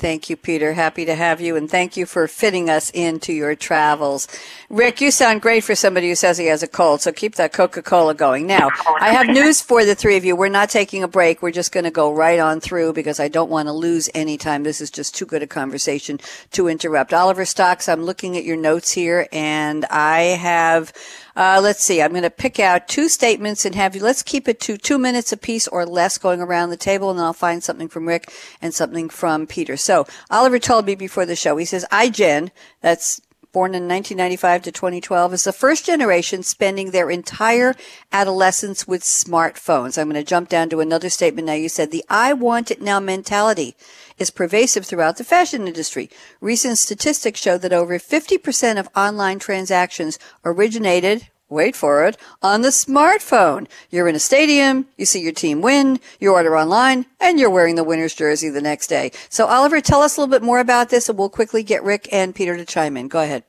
Thank 0.00 0.30
you, 0.30 0.36
Peter. 0.38 0.72
Happy 0.72 1.04
to 1.04 1.14
have 1.14 1.42
you, 1.42 1.56
and 1.56 1.70
thank 1.70 1.94
you 1.94 2.06
for 2.06 2.26
fitting 2.26 2.70
us 2.70 2.88
into 2.88 3.34
your 3.34 3.54
travels. 3.54 4.26
Rick, 4.70 5.02
you 5.02 5.10
sound 5.10 5.42
great 5.42 5.62
for 5.62 5.74
somebody 5.74 6.08
who 6.08 6.14
says 6.14 6.38
he 6.38 6.46
has 6.46 6.62
a 6.62 6.66
cold, 6.66 7.02
so 7.02 7.12
keep 7.12 7.34
that 7.34 7.52
Coca 7.52 7.82
Cola 7.82 8.14
going. 8.14 8.46
Now, 8.46 8.70
I 8.98 9.12
have 9.12 9.26
news 9.26 9.60
for 9.60 9.84
the 9.84 9.94
three 9.94 10.16
of 10.16 10.24
you. 10.24 10.34
We're 10.34 10.48
not 10.48 10.70
taking 10.70 11.02
a 11.02 11.08
break. 11.08 11.42
We're 11.42 11.50
just 11.50 11.70
going 11.70 11.84
to 11.84 11.90
go 11.90 12.14
right 12.14 12.38
on 12.38 12.60
through 12.60 12.94
because 12.94 13.20
I 13.20 13.28
don't 13.28 13.50
want 13.50 13.68
to 13.68 13.74
lose 13.74 14.08
any 14.14 14.38
time. 14.38 14.62
This 14.62 14.80
is 14.80 14.90
just 14.90 15.14
too 15.14 15.26
good 15.26 15.42
a 15.42 15.46
conversation 15.46 16.18
to 16.52 16.66
interrupt. 16.66 17.12
Oliver 17.12 17.44
Stocks, 17.44 17.86
I'm 17.86 18.04
looking 18.04 18.38
at 18.38 18.44
your 18.44 18.56
notes 18.56 18.92
here, 18.92 19.28
and 19.32 19.84
I 19.90 20.20
have 20.40 20.94
uh, 21.40 21.58
let's 21.58 21.82
see. 21.82 22.02
I'm 22.02 22.10
going 22.10 22.22
to 22.22 22.28
pick 22.28 22.60
out 22.60 22.86
two 22.86 23.08
statements 23.08 23.64
and 23.64 23.74
have 23.74 23.96
you. 23.96 24.02
Let's 24.02 24.22
keep 24.22 24.46
it 24.46 24.60
to 24.60 24.76
two 24.76 24.98
minutes 24.98 25.32
apiece 25.32 25.66
or 25.66 25.86
less 25.86 26.18
going 26.18 26.42
around 26.42 26.68
the 26.68 26.76
table, 26.76 27.08
and 27.08 27.18
then 27.18 27.24
I'll 27.24 27.32
find 27.32 27.64
something 27.64 27.88
from 27.88 28.06
Rick 28.06 28.30
and 28.60 28.74
something 28.74 29.08
from 29.08 29.46
Peter. 29.46 29.78
So 29.78 30.06
Oliver 30.30 30.58
told 30.58 30.84
me 30.84 30.94
before 30.94 31.24
the 31.24 31.34
show. 31.34 31.56
He 31.56 31.64
says, 31.64 31.86
"iGen." 31.90 32.50
That's 32.82 33.22
born 33.52 33.70
in 33.70 33.88
1995 33.88 34.62
to 34.64 34.70
2012, 34.72 35.32
is 35.32 35.44
the 35.44 35.52
first 35.52 35.86
generation 35.86 36.42
spending 36.42 36.90
their 36.90 37.10
entire 37.10 37.74
adolescence 38.12 38.86
with 38.86 39.02
smartphones. 39.02 39.98
I'm 39.98 40.10
going 40.10 40.22
to 40.22 40.28
jump 40.28 40.50
down 40.50 40.68
to 40.68 40.80
another 40.80 41.08
statement 41.08 41.46
now. 41.46 41.54
You 41.54 41.70
said 41.70 41.90
the 41.90 42.04
I 42.10 42.34
want 42.34 42.70
it 42.70 42.82
now 42.82 43.00
mentality 43.00 43.74
is 44.20 44.30
pervasive 44.30 44.86
throughout 44.86 45.16
the 45.16 45.24
fashion 45.24 45.66
industry. 45.66 46.08
Recent 46.40 46.78
statistics 46.78 47.40
show 47.40 47.58
that 47.58 47.72
over 47.72 47.98
50% 47.98 48.78
of 48.78 48.88
online 48.94 49.40
transactions 49.40 50.18
originated 50.44 51.26
wait 51.50 51.76
for 51.76 52.06
it, 52.06 52.16
on 52.42 52.62
the 52.62 52.68
smartphone. 52.68 53.68
You're 53.90 54.08
in 54.08 54.14
a 54.14 54.20
stadium, 54.20 54.86
you 54.96 55.04
see 55.04 55.20
your 55.20 55.32
team 55.32 55.60
win, 55.60 56.00
you 56.20 56.32
order 56.32 56.56
online, 56.56 57.06
and 57.20 57.38
you're 57.38 57.50
wearing 57.50 57.74
the 57.74 57.84
winner's 57.84 58.14
jersey 58.14 58.48
the 58.48 58.62
next 58.62 58.86
day. 58.86 59.10
So, 59.28 59.46
Oliver, 59.46 59.80
tell 59.80 60.00
us 60.00 60.16
a 60.16 60.20
little 60.20 60.30
bit 60.30 60.44
more 60.44 60.60
about 60.60 60.88
this, 60.88 61.08
and 61.08 61.18
we'll 61.18 61.28
quickly 61.28 61.62
get 61.62 61.82
Rick 61.82 62.08
and 62.12 62.34
Peter 62.34 62.56
to 62.56 62.64
chime 62.64 62.96
in. 62.96 63.08
Go 63.08 63.20
ahead. 63.20 63.42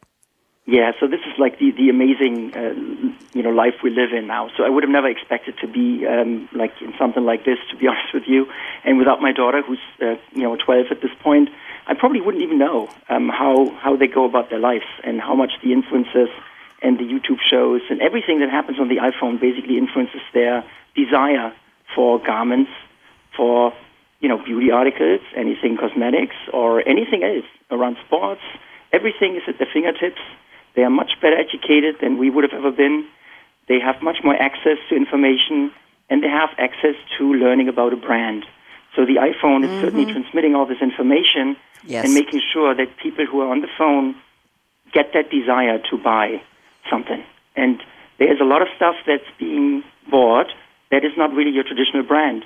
Yeah, 0.68 0.92
so 1.00 1.08
this 1.08 1.22
is 1.22 1.40
like 1.40 1.58
the 1.58 1.72
the 1.72 1.90
amazing 1.90 2.54
uh, 2.54 2.74
you 3.34 3.42
know 3.42 3.50
life 3.50 3.74
we 3.84 3.90
live 3.90 4.14
in 4.14 4.28
now. 4.28 4.50
So 4.56 4.64
I 4.64 4.70
would 4.70 4.84
have 4.84 4.92
never 4.92 5.10
expected 5.10 5.56
to 5.62 5.68
be 5.68 6.06
um, 6.06 6.50
like 6.54 6.74
in 6.82 6.94
something 7.00 7.26
like 7.26 7.46
this, 7.46 7.58
to 7.72 7.78
be 7.78 7.88
honest 7.92 8.14
with 8.14 8.28
you. 8.28 8.46
And 8.86 9.00
without 9.00 9.22
my 9.22 9.32
daughter, 9.32 9.64
who's 9.64 9.80
uh, 10.00 10.18
you 10.34 10.44
know 10.44 10.56
12 10.56 10.88
at 10.92 11.02
this 11.02 11.12
point, 11.22 11.50
I 11.88 11.96
probably 11.96 12.22
wouldn't 12.22 12.44
even 12.44 12.60
know 12.60 12.90
um, 13.10 13.28
how 13.30 13.72
how 13.82 13.96
they 13.96 14.06
go 14.06 14.26
about 14.26 14.52
their 14.52 14.60
lives 14.60 14.86
and 15.04 15.20
how 15.20 15.34
much 15.34 15.52
the 15.64 15.74
influences 15.74 16.30
and 16.84 17.00
the 17.00 17.06
YouTube 17.06 17.40
shows 17.50 17.82
and 17.90 18.00
everything 18.00 18.40
that 18.42 18.50
happens 18.50 18.80
on 18.80 18.88
the 18.88 18.98
iPhone 18.98 19.40
basically 19.42 19.78
influences 19.80 20.22
their 20.34 20.64
desire 20.96 21.54
for 21.96 22.20
garments, 22.20 22.72
for 23.36 23.74
you 24.20 24.30
know 24.30 24.38
beauty 24.38 24.70
articles, 24.70 25.22
anything 25.36 25.76
cosmetics, 25.76 26.36
or 26.54 26.88
anything 26.88 27.24
else 27.24 27.50
around 27.72 27.98
sports. 28.06 28.42
Everything 28.94 29.36
is 29.38 29.42
at 29.48 29.58
their 29.58 29.70
fingertips 29.74 30.22
they 30.76 30.84
are 30.84 30.90
much 30.90 31.12
better 31.22 31.38
educated 31.38 31.96
than 32.02 32.18
we 32.18 32.30
would 32.30 32.44
have 32.44 32.54
ever 32.54 32.72
been. 32.72 33.08
They 33.68 33.80
have 33.80 34.02
much 34.02 34.18
more 34.24 34.36
access 34.36 34.78
to 34.90 34.96
information, 34.96 35.72
and 36.10 36.24
they 36.24 36.30
have 36.30 36.50
access 36.58 36.96
to 37.18 37.34
learning 37.34 37.68
about 37.70 37.94
a 37.94 37.98
brand. 37.98 38.46
So 38.96 39.06
the 39.06 39.16
iPhone 39.16 39.64
mm-hmm. 39.64 39.74
is 39.74 39.82
certainly 39.82 40.06
mm-hmm. 40.06 40.22
transmitting 40.22 40.56
all 40.56 40.66
this 40.66 40.82
information 40.82 41.56
yes. 41.86 42.06
and 42.06 42.14
making 42.14 42.42
sure 42.54 42.76
that 42.76 42.98
people 42.98 43.26
who 43.26 43.42
are 43.42 43.50
on 43.50 43.62
the 43.62 43.70
phone 43.78 44.16
get 44.92 45.14
that 45.14 45.30
desire 45.30 45.80
to 45.90 45.98
buy 45.98 46.42
something. 46.90 47.24
And 47.56 47.82
there's 48.20 48.42
a 48.42 48.44
lot 48.44 48.62
of 48.62 48.68
stuff 48.76 48.96
that's 49.08 49.30
being 49.40 49.84
bought 50.10 50.48
that 50.92 51.06
is 51.06 51.12
not 51.18 51.34
really 51.34 51.52
your 51.52 51.64
traditional 51.64 52.04
brand. 52.04 52.44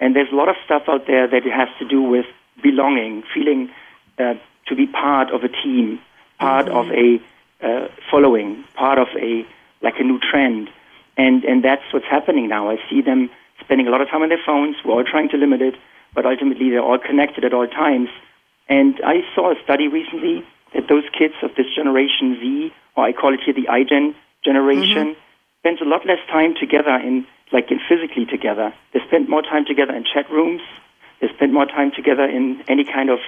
And 0.00 0.14
there's 0.14 0.30
a 0.32 0.36
lot 0.36 0.48
of 0.48 0.56
stuff 0.64 0.82
out 0.88 1.06
there 1.06 1.26
that 1.26 1.42
has 1.44 1.68
to 1.80 1.88
do 1.88 2.02
with 2.02 2.26
belonging, 2.62 3.24
feeling 3.34 3.70
uh, 4.18 4.34
to 4.68 4.76
be 4.76 4.86
part 4.86 5.30
of 5.30 5.42
a 5.42 5.48
team, 5.48 5.98
part 6.38 6.66
mm-hmm. 6.66 6.76
of 6.76 6.86
a 6.92 7.20
uh, 7.62 7.88
following, 8.10 8.64
part 8.74 8.98
of 8.98 9.08
a 9.20 9.46
like 9.80 9.94
a 9.98 10.04
new 10.04 10.18
trend, 10.18 10.70
and 11.16 11.44
and 11.44 11.64
that's 11.64 11.82
what's 11.92 12.06
happening 12.06 12.48
now. 12.48 12.70
I 12.70 12.76
see 12.90 13.02
them 13.02 13.30
spending 13.60 13.86
a 13.86 13.90
lot 13.90 14.00
of 14.00 14.08
time 14.08 14.22
on 14.22 14.28
their 14.28 14.42
phones. 14.44 14.76
We're 14.84 14.94
all 14.94 15.04
trying 15.04 15.28
to 15.30 15.36
limit 15.36 15.62
it, 15.62 15.74
but 16.14 16.26
ultimately 16.26 16.70
they're 16.70 16.82
all 16.82 16.98
connected 16.98 17.44
at 17.44 17.52
all 17.52 17.66
times. 17.66 18.08
And 18.68 19.00
I 19.04 19.22
saw 19.34 19.52
a 19.52 19.56
study 19.64 19.88
recently 19.88 20.44
that 20.74 20.88
those 20.88 21.04
kids 21.16 21.34
of 21.42 21.50
this 21.56 21.66
generation 21.74 22.36
Z, 22.40 22.72
or 22.96 23.04
I 23.04 23.12
call 23.12 23.34
it 23.34 23.40
here 23.44 23.54
the 23.54 23.68
iGen 23.68 24.14
generation, 24.44 25.14
mm-hmm. 25.14 25.60
spends 25.60 25.80
a 25.80 25.84
lot 25.84 26.06
less 26.06 26.20
time 26.30 26.54
together 26.58 26.94
in 26.94 27.26
like 27.52 27.70
in 27.70 27.80
physically 27.88 28.26
together. 28.26 28.74
They 28.92 29.00
spend 29.08 29.28
more 29.28 29.42
time 29.42 29.64
together 29.64 29.94
in 29.94 30.04
chat 30.04 30.30
rooms. 30.30 30.60
They 31.20 31.28
spend 31.34 31.52
more 31.52 31.66
time 31.66 31.90
together 31.96 32.24
in 32.24 32.62
any 32.68 32.84
kind 32.84 33.10
of 33.10 33.18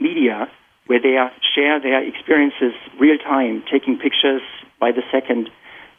media 0.00 0.50
where 0.86 1.00
they 1.00 1.16
are, 1.16 1.32
share 1.54 1.80
their 1.80 2.02
experiences 2.02 2.72
real 2.98 3.18
time, 3.18 3.64
taking 3.70 3.98
pictures 3.98 4.42
by 4.80 4.92
the 4.92 5.02
second, 5.10 5.50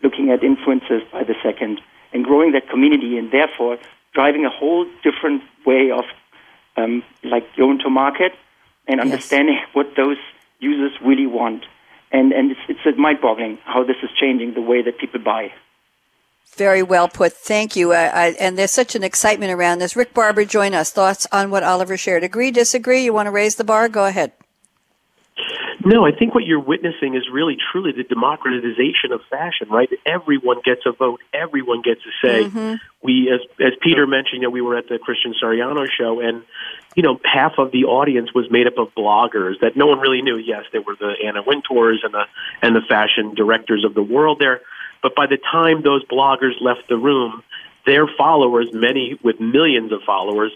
looking 0.04 0.30
at 0.32 0.44
influences 0.44 1.02
by 1.12 1.24
the 1.24 1.36
second, 1.44 1.82
and 2.14 2.24
growing 2.24 2.52
that 2.54 2.70
community, 2.70 3.18
and 3.18 3.32
therefore 3.32 3.78
driving 4.14 4.46
a 4.46 4.50
whole 4.50 4.86
different 5.04 5.44
way 5.66 5.92
of 5.92 6.06
um, 6.78 7.04
like 7.24 7.44
going 7.56 7.80
to 7.80 7.90
market 7.90 8.34
and 8.88 9.02
understanding 9.02 9.56
yes. 9.56 9.68
what 9.74 9.88
those 9.96 10.18
users 10.60 10.92
really 11.04 11.28
want. 11.28 11.66
And 12.12 12.32
and 12.32 12.52
it's 12.52 12.62
it's 12.86 12.98
mind-boggling 12.98 13.58
how 13.66 13.84
this 13.84 13.98
is 14.02 14.10
changing 14.18 14.54
the 14.54 14.62
way 14.62 14.82
that 14.82 14.98
people 14.98 15.20
buy. 15.20 15.52
Very 16.56 16.82
well 16.82 17.10
put. 17.10 17.34
Thank 17.34 17.76
you. 17.76 17.92
Uh, 17.92 18.10
I, 18.14 18.28
and 18.40 18.58
there's 18.58 18.72
such 18.72 18.96
an 18.96 19.04
excitement 19.04 19.52
around 19.52 19.80
this. 19.80 19.98
Rick 19.98 20.14
Barber, 20.14 20.46
join 20.46 20.74
us. 20.74 20.90
Thoughts 20.90 21.28
on 21.32 21.52
what 21.52 21.64
Oliver 21.64 21.98
shared? 21.98 22.24
Agree, 22.24 22.50
disagree? 22.50 23.04
You 23.04 23.14
want 23.14 23.28
to 23.28 23.32
raise 23.32 23.58
the 23.58 23.66
bar? 23.66 23.90
Go 23.90 24.06
ahead. 24.06 24.32
No, 25.88 26.06
I 26.06 26.12
think 26.12 26.36
what 26.36 26.44
you're 26.44 26.60
witnessing 26.60 27.16
is 27.16 27.24
really 27.32 27.56
truly 27.72 27.94
the 27.94 28.04
democratization 28.04 29.14
of 29.14 29.22
fashion, 29.30 29.70
right? 29.70 29.90
Everyone 30.06 30.60
gets 30.62 30.82
a 30.86 30.92
vote. 30.92 31.22
Everyone 31.34 31.82
gets 31.82 32.02
a 32.02 32.28
say. 32.28 32.44
Mm-hmm. 32.44 32.74
We, 33.02 33.32
as, 33.32 33.40
as 33.66 33.72
Peter 33.82 34.06
mentioned, 34.06 34.42
you 34.42 34.48
know, 34.48 34.50
we 34.50 34.60
were 34.60 34.78
at 34.78 34.90
the 34.90 35.00
Christian 35.00 35.34
Siriano 35.42 35.88
show 35.90 36.20
and, 36.20 36.44
you 36.96 37.04
know, 37.04 37.22
half 37.24 37.54
of 37.58 37.72
the 37.72 37.86
audience 37.86 38.34
was 38.34 38.52
made 38.52 38.68
up 38.68 38.78
of 38.78 38.94
bloggers 38.96 39.62
that 39.62 39.78
no 39.78 39.88
one 39.88 40.00
really 40.00 40.22
knew. 40.22 40.38
Yes, 40.38 40.66
there 40.74 40.82
were 40.82 40.98
the 41.00 41.14
Anna 41.26 41.42
Wintours 41.42 42.02
and 42.04 42.14
the, 42.14 42.26
and 42.62 42.76
the 42.76 42.82
fashion 42.82 43.34
directors 43.34 43.86
of 43.86 43.94
the 43.94 44.04
world 44.04 44.40
there. 44.40 44.60
But 45.02 45.16
by 45.16 45.28
the 45.28 45.38
time 45.38 45.84
those 45.84 46.04
bloggers 46.04 46.60
left 46.60 46.90
the 46.90 46.98
room, 46.98 47.44
their 47.86 48.08
followers, 48.18 48.68
many 48.74 49.18
with 49.24 49.40
millions 49.40 49.94
of 49.94 50.02
followers, 50.06 50.52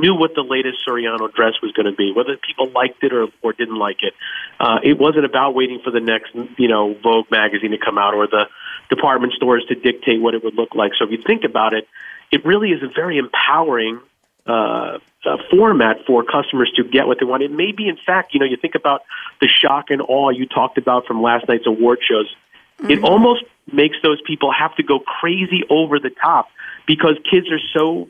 knew 0.00 0.14
what 0.14 0.34
the 0.34 0.42
latest 0.42 0.78
Siriano 0.86 1.32
dress 1.32 1.54
was 1.62 1.72
going 1.72 1.86
to 1.86 1.92
be, 1.92 2.12
whether 2.12 2.36
people 2.36 2.70
liked 2.70 3.02
it 3.02 3.12
or, 3.12 3.28
or 3.42 3.52
didn't 3.52 3.78
like 3.78 3.98
it. 4.02 4.14
Uh, 4.60 4.78
it 4.82 4.98
wasn't 4.98 5.24
about 5.24 5.54
waiting 5.54 5.80
for 5.82 5.90
the 5.90 6.00
next, 6.00 6.34
you 6.58 6.68
know, 6.68 6.94
Vogue 6.94 7.30
magazine 7.30 7.70
to 7.72 7.78
come 7.78 7.98
out 7.98 8.14
or 8.14 8.26
the 8.26 8.46
department 8.88 9.32
stores 9.32 9.64
to 9.68 9.74
dictate 9.74 10.20
what 10.20 10.34
it 10.34 10.44
would 10.44 10.54
look 10.54 10.74
like. 10.74 10.92
So 10.98 11.04
if 11.04 11.10
you 11.10 11.22
think 11.26 11.44
about 11.44 11.74
it, 11.74 11.88
it 12.30 12.44
really 12.44 12.70
is 12.70 12.82
a 12.82 12.88
very 12.88 13.18
empowering 13.18 14.00
uh, 14.46 14.98
uh, 15.24 15.36
format 15.50 15.96
for 16.06 16.22
customers 16.22 16.72
to 16.76 16.84
get 16.84 17.06
what 17.06 17.18
they 17.18 17.26
want. 17.26 17.42
It 17.42 17.50
may 17.50 17.72
be, 17.72 17.88
in 17.88 17.98
fact, 18.06 18.32
you 18.32 18.40
know, 18.40 18.46
you 18.46 18.56
think 18.56 18.74
about 18.74 19.02
the 19.40 19.48
shock 19.48 19.90
and 19.90 20.00
awe 20.00 20.30
you 20.30 20.46
talked 20.46 20.78
about 20.78 21.06
from 21.06 21.20
last 21.20 21.48
night's 21.48 21.66
award 21.66 21.98
shows. 22.08 22.32
Mm-hmm. 22.78 22.90
It 22.90 23.02
almost 23.02 23.44
makes 23.72 23.96
those 24.02 24.20
people 24.24 24.52
have 24.52 24.74
to 24.76 24.82
go 24.82 25.00
crazy 25.00 25.62
over 25.68 25.98
the 25.98 26.10
top 26.10 26.48
because 26.86 27.16
kids 27.28 27.50
are 27.50 27.60
so 27.74 28.08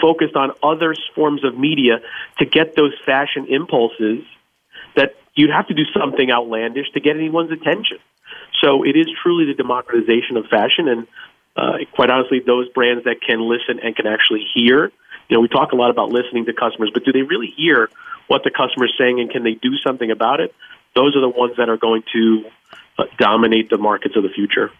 focused 0.00 0.36
on 0.36 0.52
other 0.62 0.94
forms 1.14 1.44
of 1.44 1.58
media 1.58 2.00
to 2.38 2.44
get 2.44 2.74
those 2.74 2.92
fashion 3.04 3.46
impulses 3.48 4.24
that 4.96 5.14
you'd 5.34 5.50
have 5.50 5.66
to 5.68 5.74
do 5.74 5.84
something 5.98 6.30
outlandish 6.30 6.90
to 6.92 7.00
get 7.00 7.16
anyone's 7.16 7.50
attention. 7.50 7.98
So 8.60 8.84
it 8.84 8.96
is 8.96 9.06
truly 9.22 9.46
the 9.46 9.54
democratization 9.54 10.36
of 10.36 10.46
fashion, 10.46 10.88
and 10.88 11.06
uh, 11.56 11.78
quite 11.92 12.10
honestly, 12.10 12.40
those 12.40 12.68
brands 12.70 13.04
that 13.04 13.20
can 13.20 13.40
listen 13.40 13.80
and 13.82 13.94
can 13.94 14.06
actually 14.06 14.44
hear. 14.54 14.90
You 15.28 15.36
know, 15.36 15.40
we 15.40 15.48
talk 15.48 15.72
a 15.72 15.76
lot 15.76 15.90
about 15.90 16.10
listening 16.10 16.46
to 16.46 16.52
customers, 16.52 16.90
but 16.92 17.04
do 17.04 17.12
they 17.12 17.22
really 17.22 17.52
hear 17.56 17.90
what 18.26 18.42
the 18.44 18.50
customer 18.50 18.86
is 18.86 18.92
saying, 18.98 19.20
and 19.20 19.30
can 19.30 19.42
they 19.42 19.54
do 19.54 19.76
something 19.76 20.10
about 20.10 20.40
it? 20.40 20.54
Those 20.94 21.16
are 21.16 21.20
the 21.20 21.28
ones 21.28 21.56
that 21.58 21.68
are 21.68 21.76
going 21.76 22.02
to 22.12 22.44
uh, 22.98 23.04
dominate 23.18 23.70
the 23.70 23.78
markets 23.78 24.16
of 24.16 24.22
the 24.22 24.28
future. 24.28 24.70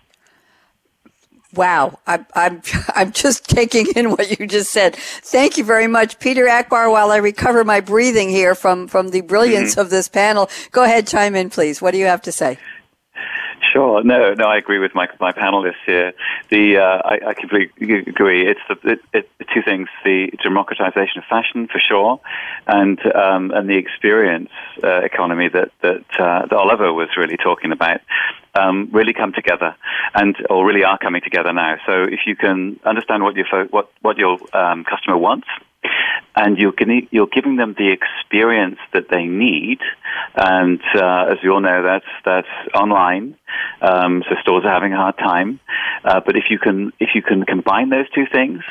Wow, 1.56 1.98
I'm, 2.06 2.26
I'm, 2.34 2.62
I'm 2.94 3.12
just 3.12 3.48
taking 3.48 3.86
in 3.96 4.10
what 4.10 4.38
you 4.38 4.46
just 4.46 4.70
said. 4.70 4.96
Thank 4.96 5.56
you 5.56 5.64
very 5.64 5.86
much, 5.86 6.18
Peter 6.18 6.48
Akbar. 6.48 6.90
While 6.90 7.10
I 7.10 7.16
recover 7.16 7.64
my 7.64 7.80
breathing 7.80 8.28
here 8.28 8.54
from, 8.54 8.88
from 8.88 9.08
the 9.08 9.20
brilliance 9.20 9.72
mm-hmm. 9.72 9.80
of 9.80 9.90
this 9.90 10.08
panel, 10.08 10.50
go 10.72 10.82
ahead, 10.84 11.06
chime 11.06 11.34
in, 11.34 11.50
please. 11.50 11.80
What 11.80 11.92
do 11.92 11.98
you 11.98 12.06
have 12.06 12.22
to 12.22 12.32
say? 12.32 12.58
Sure. 13.72 14.04
No, 14.04 14.34
no, 14.34 14.44
I 14.44 14.56
agree 14.56 14.78
with 14.78 14.94
my 14.94 15.08
my 15.18 15.32
panelists 15.32 15.82
here. 15.84 16.12
The 16.48 16.76
uh, 16.76 17.02
I, 17.04 17.30
I, 17.30 17.34
completely 17.34 17.98
agree. 17.98 18.48
It's 18.48 18.60
the 18.68 18.92
it, 18.92 19.00
it, 19.12 19.28
two 19.52 19.62
things: 19.62 19.88
the 20.04 20.30
democratization 20.42 21.18
of 21.18 21.24
fashion, 21.24 21.66
for 21.66 21.80
sure, 21.80 22.20
and 22.68 23.00
um, 23.14 23.50
and 23.50 23.68
the 23.68 23.76
experience 23.76 24.50
uh, 24.82 25.00
economy 25.00 25.48
that 25.48 25.72
that, 25.82 26.04
uh, 26.20 26.46
that 26.46 26.52
Oliver 26.52 26.92
was 26.92 27.08
really 27.16 27.36
talking 27.36 27.72
about. 27.72 28.00
Um, 28.56 28.88
really 28.92 29.12
come 29.12 29.32
together, 29.32 29.74
and 30.14 30.36
or 30.48 30.64
really 30.64 30.84
are 30.84 30.96
coming 30.96 31.22
together 31.22 31.52
now. 31.52 31.76
So 31.86 32.04
if 32.04 32.20
you 32.24 32.36
can 32.36 32.78
understand 32.84 33.24
what 33.24 33.34
your 33.34 33.46
what 33.70 33.90
what 34.00 34.16
your 34.16 34.38
um, 34.56 34.84
customer 34.84 35.18
wants, 35.18 35.48
and 36.36 36.58
you're, 36.58 36.72
giving, 36.72 37.08
you're 37.10 37.28
giving 37.28 37.56
them 37.56 37.74
the 37.78 37.92
experience 37.92 38.78
that 38.92 39.08
they 39.10 39.24
need. 39.24 39.78
And 40.34 40.80
uh, 40.94 41.26
as 41.30 41.38
you 41.42 41.52
all 41.52 41.60
know, 41.60 41.82
that's 41.82 42.06
that's 42.24 42.48
online, 42.74 43.36
um, 43.80 44.24
so 44.28 44.34
stores 44.40 44.64
are 44.64 44.72
having 44.72 44.92
a 44.92 44.96
hard 44.96 45.16
time. 45.18 45.60
Uh, 46.04 46.20
but 46.24 46.36
if 46.36 46.44
you 46.50 46.58
can 46.58 46.92
if 46.98 47.10
you 47.14 47.22
can 47.22 47.44
combine 47.44 47.90
those 47.90 48.10
two 48.10 48.26
things, 48.32 48.62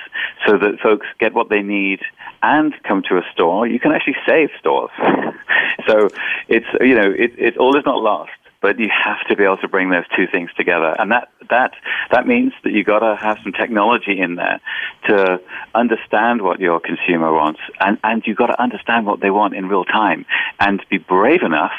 so 0.45 0.57
that 0.57 0.79
folks 0.81 1.07
get 1.19 1.33
what 1.33 1.49
they 1.49 1.61
need 1.61 2.01
and 2.41 2.73
come 2.83 3.01
to 3.09 3.17
a 3.17 3.21
store, 3.31 3.65
you 3.65 3.79
can 3.79 3.91
actually 3.91 4.17
save 4.27 4.49
stores. 4.59 4.91
so 5.87 6.09
it's 6.49 6.67
you 6.81 6.95
know 6.95 7.09
it, 7.11 7.31
it 7.37 7.57
all 7.57 7.77
is 7.77 7.85
not 7.85 7.97
lost 7.97 8.31
but 8.63 8.79
you 8.79 8.89
have 8.89 9.19
to 9.27 9.35
be 9.35 9.43
able 9.43 9.57
to 9.57 9.67
bring 9.67 9.89
those 9.89 10.05
two 10.15 10.25
things 10.25 10.49
together. 10.55 10.95
And 10.97 11.11
that, 11.11 11.27
that, 11.49 11.73
that 12.11 12.25
means 12.25 12.53
that 12.63 12.71
you've 12.71 12.87
got 12.87 12.99
to 12.99 13.17
have 13.17 13.37
some 13.43 13.51
technology 13.51 14.17
in 14.17 14.35
there 14.35 14.61
to 15.09 15.41
understand 15.75 16.41
what 16.41 16.61
your 16.61 16.79
consumer 16.79 17.33
wants. 17.33 17.59
And, 17.81 17.99
and 18.05 18.23
you've 18.25 18.37
got 18.37 18.47
to 18.47 18.61
understand 18.61 19.05
what 19.05 19.19
they 19.19 19.29
want 19.29 19.53
in 19.53 19.67
real 19.67 19.83
time 19.83 20.25
and 20.61 20.81
be 20.89 20.97
brave 20.97 21.41
enough 21.43 21.73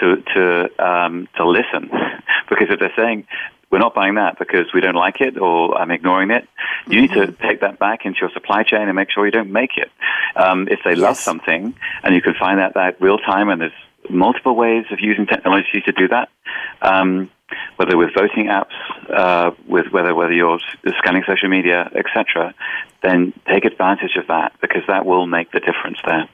to, 0.00 0.22
to, 0.34 0.84
um, 0.86 1.28
to 1.38 1.48
listen. 1.48 1.90
because 2.50 2.68
if 2.68 2.78
they're 2.78 2.92
saying, 2.94 3.26
we're 3.70 3.78
not 3.78 3.94
buying 3.94 4.16
that 4.16 4.38
because 4.38 4.66
we 4.74 4.82
don't 4.82 4.94
like 4.94 5.22
it 5.22 5.38
or 5.38 5.78
I'm 5.78 5.90
ignoring 5.90 6.30
it. 6.30 6.46
You 6.88 7.00
need 7.00 7.12
to 7.12 7.28
mm-hmm. 7.28 7.48
take 7.48 7.62
that 7.62 7.78
back 7.78 8.04
into 8.04 8.18
your 8.20 8.30
supply 8.32 8.64
chain 8.64 8.82
and 8.82 8.94
make 8.94 9.10
sure 9.10 9.24
you 9.24 9.32
don't 9.32 9.50
make 9.50 9.78
it. 9.78 9.90
Um, 10.36 10.68
if 10.68 10.80
they 10.84 10.90
yes. 10.90 10.98
love 10.98 11.16
something 11.16 11.74
and 12.02 12.14
you 12.14 12.20
can 12.20 12.34
find 12.34 12.58
that 12.58 12.74
that 12.74 13.00
real 13.00 13.16
time 13.16 13.48
and 13.48 13.62
there's 13.62 13.72
multiple 14.10 14.54
ways 14.54 14.84
of 14.90 15.00
using 15.00 15.26
technology 15.26 15.82
to 15.84 15.92
do 15.92 16.08
that. 16.08 16.28
Um, 16.80 17.30
whether 17.76 17.96
with 17.96 18.14
voting 18.14 18.46
apps, 18.46 18.72
uh, 19.10 19.50
with 19.66 19.86
whether 19.90 20.14
whether 20.14 20.32
you're 20.32 20.58
scanning 20.98 21.22
social 21.26 21.48
media, 21.48 21.90
etc., 21.94 22.54
then 23.02 23.32
take 23.46 23.64
advantage 23.64 24.16
of 24.16 24.26
that 24.28 24.54
because 24.60 24.82
that 24.88 25.04
will 25.04 25.26
make 25.26 25.50
the 25.52 25.60
difference 25.60 25.98
there. 26.06 26.28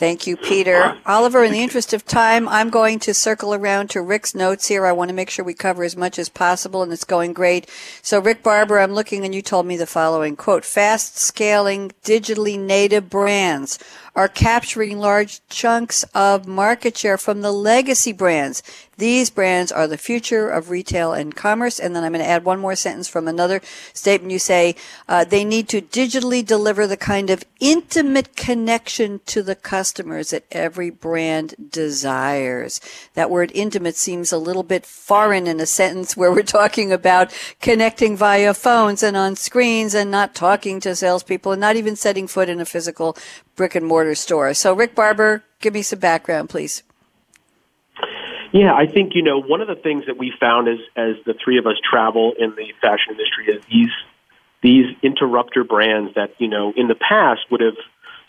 Thank 0.00 0.26
you, 0.26 0.36
Peter. 0.38 0.96
Oliver, 1.04 1.44
in 1.44 1.52
the 1.52 1.62
interest 1.62 1.92
of 1.92 2.06
time, 2.06 2.48
I'm 2.48 2.70
going 2.70 3.00
to 3.00 3.12
circle 3.12 3.52
around 3.52 3.90
to 3.90 4.00
Rick's 4.00 4.34
notes 4.34 4.68
here. 4.68 4.86
I 4.86 4.92
want 4.92 5.10
to 5.10 5.14
make 5.14 5.28
sure 5.28 5.44
we 5.44 5.52
cover 5.52 5.84
as 5.84 5.94
much 5.94 6.18
as 6.18 6.30
possible, 6.30 6.82
and 6.82 6.90
it's 6.90 7.04
going 7.04 7.34
great. 7.34 7.68
So, 8.00 8.18
Rick 8.18 8.42
Barber, 8.42 8.78
I'm 8.78 8.94
looking, 8.94 9.26
and 9.26 9.34
you 9.34 9.42
told 9.42 9.66
me 9.66 9.76
the 9.76 9.86
following 9.86 10.36
quote, 10.36 10.64
fast 10.64 11.18
scaling 11.18 11.92
digitally 12.02 12.58
native 12.58 13.10
brands 13.10 13.78
are 14.14 14.28
capturing 14.28 14.98
large 14.98 15.40
chunks 15.48 16.04
of 16.14 16.46
market 16.46 16.96
share 16.96 17.18
from 17.18 17.40
the 17.40 17.52
legacy 17.52 18.12
brands. 18.12 18.62
These 19.00 19.30
brands 19.30 19.72
are 19.72 19.86
the 19.86 19.96
future 19.96 20.50
of 20.50 20.68
retail 20.68 21.14
and 21.14 21.34
commerce. 21.34 21.80
And 21.80 21.96
then 21.96 22.04
I'm 22.04 22.12
going 22.12 22.22
to 22.22 22.28
add 22.28 22.44
one 22.44 22.60
more 22.60 22.76
sentence 22.76 23.08
from 23.08 23.26
another 23.26 23.62
statement. 23.94 24.30
You 24.30 24.38
say 24.38 24.76
uh, 25.08 25.24
they 25.24 25.42
need 25.42 25.68
to 25.70 25.80
digitally 25.80 26.44
deliver 26.44 26.86
the 26.86 26.98
kind 26.98 27.30
of 27.30 27.42
intimate 27.60 28.36
connection 28.36 29.20
to 29.24 29.42
the 29.42 29.54
customers 29.54 30.30
that 30.30 30.44
every 30.50 30.90
brand 30.90 31.70
desires. 31.70 32.78
That 33.14 33.30
word 33.30 33.50
intimate 33.54 33.96
seems 33.96 34.32
a 34.32 34.38
little 34.38 34.62
bit 34.62 34.84
foreign 34.84 35.46
in 35.46 35.60
a 35.60 35.66
sentence 35.66 36.14
where 36.14 36.30
we're 36.30 36.42
talking 36.42 36.92
about 36.92 37.32
connecting 37.62 38.18
via 38.18 38.52
phones 38.52 39.02
and 39.02 39.16
on 39.16 39.34
screens 39.34 39.94
and 39.94 40.10
not 40.10 40.34
talking 40.34 40.78
to 40.80 40.94
salespeople 40.94 41.52
and 41.52 41.60
not 41.60 41.76
even 41.76 41.96
setting 41.96 42.26
foot 42.26 42.50
in 42.50 42.60
a 42.60 42.66
physical 42.66 43.16
brick 43.60 43.74
and 43.74 43.84
mortar 43.84 44.14
store. 44.14 44.54
So, 44.54 44.72
Rick 44.72 44.94
Barber, 44.94 45.44
give 45.60 45.74
me 45.74 45.82
some 45.82 45.98
background, 45.98 46.48
please. 46.48 46.82
Yeah, 48.52 48.72
I 48.72 48.86
think 48.86 49.12
you 49.14 49.22
know 49.22 49.38
one 49.38 49.60
of 49.60 49.68
the 49.68 49.74
things 49.74 50.06
that 50.06 50.16
we 50.16 50.32
found 50.40 50.66
as 50.66 50.78
as 50.96 51.16
the 51.26 51.34
three 51.44 51.58
of 51.58 51.66
us 51.66 51.76
travel 51.88 52.32
in 52.38 52.54
the 52.56 52.72
fashion 52.80 53.10
industry 53.10 53.54
is 53.54 53.62
these 53.70 53.92
these 54.62 54.96
interrupter 55.02 55.62
brands 55.62 56.14
that 56.14 56.30
you 56.38 56.48
know 56.48 56.72
in 56.74 56.88
the 56.88 56.94
past 56.94 57.42
would 57.50 57.60
have 57.60 57.76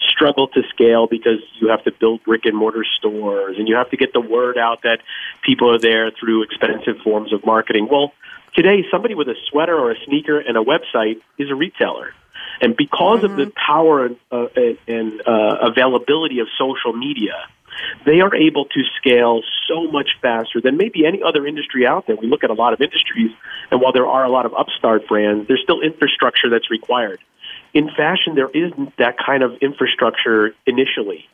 struggled 0.01 0.51
to 0.53 0.63
scale 0.67 1.07
because 1.07 1.39
you 1.61 1.69
have 1.69 1.83
to 1.85 1.93
build 1.97 2.21
brick 2.25 2.41
and 2.43 2.57
mortar 2.57 2.83
stores 2.97 3.55
and 3.57 3.69
you 3.69 3.75
have 3.77 3.89
to 3.91 3.97
get 3.97 4.11
the 4.11 4.19
word 4.19 4.57
out 4.57 4.81
that 4.83 4.99
people 5.45 5.73
are 5.73 5.79
there 5.79 6.11
through 6.11 6.43
expensive 6.43 6.97
forms 7.05 7.31
of 7.31 7.45
marketing. 7.45 7.87
Well, 7.89 8.11
today 8.53 8.83
somebody 8.91 9.15
with 9.15 9.29
a 9.29 9.35
sweater 9.49 9.77
or 9.77 9.91
a 9.91 9.95
sneaker 10.05 10.39
and 10.39 10.57
a 10.57 10.61
website 10.61 11.21
is 11.37 11.49
a 11.49 11.55
retailer. 11.55 12.13
And 12.61 12.77
because 12.77 13.21
mm-hmm. 13.21 13.25
of 13.25 13.37
the 13.37 13.45
mm-hmm. 13.45 13.73
power 13.73 14.05
and, 14.05 14.15
uh, 14.31 14.47
and 14.87 15.21
uh, 15.27 15.69
availability 15.71 16.39
of 16.39 16.47
social 16.57 16.93
media, 16.93 17.33
they 18.05 18.21
are 18.21 18.33
able 18.35 18.65
to 18.65 18.81
scale 18.99 19.41
so 19.67 19.89
much 19.91 20.09
faster 20.21 20.61
than 20.61 20.77
maybe 20.77 21.05
any 21.05 21.21
other 21.23 21.47
industry 21.47 21.87
out 21.87 22.05
there. 22.05 22.15
We 22.15 22.27
look 22.27 22.43
at 22.43 22.49
a 22.49 22.53
lot 22.53 22.73
of 22.73 22.81
industries, 22.81 23.31
and 23.71 23.81
while 23.81 23.93
there 23.93 24.07
are 24.07 24.23
a 24.23 24.29
lot 24.29 24.45
of 24.45 24.53
upstart 24.53 25.07
brands, 25.07 25.47
there's 25.47 25.61
still 25.63 25.81
infrastructure 25.81 26.49
that's 26.49 26.69
required. 26.69 27.19
In 27.73 27.89
fashion, 27.89 28.35
there 28.35 28.49
isn't 28.49 28.97
that 28.97 29.15
kind 29.17 29.43
of 29.43 29.53
infrastructure 29.61 30.53
initially. 30.67 31.25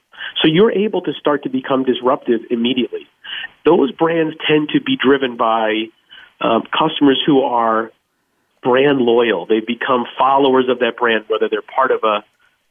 So 0.41 0.47
you're 0.47 0.71
able 0.71 1.01
to 1.01 1.13
start 1.19 1.43
to 1.43 1.49
become 1.49 1.83
disruptive 1.83 2.41
immediately. 2.49 3.07
Those 3.65 3.91
brands 3.91 4.35
tend 4.47 4.69
to 4.69 4.81
be 4.81 4.95
driven 4.95 5.37
by 5.37 5.89
um, 6.39 6.63
customers 6.71 7.21
who 7.25 7.41
are 7.41 7.91
brand 8.67 8.99
loyal. 8.99 9.45
They 9.45 9.61
become 9.61 10.05
followers 10.17 10.65
of 10.67 10.79
that 10.79 10.97
brand, 10.97 11.25
whether 11.29 11.47
they're 11.49 11.61
part 11.61 11.91
of 11.91 12.03
a 12.03 12.25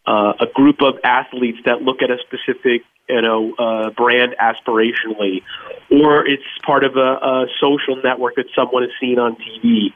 uh, 0.08 0.34
a 0.38 0.46
group 0.54 0.82
of 0.82 0.94
athletes 1.02 1.58
that 1.64 1.82
look 1.82 2.00
at 2.00 2.10
a 2.10 2.18
specific 2.18 2.82
you 3.08 3.22
know 3.22 3.54
uh, 3.58 3.90
brand 3.90 4.36
aspirationally, 4.40 5.42
or 5.90 6.26
it's 6.26 6.44
part 6.64 6.84
of 6.84 6.96
a, 6.96 7.00
a 7.00 7.46
social 7.60 7.96
network 8.04 8.36
that 8.36 8.46
someone 8.54 8.82
has 8.82 8.92
seen 9.00 9.18
on 9.18 9.36
TV. 9.36 9.94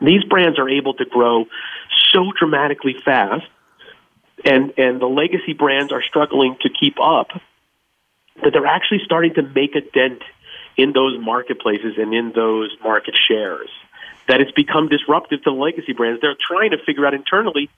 These 0.00 0.24
brands 0.24 0.58
are 0.58 0.68
able 0.68 0.94
to 0.94 1.04
grow 1.04 1.44
so 2.12 2.32
dramatically 2.38 2.96
fast, 3.04 3.46
and 4.44 4.72
and 4.78 5.00
the 5.00 5.06
legacy 5.06 5.52
brands 5.52 5.92
are 5.92 6.02
struggling 6.02 6.56
to 6.62 6.70
keep 6.70 6.96
up. 7.00 7.28
That 8.42 8.52
they're 8.52 8.66
actually 8.66 9.00
starting 9.04 9.34
to 9.34 9.42
make 9.42 9.74
a 9.74 9.80
dent 9.80 10.22
in 10.76 10.92
those 10.92 11.18
marketplaces 11.20 11.98
and 11.98 12.14
in 12.14 12.32
those 12.34 12.70
market 12.82 13.14
shares 13.28 13.68
that 14.28 14.40
it's 14.40 14.52
become 14.52 14.88
disruptive 14.88 15.42
to 15.42 15.50
the 15.50 15.56
legacy 15.56 15.92
brands. 15.92 16.20
They're 16.20 16.36
trying 16.38 16.70
to 16.70 16.78
figure 16.84 17.06
out 17.06 17.14
internally 17.14 17.70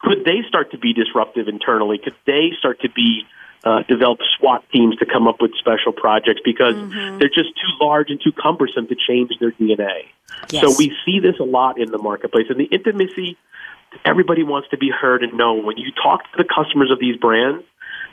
could 0.00 0.24
they 0.24 0.42
start 0.48 0.70
to 0.70 0.78
be 0.78 0.92
disruptive 0.92 1.48
internally? 1.48 1.98
Could 1.98 2.14
they 2.24 2.52
start 2.58 2.80
to 2.82 2.88
be 2.88 3.26
uh, 3.64 3.82
develop 3.82 4.20
SWAT 4.38 4.64
teams 4.72 4.96
to 4.96 5.06
come 5.06 5.26
up 5.26 5.40
with 5.40 5.52
special 5.58 5.92
projects 5.92 6.40
because 6.44 6.74
mm-hmm. 6.74 7.18
they're 7.18 7.28
just 7.28 7.50
too 7.56 7.84
large 7.84 8.10
and 8.10 8.20
too 8.22 8.32
cumbersome 8.32 8.86
to 8.86 8.94
change 8.94 9.32
their 9.40 9.50
DNA. 9.50 10.06
Yes. 10.50 10.62
So 10.62 10.74
we 10.78 10.94
see 11.04 11.18
this 11.18 11.38
a 11.40 11.44
lot 11.44 11.80
in 11.80 11.90
the 11.90 11.98
marketplace, 11.98 12.46
and 12.48 12.58
the 12.58 12.64
intimacy. 12.64 13.36
Everybody 14.04 14.42
wants 14.42 14.68
to 14.68 14.76
be 14.76 14.90
heard 14.90 15.22
and 15.22 15.34
known. 15.34 15.64
When 15.64 15.76
you 15.76 15.90
talk 15.90 16.22
to 16.30 16.36
the 16.36 16.44
customers 16.44 16.90
of 16.90 17.00
these 17.00 17.16
brands, 17.16 17.64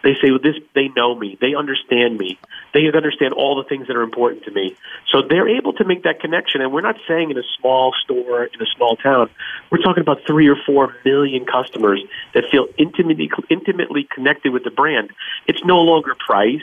they 0.05 0.13
say, 0.21 0.29
well, 0.29 0.39
this, 0.39 0.55
they 0.75 0.89
know 0.89 1.15
me. 1.15 1.35
They 1.41 1.55
understand 1.55 2.19
me. 2.19 2.37
They 2.75 2.85
understand 2.93 3.33
all 3.33 3.55
the 3.55 3.67
things 3.67 3.87
that 3.87 3.95
are 3.95 4.03
important 4.03 4.43
to 4.43 4.51
me. 4.51 4.77
So 5.11 5.23
they're 5.27 5.49
able 5.49 5.73
to 5.73 5.83
make 5.83 6.03
that 6.03 6.19
connection. 6.19 6.61
And 6.61 6.71
we're 6.71 6.81
not 6.81 6.97
saying 7.07 7.31
in 7.31 7.37
a 7.39 7.43
small 7.59 7.91
store, 8.03 8.43
in 8.43 8.61
a 8.61 8.67
small 8.77 8.97
town. 8.97 9.31
We're 9.71 9.81
talking 9.81 10.01
about 10.01 10.19
three 10.27 10.47
or 10.47 10.57
four 10.63 10.95
million 11.03 11.47
customers 11.47 12.03
that 12.35 12.45
feel 12.51 12.67
intimately, 12.77 13.31
intimately 13.49 14.07
connected 14.13 14.53
with 14.53 14.63
the 14.63 14.69
brand. 14.69 15.09
It's 15.47 15.65
no 15.65 15.79
longer 15.79 16.13
price. 16.13 16.61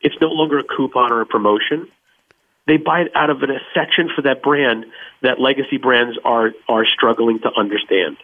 It's 0.00 0.14
no 0.20 0.28
longer 0.28 0.60
a 0.60 0.64
coupon 0.64 1.10
or 1.10 1.20
a 1.20 1.26
promotion. 1.26 1.88
They 2.68 2.76
buy 2.76 3.00
it 3.00 3.16
out 3.16 3.28
of 3.28 3.42
an 3.42 3.50
affection 3.50 4.08
for 4.14 4.22
that 4.22 4.40
brand 4.40 4.86
that 5.22 5.40
legacy 5.40 5.78
brands 5.78 6.16
are, 6.24 6.52
are 6.68 6.86
struggling 6.86 7.40
to 7.40 7.50
understand. 7.56 8.18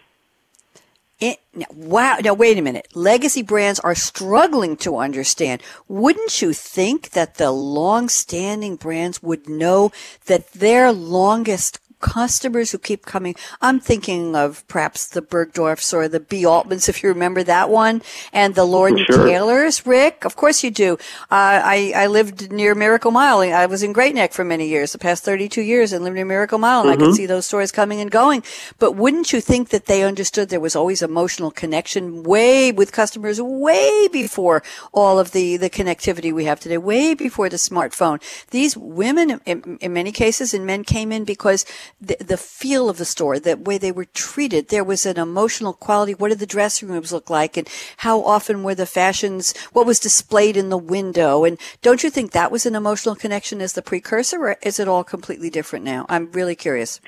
It, 1.21 1.39
wow. 1.75 2.17
Now, 2.23 2.33
wait 2.33 2.57
a 2.57 2.63
minute. 2.63 2.89
Legacy 2.95 3.43
brands 3.43 3.79
are 3.81 3.95
struggling 3.95 4.77
to 4.79 4.97
understand. 4.97 5.63
Wouldn't 5.87 6.41
you 6.41 6.55
think 6.55 7.11
that 7.11 7.35
the 7.35 7.51
long 7.51 8.09
standing 8.09 8.77
brands 8.77 9.23
would 9.23 9.47
know 9.49 9.93
that 10.27 10.53
their 10.53 10.93
longest 10.93 11.79
customers 12.01 12.73
who 12.73 12.79
keep 12.79 13.07
coming. 13.07 13.35
I'm 13.61 13.81
thinking 13.81 14.35
of 14.35 14.67
perhaps 14.69 15.07
the 15.07 15.23
Bergdorfs 15.23 15.93
or 15.93 16.09
the 16.09 16.21
B. 16.21 16.43
Altmans, 16.43 16.89
if 16.89 17.03
you 17.03 17.09
remember 17.09 17.43
that 17.45 17.71
one, 17.71 18.03
and 18.33 18.55
the 18.55 18.65
Lord 18.65 18.93
and 18.93 19.07
sure. 19.07 19.27
Taylors. 19.27 19.87
Rick, 19.87 20.25
of 20.25 20.37
course 20.37 20.65
you 20.65 20.71
do. 20.71 20.95
Uh, 21.31 21.61
I 21.65 21.93
I 21.95 22.07
lived 22.07 22.51
near 22.51 22.75
Miracle 22.75 23.11
Mile. 23.11 23.41
I 23.41 23.67
was 23.67 23.83
in 23.83 23.93
Great 23.93 24.15
Neck 24.15 24.33
for 24.33 24.45
many 24.45 24.69
years, 24.69 24.93
the 24.93 24.99
past 24.99 25.25
32 25.25 25.63
years, 25.63 25.93
and 25.93 26.05
lived 26.05 26.17
near 26.17 26.25
Miracle 26.25 26.59
Mile, 26.59 26.81
and 26.81 26.91
mm-hmm. 26.91 26.93
I 26.93 26.97
could 26.97 27.11
mm-hmm. 27.11 27.17
see 27.17 27.27
those 27.27 27.47
stores 27.47 27.73
coming 27.73 28.01
and 28.01 28.11
going. 28.11 28.43
But 28.79 28.93
wouldn't 28.93 29.33
you 29.33 29.41
think 29.41 29.69
that 29.71 29.87
they 29.87 30.03
understood 30.03 30.49
there 30.49 30.61
was 30.61 30.77
always 30.77 31.03
emotional 31.03 31.51
connection 31.51 32.23
way 32.23 32.73
with 32.73 32.93
customers 32.93 33.41
way 33.41 34.09
before 34.09 34.63
all 34.93 35.19
of 35.19 35.33
the 35.33 35.57
the 35.57 35.71
connectivity 35.71 36.33
we 36.33 36.45
have 36.45 36.61
today, 36.61 36.79
way 36.79 37.15
before 37.15 37.49
the 37.49 37.57
smartphone. 37.57 38.21
These 38.51 38.77
women, 38.77 39.41
in, 39.47 39.79
in 39.81 39.93
many 39.93 40.13
cases, 40.13 40.55
and 40.55 40.67
men 40.67 40.85
came 40.85 41.13
in 41.13 41.25
because 41.25 41.65
the, 42.01 42.17
the 42.19 42.37
feel 42.37 42.89
of 42.89 42.99
the 42.99 43.05
store, 43.05 43.39
the 43.39 43.57
way 43.57 43.79
they 43.79 43.93
were 43.93 44.07
treated. 44.07 44.69
There 44.69 44.85
was 44.85 45.05
an 45.05 45.19
emotional 45.19 45.73
quality. 45.73 46.15
What 46.15 46.31
did 46.31 46.39
the 46.39 46.47
dressing 46.47 46.89
rooms 46.89 47.13
look 47.13 47.29
like? 47.29 47.57
And 47.57 47.69
how 47.99 48.23
often 48.25 48.63
were 48.63 48.75
the 48.75 48.87
fashions, 48.87 49.57
what 49.73 49.87
was 49.87 50.01
displayed 50.01 50.57
in 50.57 50.71
the 50.71 50.79
window? 50.79 51.45
And 51.45 51.59
don't 51.83 52.03
you 52.03 52.11
think 52.11 52.33
that 52.33 52.51
was 52.51 52.67
an 52.67 52.75
emotional 52.75 53.15
connection 53.15 53.61
as 53.61 53.75
the 53.75 53.83
precursor 53.83 54.39
or 54.41 54.57
is 54.63 54.81
it 54.81 54.89
all 54.89 55.05
completely 55.05 55.51
different 55.51 55.85
now? 55.85 56.07
I'm 56.09 56.33
really 56.33 56.57
curious. 56.57 57.01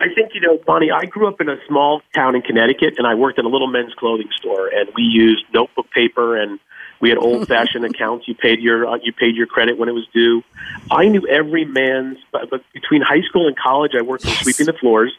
I 0.00 0.06
think, 0.12 0.32
you 0.34 0.40
know, 0.40 0.58
Bonnie, 0.66 0.90
I 0.90 1.04
grew 1.04 1.28
up 1.28 1.40
in 1.40 1.48
a 1.48 1.56
small 1.68 2.02
town 2.14 2.34
in 2.34 2.42
Connecticut 2.42 2.94
and 2.98 3.06
I 3.06 3.14
worked 3.14 3.38
in 3.38 3.44
a 3.44 3.48
little 3.48 3.68
men's 3.68 3.94
clothing 3.94 4.28
store 4.36 4.68
and 4.68 4.88
we 4.96 5.02
used 5.02 5.44
notebook 5.54 5.90
paper 5.92 6.36
and 6.36 6.58
we 7.04 7.10
had 7.10 7.18
old 7.28 7.46
fashioned 7.46 7.84
accounts. 7.84 8.26
You 8.26 8.34
paid 8.34 8.60
your 8.60 8.88
uh, 8.88 8.98
you 9.02 9.12
paid 9.12 9.36
your 9.36 9.46
credit 9.46 9.76
when 9.78 9.88
it 9.90 9.92
was 9.92 10.06
due. 10.14 10.42
I 10.90 11.04
knew 11.12 11.26
every 11.28 11.64
man's 11.66 12.18
but, 12.32 12.48
but 12.50 12.62
between 12.72 13.02
high 13.02 13.20
school 13.28 13.46
and 13.46 13.56
college 13.56 13.92
I 13.94 14.02
worked 14.02 14.24
Yes. 14.24 14.34
from 14.38 14.44
sweeping 14.44 14.66
the 14.72 14.78
floors 14.78 15.12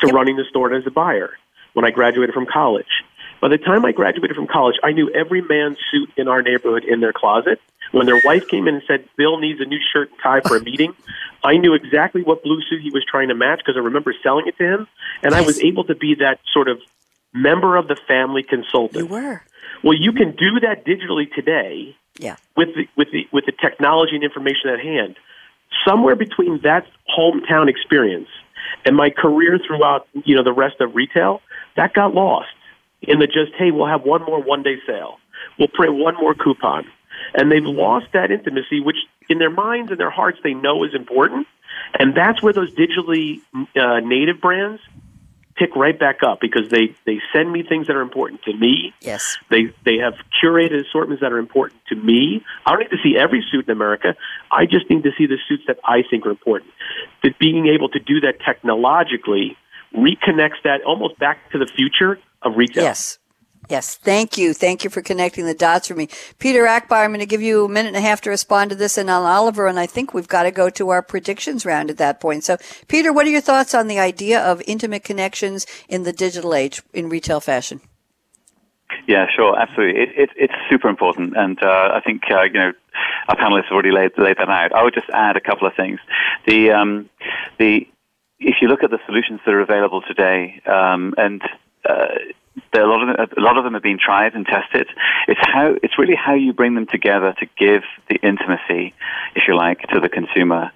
to 0.00 0.06
Yep. 0.08 0.14
running 0.14 0.36
the 0.36 0.44
store 0.44 0.72
as 0.74 0.86
a 0.86 0.90
buyer 0.90 1.30
when 1.72 1.84
I 1.86 1.90
graduated 1.90 2.34
from 2.34 2.46
college. 2.46 2.92
By 3.40 3.48
the 3.48 3.56
time 3.56 3.86
I 3.86 3.92
graduated 3.92 4.36
from 4.36 4.46
college, 4.46 4.76
I 4.82 4.92
knew 4.92 5.08
every 5.22 5.40
man's 5.40 5.78
suit 5.90 6.10
in 6.18 6.28
our 6.28 6.42
neighborhood 6.42 6.84
in 6.84 7.00
their 7.00 7.14
closet. 7.14 7.58
When 7.90 8.04
their 8.06 8.20
wife 8.22 8.46
came 8.48 8.68
in 8.68 8.74
and 8.74 8.84
said, 8.86 9.08
Bill 9.16 9.38
needs 9.40 9.60
a 9.60 9.64
new 9.64 9.80
shirt 9.92 10.10
and 10.10 10.18
tie 10.22 10.40
for 10.46 10.56
a 10.58 10.60
meeting, 10.62 10.92
I 11.42 11.56
knew 11.56 11.72
exactly 11.74 12.22
what 12.22 12.42
blue 12.44 12.60
suit 12.68 12.82
he 12.82 12.90
was 12.90 13.02
trying 13.04 13.28
to 13.28 13.34
match 13.34 13.58
because 13.60 13.76
I 13.76 13.80
remember 13.80 14.14
selling 14.22 14.46
it 14.46 14.56
to 14.58 14.64
him. 14.64 14.86
And 15.22 15.34
I 15.34 15.40
was 15.40 15.58
able 15.60 15.84
to 15.84 15.94
be 15.94 16.16
that 16.16 16.38
sort 16.52 16.68
of 16.68 16.78
member 17.32 17.76
of 17.76 17.88
the 17.88 17.96
family 17.96 18.42
consultant. 18.42 19.04
You 19.08 19.14
were. 19.14 19.42
Well, 19.82 19.96
you 19.96 20.12
can 20.12 20.32
do 20.32 20.60
that 20.60 20.84
digitally 20.84 21.32
today 21.34 21.96
Yeah. 22.18 22.36
with 22.56 22.68
the, 22.74 22.86
with 22.96 23.08
the, 23.12 23.26
with 23.32 23.46
the 23.46 23.52
technology 23.52 24.14
and 24.14 24.24
information 24.24 24.70
at 24.70 24.80
hand. 24.80 25.16
Somewhere 25.86 26.16
between 26.16 26.60
that 26.62 26.86
hometown 27.16 27.68
experience 27.68 28.28
and 28.84 28.96
my 28.96 29.10
career 29.10 29.58
throughout, 29.64 30.06
you 30.24 30.36
know, 30.36 30.42
the 30.42 30.52
rest 30.52 30.80
of 30.80 30.94
retail, 30.94 31.40
that 31.76 31.94
got 31.94 32.14
lost 32.14 32.48
in 33.02 33.18
the 33.18 33.26
just, 33.26 33.52
hey, 33.56 33.70
we'll 33.70 33.86
have 33.86 34.02
one 34.02 34.22
more 34.24 34.42
one 34.42 34.62
day 34.62 34.76
sale. 34.86 35.18
We'll 35.58 35.68
print 35.68 35.94
one 35.94 36.14
more 36.16 36.34
coupon. 36.34 36.84
And 37.34 37.50
they've 37.50 37.64
lost 37.64 38.06
that 38.12 38.30
intimacy, 38.30 38.80
which 38.80 38.96
in 39.28 39.38
their 39.38 39.50
minds 39.50 39.90
and 39.90 40.00
their 40.00 40.10
hearts 40.10 40.38
they 40.42 40.54
know 40.54 40.84
is 40.84 40.94
important. 40.94 41.46
And 41.98 42.14
that's 42.14 42.42
where 42.42 42.52
those 42.52 42.72
digitally 42.72 43.40
uh, 43.76 44.00
native 44.00 44.40
brands 44.40 44.80
pick 45.56 45.74
right 45.76 45.98
back 45.98 46.20
up 46.26 46.40
because 46.40 46.68
they, 46.70 46.94
they 47.06 47.20
send 47.32 47.52
me 47.52 47.62
things 47.62 47.86
that 47.86 47.96
are 47.96 48.00
important 48.00 48.42
to 48.44 48.52
me. 48.54 48.94
Yes. 49.00 49.38
They 49.50 49.72
they 49.84 49.98
have 49.98 50.14
curated 50.42 50.86
assortments 50.86 51.20
that 51.20 51.32
are 51.32 51.38
important 51.38 51.80
to 51.88 51.96
me. 51.96 52.42
I 52.66 52.70
don't 52.70 52.80
need 52.80 52.90
to 52.90 53.02
see 53.02 53.16
every 53.16 53.44
suit 53.50 53.66
in 53.68 53.72
America. 53.72 54.14
I 54.50 54.64
just 54.64 54.88
need 54.90 55.02
to 55.04 55.10
see 55.16 55.26
the 55.26 55.38
suits 55.48 55.64
that 55.66 55.78
I 55.84 56.02
think 56.08 56.26
are 56.26 56.30
important. 56.30 56.72
That 57.22 57.38
being 57.38 57.66
able 57.66 57.88
to 57.90 57.98
do 57.98 58.20
that 58.20 58.40
technologically 58.44 59.56
reconnects 59.94 60.62
that 60.64 60.82
almost 60.86 61.18
back 61.18 61.50
to 61.52 61.58
the 61.58 61.66
future 61.66 62.18
of 62.42 62.56
retail. 62.56 62.84
Yes. 62.84 63.18
Yes. 63.70 63.96
Thank 63.96 64.36
you. 64.36 64.52
Thank 64.52 64.82
you 64.82 64.90
for 64.90 65.00
connecting 65.00 65.46
the 65.46 65.54
dots 65.54 65.86
for 65.86 65.94
me. 65.94 66.08
Peter 66.40 66.66
Akbar, 66.66 67.04
I'm 67.04 67.10
going 67.10 67.20
to 67.20 67.26
give 67.26 67.40
you 67.40 67.66
a 67.66 67.68
minute 67.68 67.90
and 67.90 67.96
a 67.96 68.00
half 68.00 68.20
to 68.22 68.30
respond 68.30 68.70
to 68.70 68.76
this 68.76 68.98
and 68.98 69.08
on 69.08 69.22
Oliver, 69.22 69.68
and 69.68 69.78
I 69.78 69.86
think 69.86 70.12
we've 70.12 70.26
got 70.26 70.42
to 70.42 70.50
go 70.50 70.70
to 70.70 70.88
our 70.88 71.02
predictions 71.02 71.64
round 71.64 71.88
at 71.88 71.96
that 71.98 72.18
point. 72.18 72.42
So, 72.42 72.56
Peter, 72.88 73.12
what 73.12 73.26
are 73.26 73.30
your 73.30 73.40
thoughts 73.40 73.72
on 73.72 73.86
the 73.86 74.00
idea 74.00 74.40
of 74.40 74.60
intimate 74.66 75.04
connections 75.04 75.66
in 75.88 76.02
the 76.02 76.12
digital 76.12 76.52
age 76.52 76.82
in 76.92 77.08
retail 77.08 77.38
fashion? 77.38 77.80
Yeah, 79.06 79.26
sure, 79.32 79.56
absolutely. 79.56 80.02
It, 80.02 80.08
it, 80.16 80.30
it's 80.34 80.54
super 80.68 80.88
important, 80.88 81.36
and 81.36 81.62
uh, 81.62 81.92
I 81.94 82.00
think 82.04 82.22
uh, 82.28 82.42
you 82.42 82.54
know 82.54 82.72
our 83.28 83.36
panelists 83.36 83.66
have 83.66 83.72
already 83.72 83.92
laid, 83.92 84.18
laid 84.18 84.38
that 84.38 84.48
out. 84.48 84.72
I 84.72 84.82
would 84.82 84.94
just 84.94 85.08
add 85.10 85.36
a 85.36 85.40
couple 85.40 85.68
of 85.68 85.74
things. 85.74 86.00
The 86.44 86.72
um, 86.72 87.08
the 87.58 87.86
if 88.40 88.56
you 88.60 88.66
look 88.66 88.82
at 88.82 88.90
the 88.90 88.98
solutions 89.06 89.38
that 89.46 89.54
are 89.54 89.60
available 89.60 90.02
today, 90.02 90.60
um, 90.66 91.14
and 91.16 91.40
uh, 91.88 92.08
a 92.74 92.78
lot 92.80 93.02
of 93.02 93.16
them, 93.16 93.28
a 93.36 93.40
lot 93.40 93.56
of 93.56 93.64
them 93.64 93.74
have 93.74 93.82
been 93.82 93.98
tried 93.98 94.34
and 94.34 94.46
tested. 94.46 94.88
It's 95.28 95.40
how 95.42 95.74
it's 95.82 95.98
really 95.98 96.16
how 96.16 96.34
you 96.34 96.52
bring 96.52 96.74
them 96.74 96.86
together 96.86 97.34
to 97.38 97.46
give 97.58 97.82
the 98.08 98.16
intimacy, 98.16 98.94
if 99.34 99.44
you 99.46 99.56
like, 99.56 99.80
to 99.92 100.00
the 100.00 100.08
consumer. 100.08 100.72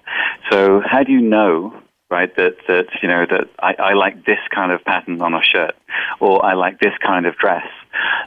So 0.51 0.81
how 0.85 1.03
do 1.03 1.11
you 1.11 1.21
know 1.21 1.73
right? 2.09 2.35
That 2.35 2.55
that 2.67 2.87
you 3.01 3.09
know 3.09 3.25
that 3.29 3.49
I, 3.59 3.73
I 3.79 3.93
like 3.93 4.25
this 4.25 4.39
kind 4.53 4.71
of 4.71 4.83
pattern 4.83 5.21
on 5.21 5.33
a 5.33 5.41
shirt, 5.41 5.75
or 6.19 6.45
I 6.45 6.53
like 6.53 6.79
this 6.79 6.93
kind 7.05 7.25
of 7.25 7.35
dress, 7.37 7.65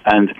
and 0.04 0.34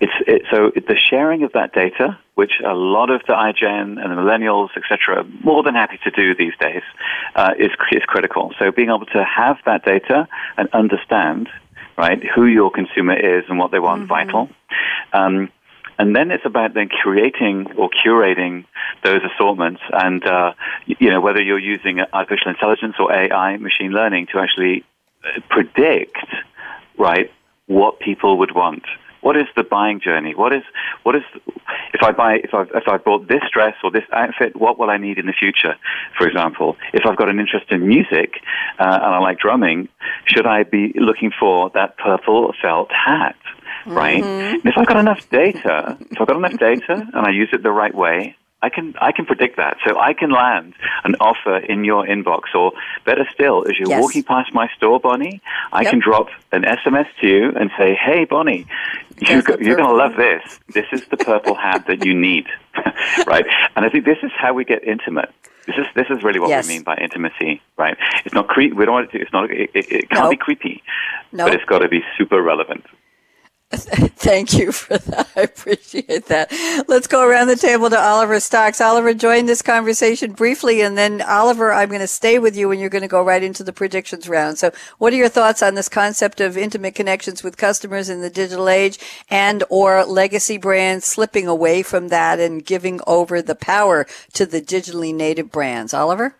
it's 0.00 0.12
it, 0.26 0.42
so 0.50 0.70
the 0.74 0.96
sharing 0.96 1.42
of 1.42 1.52
that 1.52 1.72
data, 1.72 2.18
which 2.34 2.52
a 2.64 2.74
lot 2.74 3.10
of 3.10 3.22
the 3.26 3.32
iGen 3.32 4.02
and 4.02 4.10
the 4.10 4.16
millennials, 4.16 4.68
etc., 4.76 5.20
are 5.20 5.24
more 5.42 5.62
than 5.62 5.74
happy 5.74 5.98
to 6.04 6.10
do 6.10 6.34
these 6.34 6.54
days, 6.60 6.82
uh, 7.34 7.54
is 7.58 7.70
is 7.92 8.02
critical. 8.06 8.52
So 8.58 8.70
being 8.70 8.88
able 8.88 9.06
to 9.06 9.24
have 9.24 9.56
that 9.64 9.84
data 9.84 10.28
and 10.56 10.68
understand, 10.72 11.48
right, 11.96 12.22
who 12.34 12.46
your 12.46 12.70
consumer 12.70 13.14
is 13.14 13.44
and 13.48 13.58
what 13.58 13.70
they 13.70 13.78
want, 13.78 14.06
vital. 14.08 14.48
Um, 15.12 15.50
and 15.98 16.16
then 16.16 16.30
it's 16.30 16.44
about 16.46 16.74
then 16.74 16.88
creating 16.88 17.72
or 17.76 17.90
curating 17.90 18.64
those 19.04 19.20
assortments, 19.22 19.80
and 19.92 20.24
uh, 20.26 20.52
you 20.86 21.10
know 21.10 21.20
whether 21.20 21.42
you're 21.42 21.58
using 21.58 22.00
artificial 22.12 22.50
intelligence 22.50 22.94
or 22.98 23.12
AI, 23.12 23.56
machine 23.58 23.92
learning, 23.92 24.26
to 24.32 24.38
actually 24.38 24.84
uh, 25.24 25.40
predict, 25.50 26.16
right, 26.98 27.30
what 27.66 28.00
people 28.00 28.38
would 28.38 28.54
want. 28.54 28.84
What 29.22 29.36
is 29.36 29.46
the 29.56 29.64
buying 29.64 30.00
journey? 30.00 30.34
What 30.34 30.52
is 30.52 30.62
what 31.04 31.16
is 31.16 31.22
if 31.94 32.02
I 32.02 32.12
buy 32.12 32.34
if 32.44 32.52
I 32.52 32.62
if 32.74 32.86
I 32.86 32.98
bought 32.98 33.28
this 33.28 33.42
dress 33.52 33.74
or 33.82 33.90
this 33.90 34.04
outfit? 34.12 34.54
What 34.56 34.78
will 34.78 34.90
I 34.90 34.98
need 34.98 35.18
in 35.18 35.26
the 35.26 35.32
future? 35.32 35.74
For 36.18 36.26
example, 36.26 36.76
if 36.92 37.06
I've 37.06 37.16
got 37.16 37.28
an 37.28 37.40
interest 37.40 37.66
in 37.70 37.86
music 37.86 38.34
uh, 38.78 38.98
and 39.02 39.14
I 39.14 39.18
like 39.18 39.38
drumming, 39.38 39.88
should 40.26 40.46
I 40.46 40.64
be 40.64 40.92
looking 40.96 41.32
for 41.38 41.70
that 41.70 41.96
purple 41.98 42.52
felt 42.60 42.90
hat? 42.92 43.36
right? 43.86 44.22
And 44.22 44.64
if 44.64 44.74
I've 44.76 44.86
got 44.86 44.98
enough 44.98 45.28
data, 45.30 45.96
if 46.10 46.20
I've 46.20 46.26
got 46.26 46.36
enough 46.36 46.58
data 46.58 47.08
and 47.12 47.26
I 47.26 47.30
use 47.30 47.48
it 47.52 47.62
the 47.62 47.72
right 47.72 47.94
way, 47.94 48.36
I 48.62 48.68
can 48.68 48.94
I 49.00 49.10
can 49.12 49.26
predict 49.26 49.56
that. 49.56 49.78
So 49.84 49.98
I 49.98 50.12
can 50.14 50.30
land 50.30 50.74
an 51.04 51.16
offer 51.20 51.56
in 51.56 51.84
your 51.84 52.06
inbox, 52.06 52.54
or 52.54 52.72
better 53.04 53.26
still, 53.34 53.64
as 53.68 53.78
you're 53.78 53.88
Yes. 53.88 54.00
walking 54.00 54.22
past 54.22 54.54
my 54.54 54.68
store, 54.76 55.00
Bonnie, 55.00 55.40
I 55.72 55.82
Yep. 55.82 55.90
can 55.90 55.98
drop 56.00 56.28
an 56.52 56.62
SMS 56.64 57.08
to 57.20 57.26
you 57.28 57.52
and 57.58 57.70
say, 57.76 57.94
"Hey, 57.94 58.24
Bonnie, 58.24 58.66
you, 59.20 59.42
go, 59.42 59.56
you're 59.60 59.76
going 59.76 59.88
to 59.88 59.94
love 59.94 60.14
this. 60.16 60.42
This 60.72 60.86
is 60.92 61.04
the 61.08 61.16
purple 61.16 61.54
hat 61.56 61.86
that 61.88 62.04
you 62.04 62.14
need, 62.14 62.46
right?" 63.26 63.44
And 63.74 63.84
I 63.84 63.88
think 63.88 64.04
this 64.04 64.18
is 64.22 64.30
how 64.38 64.52
we 64.54 64.64
get 64.64 64.84
intimate. 64.84 65.30
This 65.66 65.76
is 65.76 65.86
this 65.94 66.06
is 66.10 66.22
really 66.22 66.38
what 66.40 66.50
Yes. 66.50 66.66
we 66.68 66.74
mean 66.74 66.82
by 66.84 66.96
intimacy, 66.96 67.60
right? 67.76 67.96
It's 68.24 68.34
not 68.34 68.46
creep. 68.48 68.74
We 68.74 68.84
don't 68.84 68.94
want 68.94 69.08
it 69.08 69.18
to. 69.18 69.22
It's 69.22 69.32
not. 69.32 69.50
It, 69.50 69.70
it, 69.74 69.90
it 69.90 70.08
can't 70.10 70.24
No. 70.24 70.30
be 70.30 70.36
creepy, 70.36 70.82
No. 71.32 71.44
but 71.46 71.54
it's 71.54 71.64
got 71.64 71.80
to 71.80 71.88
be 71.88 72.02
super 72.16 72.40
relevant. 72.40 72.84
Thank 74.22 74.52
you 74.52 74.70
for 74.70 74.98
that. 74.98 75.30
I 75.34 75.42
appreciate 75.42 76.26
that. 76.26 76.52
Let's 76.88 77.06
go 77.06 77.26
around 77.26 77.46
the 77.46 77.56
table 77.56 77.88
to 77.88 77.98
Oliver 77.98 78.38
Stocks. 78.38 78.82
Oliver, 78.82 79.14
join 79.14 79.46
this 79.46 79.62
conversation 79.62 80.32
briefly, 80.32 80.82
and 80.82 80.98
then 80.98 81.22
Oliver, 81.22 81.72
I'm 81.72 81.88
going 81.88 82.02
to 82.02 82.06
stay 82.06 82.38
with 82.38 82.54
you, 82.54 82.70
and 82.70 82.78
you're 82.78 82.90
going 82.90 83.02
to 83.02 83.08
go 83.08 83.22
right 83.22 83.42
into 83.42 83.64
the 83.64 83.72
predictions 83.72 84.28
round. 84.28 84.58
So, 84.58 84.72
what 84.98 85.14
are 85.14 85.16
your 85.16 85.30
thoughts 85.30 85.62
on 85.62 85.74
this 85.74 85.88
concept 85.88 86.40
of 86.40 86.58
intimate 86.58 86.94
connections 86.94 87.42
with 87.42 87.56
customers 87.56 88.10
in 88.10 88.20
the 88.20 88.28
digital 88.28 88.68
age, 88.68 88.98
and 89.30 89.64
or 89.70 90.04
legacy 90.04 90.58
brands 90.58 91.06
slipping 91.06 91.46
away 91.46 91.82
from 91.82 92.08
that 92.08 92.40
and 92.40 92.64
giving 92.64 93.00
over 93.06 93.40
the 93.40 93.54
power 93.54 94.06
to 94.34 94.44
the 94.44 94.60
digitally 94.60 95.14
native 95.14 95.50
brands? 95.50 95.94
Oliver. 95.94 96.36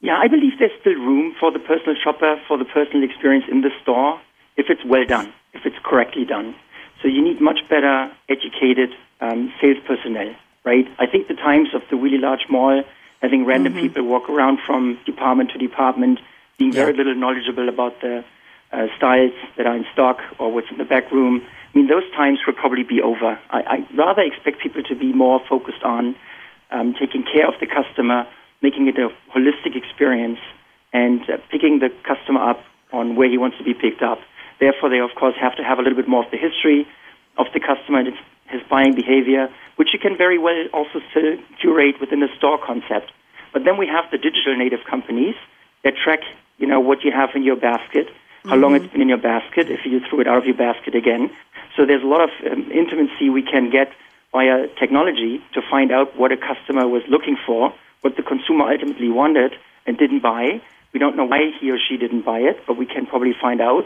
Yeah, 0.00 0.18
I 0.22 0.28
believe 0.28 0.52
there's 0.58 0.70
still 0.80 0.94
room 0.94 1.34
for 1.38 1.50
the 1.50 1.58
personal 1.58 1.96
shopper, 2.02 2.40
for 2.46 2.56
the 2.56 2.64
personal 2.64 3.02
experience 3.02 3.44
in 3.50 3.60
the 3.60 3.70
store, 3.82 4.20
if 4.56 4.66
it's 4.70 4.84
well 4.84 5.04
done, 5.04 5.32
if 5.52 5.66
it's 5.66 5.76
correctly 5.84 6.24
done. 6.24 6.54
So 7.02 7.08
you 7.08 7.22
need 7.22 7.40
much 7.40 7.60
better 7.68 8.10
educated 8.28 8.90
um, 9.20 9.52
sales 9.60 9.78
personnel, 9.86 10.34
right? 10.64 10.86
I 10.98 11.06
think 11.06 11.28
the 11.28 11.34
times 11.34 11.68
of 11.74 11.82
the 11.90 11.96
really 11.96 12.18
large 12.18 12.46
mall, 12.48 12.82
having 13.22 13.44
random 13.44 13.74
people 13.74 14.02
walk 14.04 14.28
around 14.28 14.58
from 14.66 14.98
department 15.06 15.50
to 15.52 15.58
department, 15.58 16.20
being 16.58 16.72
very 16.72 16.92
Yeah. 16.92 16.98
little 16.98 17.14
knowledgeable 17.14 17.68
about 17.68 18.00
the 18.00 18.24
uh, 18.72 18.86
styles 18.96 19.32
that 19.56 19.66
are 19.66 19.76
in 19.76 19.84
stock 19.92 20.18
or 20.38 20.52
what's 20.52 20.70
in 20.70 20.78
the 20.78 20.84
back 20.84 21.10
room. 21.10 21.42
I 21.74 21.78
mean, 21.78 21.88
those 21.88 22.08
times 22.14 22.38
will 22.46 22.54
probably 22.54 22.82
be 22.82 23.00
over. 23.00 23.38
I, 23.50 23.60
I 23.62 23.86
rather 23.96 24.22
expect 24.22 24.60
people 24.60 24.82
to 24.84 24.94
be 24.94 25.12
more 25.12 25.40
focused 25.48 25.82
on 25.82 26.14
um, 26.70 26.94
taking 26.98 27.24
care 27.24 27.46
of 27.48 27.54
the 27.60 27.66
customer, 27.66 28.26
making 28.62 28.86
it 28.88 28.96
a 28.98 29.08
holistic 29.34 29.74
experience, 29.76 30.38
and 30.92 31.20
uh, 31.30 31.38
picking 31.50 31.78
the 31.80 31.90
customer 32.04 32.40
up 32.50 32.60
on 32.92 33.16
where 33.16 33.28
he 33.28 33.38
wants 33.38 33.56
to 33.58 33.64
be 33.64 33.74
picked 33.74 34.02
up. 34.02 34.18
Therefore, 34.60 34.90
they 34.90 35.00
of 35.00 35.10
course 35.16 35.34
have 35.40 35.56
to 35.56 35.64
have 35.64 35.78
a 35.78 35.82
little 35.82 35.96
bit 35.96 36.06
more 36.08 36.24
of 36.24 36.30
the 36.30 36.36
history 36.36 36.86
of 37.38 37.46
the 37.54 37.60
customer 37.60 38.00
and 38.00 38.08
his, 38.08 38.18
his 38.48 38.62
buying 38.68 38.94
behavior, 38.94 39.48
which 39.76 39.88
you 39.92 39.98
can 39.98 40.16
very 40.16 40.38
well 40.38 40.66
also 40.72 41.00
curate 41.60 41.96
within 42.00 42.20
the 42.20 42.28
store 42.36 42.58
concept. 42.58 43.10
But 43.52 43.64
then 43.64 43.78
we 43.78 43.86
have 43.86 44.04
the 44.12 44.18
digital 44.18 44.56
native 44.56 44.84
companies 44.88 45.34
that 45.82 45.94
track, 45.96 46.20
you 46.58 46.66
know, 46.66 46.78
what 46.78 47.02
you 47.02 47.10
have 47.10 47.30
in 47.34 47.42
your 47.42 47.56
basket, 47.56 48.06
how 48.44 48.56
long 48.56 48.74
it's 48.74 48.86
been 48.92 49.02
in 49.02 49.08
your 49.08 49.18
basket, 49.18 49.70
if 49.70 49.84
you 49.84 50.00
threw 50.08 50.20
it 50.20 50.28
out 50.28 50.38
of 50.38 50.44
your 50.44 50.56
basket 50.56 50.94
again. 50.94 51.30
So 51.76 51.84
there's 51.84 52.02
a 52.02 52.06
lot 52.06 52.22
of 52.22 52.30
um, 52.50 52.70
intimacy 52.70 53.28
we 53.28 53.42
can 53.42 53.70
get 53.70 53.92
via 54.32 54.68
technology 54.78 55.42
to 55.54 55.62
find 55.70 55.90
out 55.92 56.16
what 56.16 56.32
a 56.32 56.36
customer 56.36 56.86
was 56.86 57.02
looking 57.08 57.36
for, 57.46 57.72
what 58.02 58.16
the 58.16 58.22
consumer 58.22 58.70
ultimately 58.70 59.08
wanted 59.08 59.52
and 59.86 59.98
didn't 59.98 60.20
buy. 60.20 60.60
We 60.92 61.00
don't 61.00 61.16
know 61.16 61.24
why 61.24 61.50
he 61.60 61.70
or 61.70 61.78
she 61.78 61.96
didn't 61.96 62.22
buy 62.24 62.40
it, 62.40 62.60
but 62.66 62.76
we 62.76 62.86
can 62.86 63.06
probably 63.06 63.34
find 63.38 63.60
out 63.60 63.84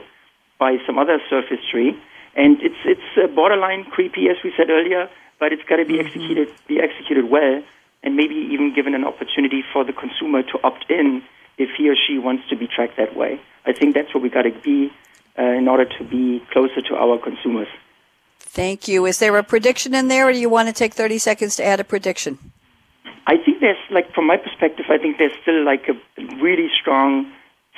by 0.59 0.77
some 0.87 0.99
other 0.99 1.19
surf 1.29 1.47
history. 1.49 1.97
And 2.37 2.61
it's 2.63 2.81
it's 2.85 3.11
uh, 3.17 3.29
borderline 3.29 3.85
creepy, 3.85 4.29
as 4.29 4.37
we 4.43 4.53
said 4.57 4.71
earlier, 4.71 5.09
but 5.39 5.53
it's 5.53 5.63
got 5.69 5.77
to 5.77 5.85
be 5.85 6.01
executed 6.01 6.49
be 6.67 6.81
executed 6.81 7.31
well, 7.31 7.63
and 8.03 8.17
maybe 8.17 8.35
even 8.35 8.75
given 8.75 8.95
an 8.95 9.05
opportunity 9.05 9.63
for 9.73 9.85
the 9.85 9.93
consumer 9.93 10.43
to 10.43 10.59
opt 10.65 10.91
in 10.91 11.23
if 11.59 11.71
he 11.77 11.89
or 11.89 11.95
she 11.95 12.19
wants 12.19 12.49
to 12.49 12.57
be 12.57 12.67
tracked 12.67 12.97
that 12.97 13.15
way. 13.17 13.41
I 13.65 13.73
think 13.73 13.95
that's 13.95 14.13
what 14.13 14.23
we 14.23 14.29
got 14.29 14.43
to 14.43 14.51
be 14.51 14.91
uh, 15.39 15.43
in 15.43 15.69
order 15.69 15.85
to 15.85 16.05
be 16.05 16.43
closer 16.53 16.81
to 16.83 16.97
our 16.97 17.19
consumers. 17.19 17.69
Thank 18.39 18.87
you. 18.87 19.07
Is 19.07 19.19
there 19.19 19.37
a 19.37 19.43
prediction 19.43 19.95
in 19.95 20.09
there, 20.09 20.29
or 20.29 20.33
do 20.33 20.39
you 20.39 20.49
want 20.49 20.69
to 20.69 20.75
take 20.75 20.95
30 20.95 21.19
seconds 21.19 21.57
to 21.57 21.65
add 21.65 21.81
a 21.81 21.85
prediction? 21.85 22.39
I 23.27 23.37
think 23.39 23.61
there's, 23.61 23.79
like, 23.91 24.13
from 24.15 24.27
my 24.27 24.37
perspective, 24.37 24.87
I 24.91 24.99
think 24.99 25.19
there's 25.19 25.37
still, 25.43 25.65
like, 25.65 25.89
a 25.89 25.95
really 26.37 26.69
strong 26.81 27.33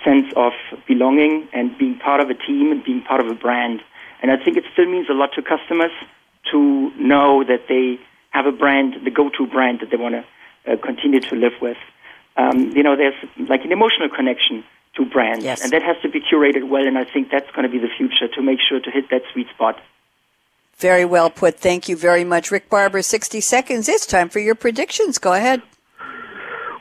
sense 0.04 0.26
of 0.36 0.52
belonging 0.86 1.48
and 1.52 1.76
being 1.78 1.98
part 1.98 2.20
of 2.20 2.30
a 2.30 2.34
team 2.34 2.72
and 2.72 2.84
being 2.84 3.02
part 3.02 3.20
of 3.20 3.28
a 3.28 3.34
brand. 3.34 3.80
And 4.22 4.30
I 4.30 4.42
think 4.42 4.56
it 4.56 4.64
still 4.72 4.86
means 4.86 5.08
a 5.08 5.14
lot 5.14 5.30
to 5.34 5.42
customers 5.42 5.92
to 6.52 6.90
know 6.96 7.44
that 7.44 7.68
they 7.68 7.98
have 8.30 8.46
a 8.46 8.52
brand, 8.52 8.94
the 9.04 9.10
go-to 9.10 9.46
brand 9.46 9.80
that 9.80 9.90
they 9.90 9.96
want 9.96 10.14
to 10.14 10.72
uh, 10.72 10.76
continue 10.76 11.20
to 11.20 11.34
live 11.36 11.54
with. 11.60 11.76
Um, 12.36 12.70
you 12.76 12.82
know, 12.82 12.96
there's 12.96 13.14
like 13.48 13.64
an 13.64 13.72
emotional 13.72 14.08
connection 14.08 14.62
to 14.96 15.04
brands, 15.04 15.44
yes. 15.44 15.62
and 15.62 15.72
that 15.72 15.82
has 15.82 15.96
to 16.02 16.08
be 16.08 16.20
curated 16.20 16.68
well. 16.68 16.86
And 16.86 16.98
I 16.98 17.04
think 17.04 17.30
that's 17.30 17.50
going 17.52 17.62
to 17.62 17.68
be 17.68 17.78
the 17.78 17.92
future 17.96 18.28
to 18.28 18.42
make 18.42 18.58
sure 18.66 18.80
to 18.80 18.90
hit 18.90 19.10
that 19.10 19.22
sweet 19.32 19.48
spot. 19.54 19.80
Very 20.76 21.06
well 21.06 21.30
put. 21.30 21.58
Thank 21.58 21.88
you 21.88 21.96
very 21.96 22.24
much, 22.24 22.50
Rick 22.50 22.68
Barber. 22.68 23.00
Sixty 23.00 23.40
seconds. 23.40 23.88
It's 23.88 24.04
time 24.04 24.28
for 24.28 24.40
your 24.40 24.54
predictions. 24.54 25.16
Go 25.18 25.32
ahead. 25.32 25.62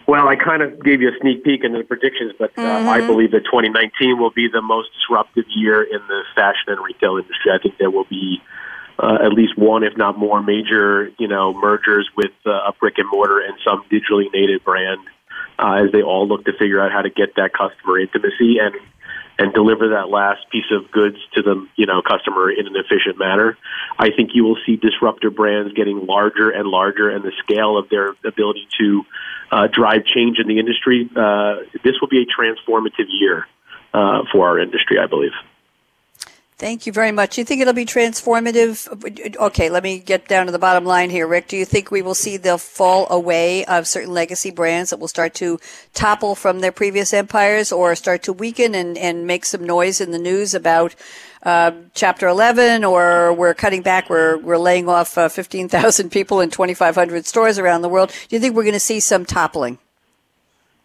Well, 0.08 0.28
I 0.28 0.36
kind 0.36 0.62
of 0.62 0.84
gave 0.84 1.02
you 1.02 1.10
a 1.10 1.18
sneak 1.20 1.44
peek 1.44 1.64
into 1.64 1.80
the 1.80 1.84
predictions, 1.84 2.34
but 2.38 2.52
uh, 2.58 2.62
mm-hmm. 2.62 2.90
I 2.90 3.02
believe 3.02 3.32
that 3.32 3.46
2019 3.46 4.20
will 4.20 4.30
be 4.30 4.48
the 4.48 4.62
most 4.62 4.90
disruptive 4.94 5.46
year 5.56 5.82
in 5.82 6.00
the 6.08 6.22
fashion 6.36 6.68
and 6.68 6.80
retail 6.84 7.18
industry. 7.18 7.52
I 7.52 7.58
think 7.58 7.78
there 7.80 7.90
will 7.90 8.06
be 8.06 8.42
uh, 9.00 9.18
at 9.24 9.34
least 9.34 9.58
one, 9.58 9.84
if 9.84 9.98
not 9.98 10.18
more, 10.18 10.42
major 10.44 11.12
you 11.18 11.28
know 11.28 11.54
mergers 11.54 12.10
with 12.16 12.32
uh, 12.46 12.70
a 12.70 12.74
brick 12.80 12.98
and 12.98 13.10
mortar 13.10 13.40
and 13.40 13.56
some 13.64 13.84
digitally 13.92 14.32
native 14.32 14.64
brand 14.64 15.02
uh, 15.60 15.84
as 15.86 15.92
they 15.92 16.02
all 16.02 16.28
look 16.28 16.46
to 16.46 16.54
figure 16.54 16.82
out 16.82 16.92
how 16.92 17.02
to 17.02 17.10
get 17.10 17.36
that 17.36 17.52
customer 17.54 18.00
intimacy 18.00 18.58
and 18.60 18.76
and 19.38 19.54
deliver 19.54 19.90
that 19.90 20.08
last 20.10 20.50
piece 20.50 20.72
of 20.72 20.90
goods 20.92 21.18
to 21.34 21.42
the 21.42 21.68
you 21.76 21.86
know 21.86 22.02
customer 22.02 22.52
in 22.52 22.68
an 22.68 22.76
efficient 22.76 23.18
manner. 23.18 23.58
I 23.98 24.12
think 24.12 24.32
you 24.34 24.44
will 24.44 24.58
see 24.66 24.76
disruptor 24.76 25.30
brands 25.30 25.74
getting 25.74 26.06
larger 26.06 26.50
and 26.50 26.68
larger, 26.68 27.10
and 27.10 27.24
the 27.24 27.34
scale 27.44 27.78
of 27.78 27.90
their 27.90 28.16
ability 28.24 28.68
to 28.80 29.04
uh, 29.52 29.68
drive 29.68 30.06
change 30.06 30.40
in 30.40 30.48
the 30.48 30.60
industry. 30.60 31.10
Uh, 31.16 31.58
this 31.84 31.96
will 32.02 32.08
be 32.08 32.22
a 32.22 32.26
transformative 32.26 33.08
year 33.10 33.48
uh, 33.94 34.24
for 34.32 34.48
our 34.48 34.60
industry, 34.60 34.98
I 35.00 35.08
believe. 35.08 35.32
Thank 36.58 36.86
you 36.88 36.94
very 36.94 37.12
much. 37.12 37.38
You 37.38 37.44
think 37.44 37.62
it'll 37.62 37.74
be 37.74 37.86
transformative? 37.86 39.36
Okay, 39.36 39.70
let 39.70 39.84
me 39.84 40.00
get 40.00 40.30
down 40.30 40.46
to 40.46 40.54
the 40.54 40.60
bottom 40.60 40.86
line 40.86 41.10
here, 41.10 41.28
Rick. 41.28 41.50
Do 41.50 41.58
you 41.58 41.66
think 41.66 41.92
we 41.92 42.02
will 42.02 42.16
see 42.16 42.38
the 42.38 42.58
fall 42.58 43.08
away 43.12 43.66
of 43.66 43.90
certain 43.90 44.14
legacy 44.14 44.52
brands 44.52 44.92
that 44.92 44.98
will 44.98 45.10
start 45.10 45.34
to 45.36 45.60
topple 45.94 46.34
from 46.34 46.62
their 46.62 46.72
previous 46.72 47.14
empires 47.14 47.74
or 47.74 47.94
start 47.94 48.24
to 48.24 48.34
weaken 48.34 48.74
and, 48.74 48.98
and 48.98 49.28
make 49.28 49.44
some 49.44 49.66
noise 49.66 50.00
in 50.00 50.12
the 50.12 50.18
news 50.18 50.54
about 50.54 50.96
uh, 51.46 51.72
Chapter 51.94 52.28
11 52.28 52.84
or 52.84 53.34
we're 53.34 53.54
cutting 53.54 53.82
back, 53.82 54.10
we're, 54.10 54.38
we're 54.38 54.58
laying 54.58 54.90
off 54.90 55.18
uh, 55.18 55.30
15,000 55.30 56.10
people 56.10 56.42
in 56.42 56.50
2,500 56.50 57.26
stores 57.26 57.60
around 57.60 57.84
the 57.84 57.90
world? 57.90 58.10
Do 58.28 58.36
you 58.36 58.40
think 58.40 58.56
we're 58.56 58.64
going 58.64 58.74
to 58.74 58.80
see 58.80 59.00
some 59.00 59.26
toppling? 59.26 59.78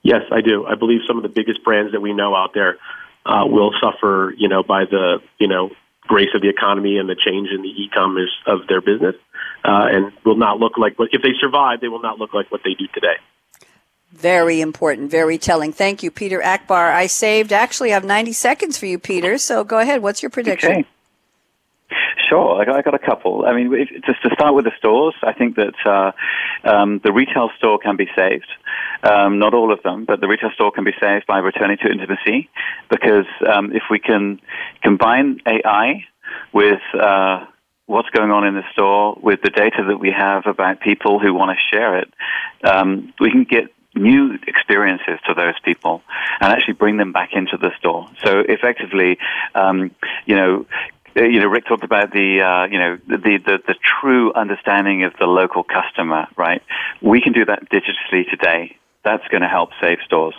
Yes, 0.03 0.23
I 0.31 0.41
do. 0.41 0.67
I 0.67 0.77
believe 0.77 1.01
some 1.07 1.17
of 1.17 1.23
the 1.23 1.29
biggest 1.29 1.65
brands 1.65 1.93
that 1.93 2.01
we 2.01 2.13
know 2.13 2.35
out 2.35 2.51
there 2.55 2.79
uh, 3.27 3.45
will 3.47 3.73
suffer, 3.83 4.35
you 4.37 4.49
know, 4.49 4.63
by 4.63 4.85
the, 4.85 5.19
you 5.39 5.49
know, 5.49 5.71
grace 6.03 6.31
of 6.35 6.43
the 6.43 6.49
economy 6.49 6.97
and 6.97 7.09
the 7.09 7.15
change 7.15 7.49
in 7.55 7.63
the 7.63 7.69
e-commerce 7.69 8.35
of 8.47 8.67
their 8.67 8.81
business, 8.81 9.15
uh, 9.65 9.87
and 9.91 10.13
will 10.25 10.37
not 10.37 10.59
look 10.59 10.79
like 10.79 10.99
what 10.99 11.11
if 11.13 11.23
they 11.23 11.33
survive, 11.41 11.81
they 11.81 11.89
will 11.89 12.03
not 12.03 12.19
look 12.19 12.33
like 12.35 12.51
what 12.51 12.63
they 12.65 12.75
do 12.75 12.87
today. 12.93 13.17
Very 14.13 14.61
important, 14.61 15.11
very 15.11 15.39
telling. 15.39 15.73
Thank 15.73 16.03
you, 16.03 16.11
Peter 16.11 16.43
Akbar. 16.43 16.91
I 16.93 17.07
saved 17.07 17.53
actually 17.53 17.93
I 17.93 17.95
have 17.95 18.05
90 18.05 18.33
seconds 18.33 18.77
for 18.77 18.87
you, 18.87 18.99
Peter. 18.99 19.39
So 19.39 19.63
go 19.63 19.79
ahead. 19.79 20.03
What's 20.03 20.23
your 20.23 20.31
prediction? 20.31 20.71
Okay. 20.71 20.85
Sure, 22.29 22.61
I 22.61 22.65
got, 22.65 22.85
got 22.85 22.95
a 22.95 22.99
couple. 22.99 23.45
I 23.45 23.53
mean, 23.53 23.73
if, 23.75 23.89
just 24.05 24.23
to 24.23 24.31
start 24.35 24.55
with 24.55 24.65
the 24.65 24.73
stores, 24.79 25.15
I 25.23 25.33
think 25.33 25.57
that 25.57 25.75
uh, 25.85 26.13
um, 26.69 27.01
the 27.03 27.13
retail 27.13 27.51
store 27.59 27.79
can 27.79 27.97
be 27.97 28.09
saved. 28.17 28.47
Um, 29.03 29.39
not 29.39 29.55
all 29.55 29.73
of 29.73 29.83
them, 29.83 30.05
but 30.05 30.21
the 30.21 30.29
retail 30.29 30.51
store 30.55 30.71
can 30.71 30.85
be 30.85 30.93
saved 31.01 31.27
by 31.27 31.39
returning 31.39 31.79
to 31.79 31.91
intimacy 31.91 32.49
because 32.89 33.27
um, 33.53 33.73
if 33.73 33.83
we 33.91 33.99
can 33.99 34.41
combine 34.83 35.41
AI 35.47 36.05
with 36.53 36.81
uh, 36.95 37.47
what's 37.87 38.11
going 38.11 38.31
on 38.31 38.47
in 38.47 38.55
the 38.55 38.65
store, 38.73 39.19
with 39.21 39.43
the 39.43 39.51
data 39.51 39.85
that 39.89 39.99
we 39.99 40.13
have 40.13 40.47
about 40.47 40.81
people 40.81 41.19
who 41.19 41.35
want 41.35 41.57
to 41.57 41.77
share 41.77 41.99
it, 41.99 42.13
um, 42.63 43.13
we 43.19 43.31
can 43.31 43.45
get 43.45 43.73
new 43.95 44.39
experiences 44.47 45.19
to 45.27 45.35
those 45.35 45.59
people 45.65 46.03
and 46.41 46.53
actually 46.53 46.75
bring 46.75 46.97
them 46.97 47.13
back 47.13 47.31
into 47.33 47.57
the 47.57 47.71
store. 47.79 48.09
So 48.25 48.41
effectively, 48.41 49.19
um, 49.55 49.91
you 50.27 50.37
know, 50.37 50.67
uh, 51.17 51.25
you 51.25 51.41
know, 51.41 51.49
Rick 51.49 51.67
talked 51.67 51.83
about 51.83 52.13
the, 52.13 52.41
uh, 52.41 52.67
you 52.71 52.79
know, 52.79 52.99
the, 53.07 53.39
the, 53.45 53.59
the 53.67 53.75
true 54.01 54.33
understanding 54.33 55.03
of 55.05 55.13
the 55.19 55.27
local 55.27 55.65
customer, 55.65 56.29
right? 56.37 56.63
We 57.03 57.21
can 57.21 57.33
do 57.33 57.45
that 57.47 57.69
digitally 57.69 58.31
today. 58.31 58.77
That's 59.03 59.27
going 59.29 59.43
to 59.43 59.49
help 59.49 59.71
save 59.81 59.99
stores. 60.05 60.35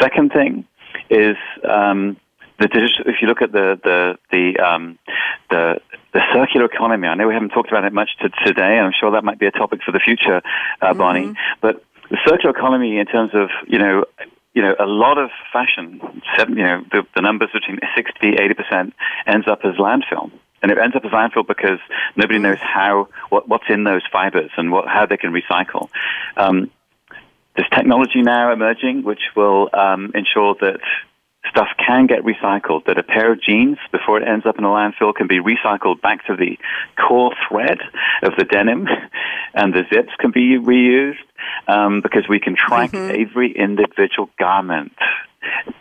Second 0.00 0.32
thing 0.32 0.66
is, 1.08 1.36
um, 1.68 2.18
the 2.58 2.68
digital, 2.68 3.06
if 3.06 3.16
you 3.22 3.28
look 3.28 3.40
at 3.40 3.52
the, 3.52 3.80
the, 3.82 4.18
the, 4.30 4.62
um, 4.62 4.98
the, 5.50 5.80
the 6.12 6.20
circular 6.34 6.66
economy, 6.66 7.08
I 7.08 7.14
know 7.14 7.26
we 7.26 7.34
haven't 7.34 7.50
talked 7.50 7.70
about 7.70 7.84
it 7.84 7.92
much 7.92 8.10
to, 8.20 8.28
today, 8.44 8.76
and 8.76 8.86
I'm 8.86 8.92
sure 8.98 9.12
that 9.12 9.24
might 9.24 9.38
be 9.38 9.46
a 9.46 9.50
topic 9.50 9.80
for 9.84 9.92
the 9.92 10.00
future, 10.00 10.42
uh, 10.82 10.94
Bonnie, 10.94 11.28
mm-hmm. 11.28 11.58
but 11.62 11.82
the 12.12 12.18
circular 12.28 12.54
economy 12.54 12.98
in 12.98 13.06
terms 13.06 13.30
of, 13.32 13.48
you 13.66 13.78
know, 13.78 14.04
you 14.52 14.60
know, 14.60 14.76
a 14.78 14.84
lot 14.84 15.16
of 15.16 15.30
fashion, 15.50 15.98
seven, 16.36 16.58
you 16.58 16.62
know, 16.62 16.84
the, 16.92 17.06
the 17.16 17.22
numbers 17.22 17.48
between 17.54 17.78
60, 17.96 18.32
80% 18.32 18.92
ends 19.26 19.48
up 19.48 19.60
as 19.64 19.76
landfill. 19.76 20.30
And 20.62 20.70
it 20.70 20.76
ends 20.76 20.94
up 20.94 21.06
as 21.06 21.10
landfill 21.10 21.46
because 21.48 21.78
nobody 22.14 22.38
knows 22.38 22.58
how, 22.60 23.08
what, 23.30 23.48
what's 23.48 23.64
in 23.70 23.84
those 23.84 24.02
fibers 24.12 24.50
and 24.58 24.70
what, 24.70 24.86
how 24.88 25.06
they 25.06 25.16
can 25.16 25.32
recycle. 25.32 25.88
Um, 26.36 26.70
there's 27.56 27.68
technology 27.70 28.20
now 28.20 28.52
emerging 28.52 29.04
which 29.04 29.22
will 29.34 29.70
um, 29.72 30.12
ensure 30.14 30.54
that 30.60 30.80
stuff 31.48 31.68
can 31.84 32.06
get 32.06 32.22
recycled, 32.22 32.84
that 32.86 32.98
a 32.98 33.02
pair 33.02 33.32
of 33.32 33.42
jeans, 33.42 33.78
before 33.90 34.20
it 34.20 34.26
ends 34.26 34.46
up 34.46 34.58
in 34.58 34.64
a 34.64 34.68
landfill, 34.68 35.14
can 35.14 35.26
be 35.26 35.38
recycled 35.38 36.00
back 36.00 36.24
to 36.26 36.36
the 36.36 36.58
core 36.96 37.34
thread 37.48 37.78
of 38.22 38.32
the 38.38 38.44
denim, 38.44 38.86
and 39.54 39.74
the 39.74 39.84
zips 39.92 40.12
can 40.18 40.30
be 40.30 40.58
reused 40.58 41.16
um, 41.66 42.00
because 42.00 42.28
we 42.28 42.40
can 42.40 42.56
track 42.56 42.92
mm-hmm. 42.92 43.20
every 43.20 43.52
individual 43.52 44.30
garment, 44.38 44.92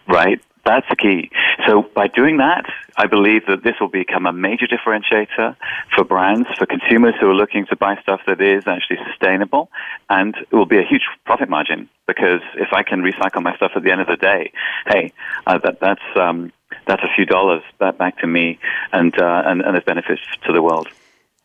right? 0.07 0.41
That's 0.65 0.87
the 0.89 0.95
key. 0.95 1.31
So 1.67 1.83
by 1.95 2.07
doing 2.07 2.37
that, 2.37 2.65
I 2.97 3.07
believe 3.07 3.45
that 3.47 3.63
this 3.63 3.75
will 3.79 3.87
become 3.87 4.25
a 4.25 4.33
major 4.33 4.67
differentiator 4.67 5.55
for 5.95 6.03
brands, 6.03 6.47
for 6.57 6.65
consumers 6.65 7.13
who 7.19 7.29
are 7.29 7.35
looking 7.35 7.65
to 7.67 7.75
buy 7.75 7.95
stuff 8.01 8.21
that 8.27 8.41
is 8.41 8.67
actually 8.67 8.99
sustainable, 9.07 9.69
and 10.09 10.35
it 10.35 10.55
will 10.55 10.65
be 10.65 10.77
a 10.77 10.83
huge 10.83 11.03
profit 11.25 11.49
margin 11.49 11.89
because 12.07 12.41
if 12.55 12.73
I 12.73 12.83
can 12.83 13.01
recycle 13.01 13.41
my 13.41 13.55
stuff 13.55 13.71
at 13.75 13.83
the 13.83 13.91
end 13.91 14.01
of 14.01 14.07
the 14.07 14.17
day, 14.17 14.51
hey, 14.87 15.13
uh, 15.47 15.57
that, 15.59 15.79
that's 15.79 16.01
um, 16.15 16.51
that's 16.87 17.03
a 17.03 17.09
few 17.15 17.25
dollars 17.25 17.63
back, 17.79 17.97
back 17.97 18.17
to 18.19 18.27
me, 18.27 18.59
and, 18.91 19.13
uh, 19.19 19.43
and 19.45 19.61
and 19.61 19.75
there's 19.75 19.83
benefits 19.83 20.21
to 20.45 20.53
the 20.53 20.61
world. 20.61 20.87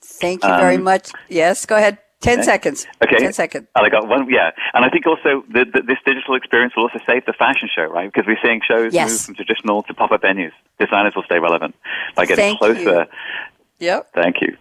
Thank 0.01 0.44
you 0.44 0.51
um, 0.51 0.61
very 0.61 0.78
much. 0.78 1.11
Yes, 1.28 1.66
go 1.66 1.76
ahead. 1.76 1.99
Ten 2.21 2.39
okay. 2.39 2.47
seconds. 2.47 2.87
Okay. 3.03 3.19
Ten 3.19 3.33
seconds. 3.33 3.69
And 3.75 3.87
I 3.87 3.89
got 3.91 4.09
one. 4.09 4.29
Yeah, 4.31 4.51
and 4.73 4.85
I 4.85 4.89
think 4.89 5.07
also 5.07 5.45
the, 5.53 5.64
the, 5.64 5.83
this 5.83 5.99
digital 6.05 6.35
experience 6.35 6.75
will 6.77 6.85
also 6.85 6.99
save 7.07 7.27
the 7.27 7.35
fashion 7.35 7.69
show, 7.75 7.85
right? 7.85 8.11
Because 8.11 8.27
we're 8.27 8.39
seeing 8.43 8.61
shows 8.67 8.95
yes. 8.95 9.11
move 9.11 9.21
from 9.21 9.35
traditional 9.35 9.83
to 9.85 9.95
pop-up 9.95 10.23
venues. 10.23 10.53
Designers 10.81 11.14
will 11.14 11.25
stay 11.25 11.39
relevant 11.39 11.75
by 12.14 12.25
getting 12.25 12.57
Thank 12.57 12.59
closer. 12.59 13.01
You. 13.01 13.87
Yep. 13.87 14.12
Thank 14.14 14.37
you. 14.41 14.57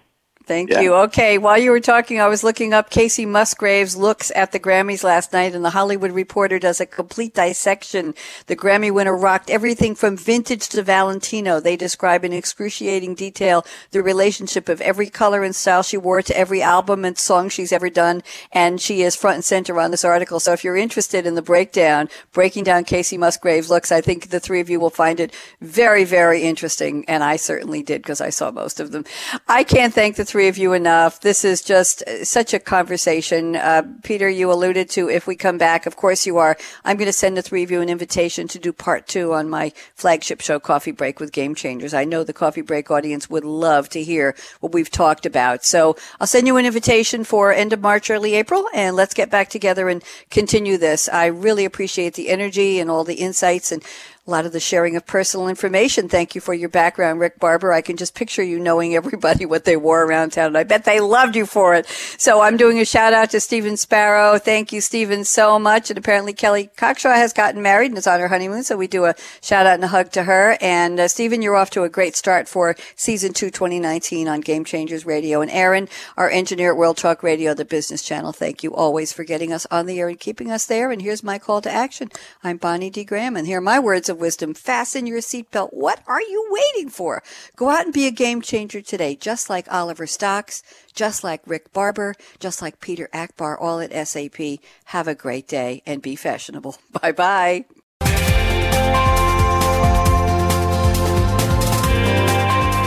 Thank 0.46 0.70
yeah. 0.70 0.82
you. 0.82 0.93
Okay, 0.93 1.39
while 1.39 1.58
you 1.58 1.72
were 1.72 1.80
talking, 1.80 2.22
I 2.22 2.28
was 2.28 2.43
looking 2.43 2.72
up 2.72 2.91
Kacey 2.91 3.28
Musgraves' 3.28 3.96
looks 3.96 4.32
at 4.36 4.52
the 4.52 4.60
Grammys 4.60 5.04
last 5.04 5.34
night, 5.34 5.56
and 5.56 5.66
the 5.66 5.72
Hollywood 5.72 6.12
Reporter 6.12 6.60
does 6.60 6.80
a 6.80 6.86
complete 6.86 7.34
dissection. 7.34 8.14
The 8.46 8.56
Grammy 8.56 8.93
winner 8.93 9.18
rocked 9.18 9.50
everything 9.50 9.96
from 9.96 10.16
vintage 10.16 10.70
to 10.70 10.84
Valentino. 10.84 11.60
They 11.60 11.76
describe 11.76 12.24
in 12.24 12.32
excruciating 12.32 13.16
detail 13.16 13.66
the 13.89 14.04
relationship 14.04 14.70
of 14.70 14.82
every 14.82 15.10
color 15.10 15.43
and 15.43 15.56
style 15.56 15.82
she 15.82 15.98
wore 15.98 16.22
to 16.22 16.38
every 16.38 16.62
album 16.62 17.06
and 17.06 17.18
song 17.18 17.50
she's 17.50 17.72
ever 17.72 17.89
done, 17.89 18.22
and 18.52 18.80
she 18.80 19.02
is 19.02 19.16
front 19.16 19.36
and 19.36 19.46
center 19.46 19.80
on 19.80 19.89
this 19.89 20.06
article. 20.06 20.39
So 20.39 20.54
if 20.54 20.64
you're 20.64 20.78
interested 20.78 21.26
in 21.26 21.34
the 21.34 21.41
breakdown, 21.41 22.08
breaking 22.34 22.66
down 22.66 22.86
Kacey 22.86 23.18
Musgraves' 23.18 23.72
looks, 23.72 23.91
I 23.91 24.02
think 24.02 24.30
the 24.30 24.39
three 24.39 24.60
of 24.60 24.70
you 24.70 24.80
will 24.80 24.91
find 24.91 25.20
it 25.20 25.34
very, 25.60 26.04
very 26.04 26.43
interesting, 26.43 27.04
and 27.08 27.24
I 27.24 27.36
certainly 27.38 27.82
did 27.82 28.04
because 28.04 28.22
I 28.22 28.30
saw 28.30 28.52
most 28.52 28.80
of 28.80 28.91
them. 28.91 29.06
I 29.48 29.64
can't 29.64 29.93
thank 29.93 30.18
the 30.18 30.34
three 30.36 30.49
of 30.49 30.57
you 30.57 30.73
enough. 30.73 31.21
This 31.21 31.45
is 31.45 31.61
just 31.61 32.03
such 32.25 32.53
a 32.53 32.59
conversation. 32.59 33.55
Uh, 33.55 33.83
Peter, 34.03 34.27
you 34.27 34.51
alluded 34.51 34.89
to 34.89 35.09
if 35.09 35.27
we 35.27 35.38
come 35.38 35.57
back, 35.57 35.86
of 35.86 35.95
course 35.95 36.25
you 36.25 36.36
are. 36.39 36.57
I'm 36.83 36.97
going 36.97 37.05
to 37.05 37.13
send 37.13 37.38
the 37.38 37.41
three 37.41 37.63
of 37.63 37.71
you 37.71 37.79
an 37.79 37.88
invitation 37.88 38.49
to 38.49 38.59
do 38.59 38.73
part 38.73 39.07
two 39.07 39.33
on 39.33 39.49
my 39.49 39.71
flagship 39.93 40.41
show, 40.41 40.59
Coffee 40.59 40.91
Break 40.91 41.21
with 41.21 41.31
Game 41.31 41.55
Changers. 41.55 41.93
I 41.93 42.03
know 42.03 42.25
the 42.25 42.33
Coffee 42.33 42.59
Break 42.59 42.91
audience 42.91 43.29
would 43.29 43.45
love 43.45 43.88
to 43.91 44.03
hear 44.03 44.36
what 44.59 44.73
we've 44.73 44.91
talked 44.91 45.25
about. 45.25 45.63
So 45.63 45.95
I'll 46.19 46.27
send 46.27 46.47
you 46.47 46.57
an 46.57 46.65
invitation 46.65 47.23
for 47.23 47.53
end 47.53 47.71
of 47.71 47.79
March, 47.79 48.09
early 48.09 48.33
April, 48.33 48.67
and 48.75 48.97
let's 48.97 49.13
get 49.13 49.31
back 49.31 49.47
together 49.47 49.88
and 49.88 50.03
continue 50.31 50.77
this. 50.77 51.07
I 51.07 51.27
really 51.27 51.63
appreciate 51.63 52.15
the 52.15 52.27
energy 52.27 52.81
and 52.81 52.91
all 52.91 53.05
the 53.05 53.15
insights 53.15 53.71
and 53.71 53.81
a 54.28 54.32
lot 54.32 54.45
of 54.45 54.51
the 54.53 54.59
sharing 54.59 54.95
of 54.95 55.05
personal 55.05 55.47
information. 55.47 56.09
Thank 56.09 56.34
you 56.34 56.41
for 56.41 56.55
your 56.55 56.69
background, 56.69 57.19
Rick 57.19 57.39
Barber. 57.39 57.71
I 57.71 57.82
can 57.82 57.95
just 57.95 58.15
picture 58.15 58.41
you 58.41 58.57
knowing 58.57 58.95
everybody 58.95 59.45
what 59.45 59.65
they 59.65 59.78
wore 59.78 60.03
around 60.03 60.32
town. 60.32 60.47
And 60.47 60.57
I 60.57 60.63
bet 60.63 60.84
they 60.84 60.99
loved 60.99 61.36
you 61.36 61.45
for 61.45 61.76
it. 61.76 61.86
So 62.17 62.41
I'm 62.41 62.57
doing 62.57 62.80
a 62.80 62.86
shout 62.86 63.13
out 63.13 63.30
to 63.32 63.39
Stephen 63.39 63.78
Sparrow. 63.78 64.39
Thank 64.39 64.73
you, 64.73 64.82
Stephen, 64.82 65.26
so 65.26 65.59
much. 65.59 65.91
And 65.91 65.99
apparently 65.99 66.34
Kelly 66.34 66.71
Cockshaw 66.76 67.13
has 67.15 67.34
gotten 67.34 67.61
married 67.61 67.91
and 67.91 67.99
is 67.99 68.07
on 68.07 68.19
her 68.19 68.28
honeymoon. 68.28 68.63
So 68.63 68.78
we 68.78 68.88
do 68.88 69.05
a 69.05 69.13
shout 69.41 69.67
out 69.67 69.76
and 69.76 69.84
a 69.84 69.89
hug 69.89 70.11
to 70.13 70.23
her. 70.23 70.57
And 70.59 70.99
uh, 70.99 71.07
Stephen, 71.07 71.43
you're 71.43 71.55
off 71.55 71.69
to 71.71 71.84
a 71.84 71.89
great 71.89 72.15
start 72.15 72.49
for 72.49 72.76
season 72.95 73.32
two, 73.32 73.51
2019 73.51 74.28
on 74.28 74.41
Game 74.41 74.65
Changers 74.65 75.05
Radio. 75.05 75.41
And 75.41 75.51
Aaron, 75.51 75.88
our 76.17 76.32
engineer 76.32 76.71
at 76.71 76.78
World 76.78 76.97
Talk 76.97 77.21
Radio, 77.21 77.53
the 77.53 77.63
business 77.63 78.01
channel. 78.01 78.32
Thank 78.32 78.63
you 78.63 78.73
always 78.73 79.13
for 79.13 79.23
getting 79.23 79.53
us 79.53 79.67
on 79.69 79.86
the 79.86 79.99
air 79.99 80.09
and 80.09 80.19
keeping 80.19 80.49
us 80.49 80.65
there. 80.65 80.89
And 80.89 81.03
here's 81.03 81.21
my 81.21 81.38
call 81.38 81.61
to 81.61 81.71
action. 81.71 82.09
I'm 82.43 82.57
Bonnie 82.57 82.89
D. 82.89 83.03
Graham 83.03 83.36
and 83.38 83.45
here 83.45 83.59
are 83.59 83.61
my 83.61 83.80
words 83.80 84.09
of 84.16 84.22
wisdom. 84.22 84.53
Fasten 84.53 85.05
your 85.05 85.20
seatbelt. 85.20 85.70
What 85.72 86.01
are 86.07 86.22
you 86.22 86.47
waiting 86.49 86.89
for? 86.89 87.22
Go 87.55 87.70
out 87.70 87.86
and 87.86 87.93
be 87.93 88.07
a 88.07 88.11
game 88.11 88.41
changer 88.41 88.82
today, 88.82 89.16
just 89.16 89.49
like 89.49 89.72
Oliver 89.72 90.07
Stocks, 90.07 90.63
just 90.93 91.24
like 91.24 91.41
Rick 91.45 91.72
Barber, 91.74 92.16
just 92.39 92.61
like 92.61 92.80
Peter 92.80 93.09
Akbar, 93.13 93.57
all 93.59 93.80
at 93.80 94.07
SAP. 94.07 94.59
Have 94.86 95.07
a 95.07 95.16
great 95.16 95.47
day 95.47 95.84
and 95.86 96.01
be 96.01 96.16
fashionable. 96.16 96.78
Bye 97.01 97.11
bye. 97.11 97.66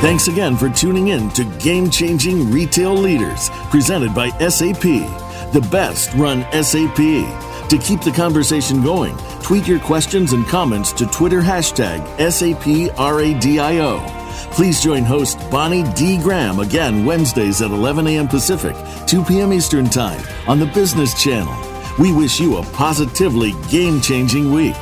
Thanks 0.00 0.28
again 0.28 0.56
for 0.56 0.68
tuning 0.68 1.08
in 1.08 1.28
to 1.30 1.44
Game 1.58 1.90
Changing 1.90 2.52
Retail 2.52 2.94
Leaders, 2.94 3.50
presented 3.70 4.14
by 4.14 4.30
SAP. 4.48 4.82
The 5.52 5.66
best 5.72 6.14
run 6.14 6.46
SAP. 6.62 7.47
To 7.68 7.76
keep 7.76 8.00
the 8.00 8.10
conversation 8.10 8.82
going, 8.82 9.14
tweet 9.42 9.68
your 9.68 9.78
questions 9.78 10.32
and 10.32 10.46
comments 10.46 10.90
to 10.92 11.04
Twitter 11.06 11.42
hashtag 11.42 12.00
SAPRADIO. 12.16 14.00
Please 14.52 14.82
join 14.82 15.04
host 15.04 15.38
Bonnie 15.50 15.84
D. 15.92 16.16
Graham 16.16 16.60
again 16.60 17.04
Wednesdays 17.04 17.60
at 17.60 17.70
11 17.70 18.06
a.m. 18.06 18.26
Pacific, 18.26 18.74
2 19.06 19.22
p.m. 19.22 19.52
Eastern 19.52 19.84
Time 19.90 20.22
on 20.48 20.58
the 20.58 20.66
Business 20.66 21.22
Channel. 21.22 21.54
We 21.98 22.10
wish 22.10 22.40
you 22.40 22.56
a 22.56 22.62
positively 22.72 23.52
game 23.68 24.00
changing 24.00 24.50
week. 24.50 24.76